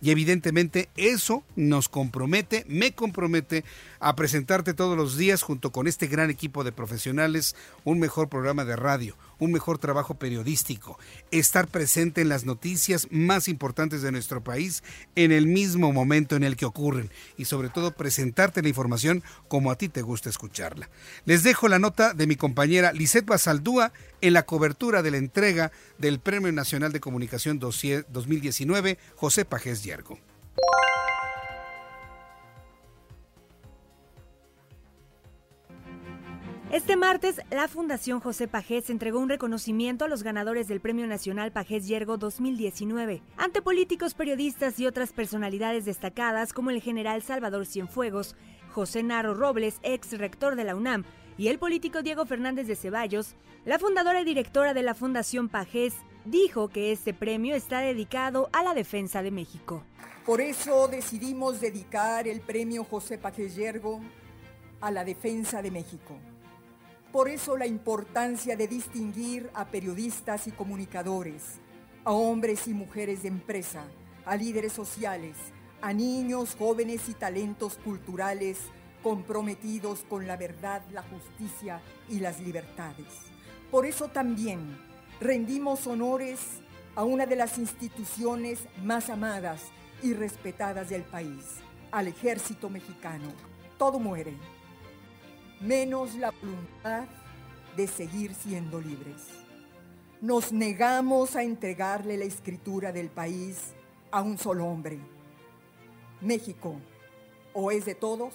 [0.00, 3.64] Y evidentemente eso nos compromete, me compromete
[4.00, 8.64] a presentarte todos los días junto con este gran equipo de profesionales un mejor programa
[8.64, 10.98] de radio, un mejor trabajo periodístico,
[11.30, 14.82] estar presente en las noticias más importantes de nuestro país
[15.14, 19.70] en el mismo momento en el que ocurren y sobre todo presentarte la información como
[19.70, 20.88] a ti te gusta escucharla.
[21.24, 25.72] Les dejo la nota de mi compañera Lisette Basaldúa en la cobertura de la entrega
[25.98, 30.18] del Premio Nacional de Comunicación 2019 José Pajés Yergo.
[36.72, 41.52] Este martes, la Fundación José Pajés entregó un reconocimiento a los ganadores del Premio Nacional
[41.52, 48.34] Pajés Yergo 2019, ante políticos, periodistas y otras personalidades destacadas como el general Salvador Cienfuegos,
[48.72, 51.04] José Narro Robles, ex rector de la UNAM,
[51.38, 55.94] y el político Diego Fernández de Ceballos, la fundadora y directora de la Fundación Pajés
[56.24, 59.84] dijo que este premio está dedicado a la defensa de México.
[60.26, 64.00] Por eso decidimos dedicar el premio José Pajés Yergo
[64.80, 66.18] a la defensa de México
[67.16, 71.60] por eso la importancia de distinguir a periodistas y comunicadores,
[72.04, 73.84] a hombres y mujeres de empresa,
[74.26, 75.34] a líderes sociales,
[75.80, 78.58] a niños, jóvenes y talentos culturales
[79.02, 83.06] comprometidos con la verdad, la justicia y las libertades.
[83.70, 84.78] Por eso también
[85.18, 86.38] rendimos honores
[86.96, 89.62] a una de las instituciones más amadas
[90.02, 91.62] y respetadas del país,
[91.92, 93.32] al ejército mexicano.
[93.78, 94.34] Todo muere,
[95.60, 97.04] menos la voluntad
[97.76, 99.28] de seguir siendo libres.
[100.20, 103.74] Nos negamos a entregarle la escritura del país
[104.10, 104.98] a un solo hombre.
[106.20, 106.76] México
[107.52, 108.34] o es de todos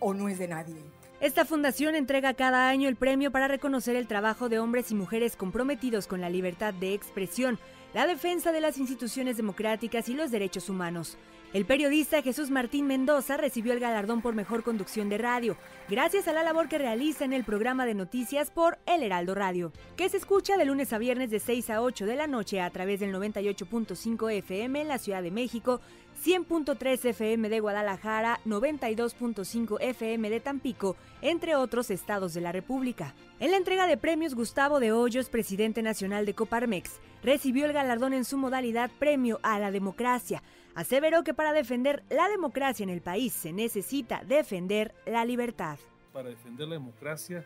[0.00, 0.76] o no es de nadie.
[1.20, 5.34] Esta fundación entrega cada año el premio para reconocer el trabajo de hombres y mujeres
[5.34, 7.58] comprometidos con la libertad de expresión,
[7.94, 11.16] la defensa de las instituciones democráticas y los derechos humanos.
[11.52, 15.56] El periodista Jesús Martín Mendoza recibió el galardón por mejor conducción de radio,
[15.88, 19.72] gracias a la labor que realiza en el programa de noticias por El Heraldo Radio,
[19.96, 22.68] que se escucha de lunes a viernes de 6 a 8 de la noche a
[22.70, 25.80] través del 98.5 FM en la Ciudad de México,
[26.24, 33.14] 100.3 FM de Guadalajara, 92.5 FM de Tampico, entre otros estados de la República.
[33.38, 38.12] En la entrega de premios, Gustavo de Hoyos, presidente nacional de Coparmex, recibió el galardón
[38.12, 40.42] en su modalidad Premio a la Democracia.
[40.74, 45.78] Aseveró que para defender la democracia en el país se necesita defender la libertad.
[46.12, 47.44] Para defender la democracia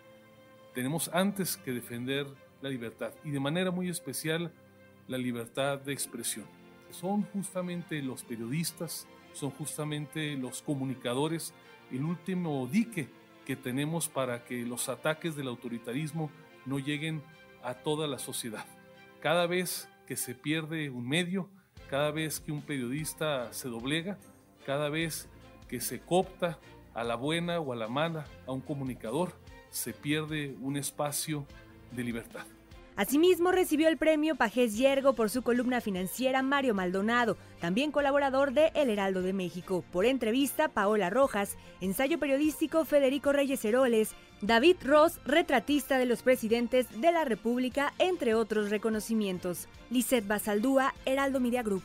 [0.74, 2.26] tenemos antes que defender
[2.60, 4.52] la libertad y de manera muy especial
[5.08, 6.59] la libertad de expresión
[6.90, 11.54] son justamente los periodistas, son justamente los comunicadores,
[11.90, 13.08] el último dique
[13.44, 16.30] que tenemos para que los ataques del autoritarismo
[16.66, 17.22] no lleguen
[17.62, 18.64] a toda la sociedad.
[19.20, 21.48] Cada vez que se pierde un medio,
[21.88, 24.18] cada vez que un periodista se doblega,
[24.64, 25.28] cada vez
[25.68, 26.58] que se copta
[26.94, 29.32] a la buena o a la mala a un comunicador,
[29.70, 31.46] se pierde un espacio
[31.92, 32.46] de libertad.
[33.00, 38.72] Asimismo, recibió el premio Pajés Yergo por su columna financiera Mario Maldonado, también colaborador de
[38.74, 39.82] El Heraldo de México.
[39.90, 44.10] Por entrevista, Paola Rojas, ensayo periodístico Federico Reyes Heroles,
[44.42, 49.66] David Ross, retratista de los presidentes de la República, entre otros reconocimientos.
[49.88, 51.82] Lisette Basaldúa, Heraldo Media Group.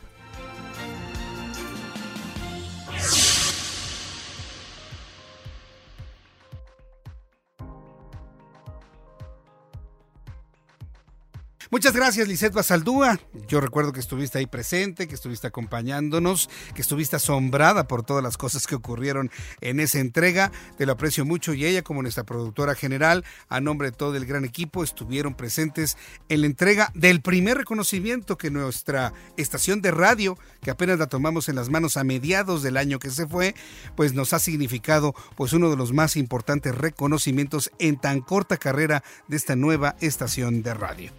[11.68, 13.18] Muchas gracias, Lisette Basaldúa.
[13.48, 18.36] Yo recuerdo que estuviste ahí presente, que estuviste acompañándonos, que estuviste asombrada por todas las
[18.36, 20.52] cosas que ocurrieron en esa entrega.
[20.78, 24.26] Te lo aprecio mucho y ella, como nuestra productora general, a nombre de todo el
[24.26, 25.96] gran equipo, estuvieron presentes
[26.28, 31.48] en la entrega del primer reconocimiento que nuestra estación de radio, que apenas la tomamos
[31.48, 33.56] en las manos a mediados del año que se fue,
[33.96, 39.02] pues nos ha significado pues uno de los más importantes reconocimientos en tan corta carrera
[39.26, 41.12] de esta nueva estación de radio.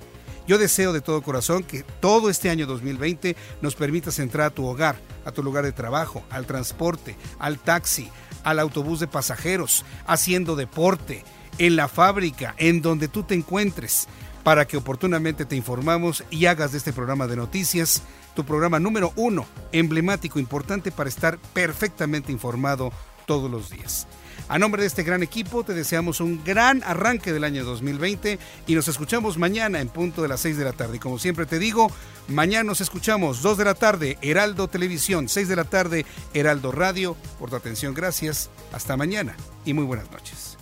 [0.47, 4.65] Yo deseo de todo corazón que todo este año 2020 nos permitas entrar a tu
[4.67, 8.09] hogar, a tu lugar de trabajo, al transporte, al taxi,
[8.45, 11.25] al autobús de pasajeros, haciendo deporte,
[11.59, 14.09] en la fábrica, en donde tú te encuentres,
[14.45, 18.03] para que oportunamente te informamos y hagas de este programa de noticias
[18.37, 22.93] tu programa número uno, emblemático, importante para estar perfectamente informado
[23.27, 24.07] todos los días.
[24.49, 28.75] A nombre de este gran equipo, te deseamos un gran arranque del año 2020 y
[28.77, 30.97] nos escuchamos mañana en punto de las 6 de la tarde.
[30.97, 31.91] Y como siempre te digo,
[32.29, 37.17] mañana nos escuchamos 2 de la tarde, Heraldo Televisión, 6 de la tarde, Heraldo Radio.
[37.41, 38.49] Por tu atención, gracias.
[38.73, 40.57] Hasta mañana y muy buenas noches.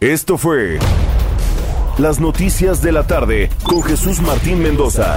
[0.00, 0.78] Esto fue
[1.98, 5.16] Las Noticias de la Tarde con Jesús Martín Mendoza.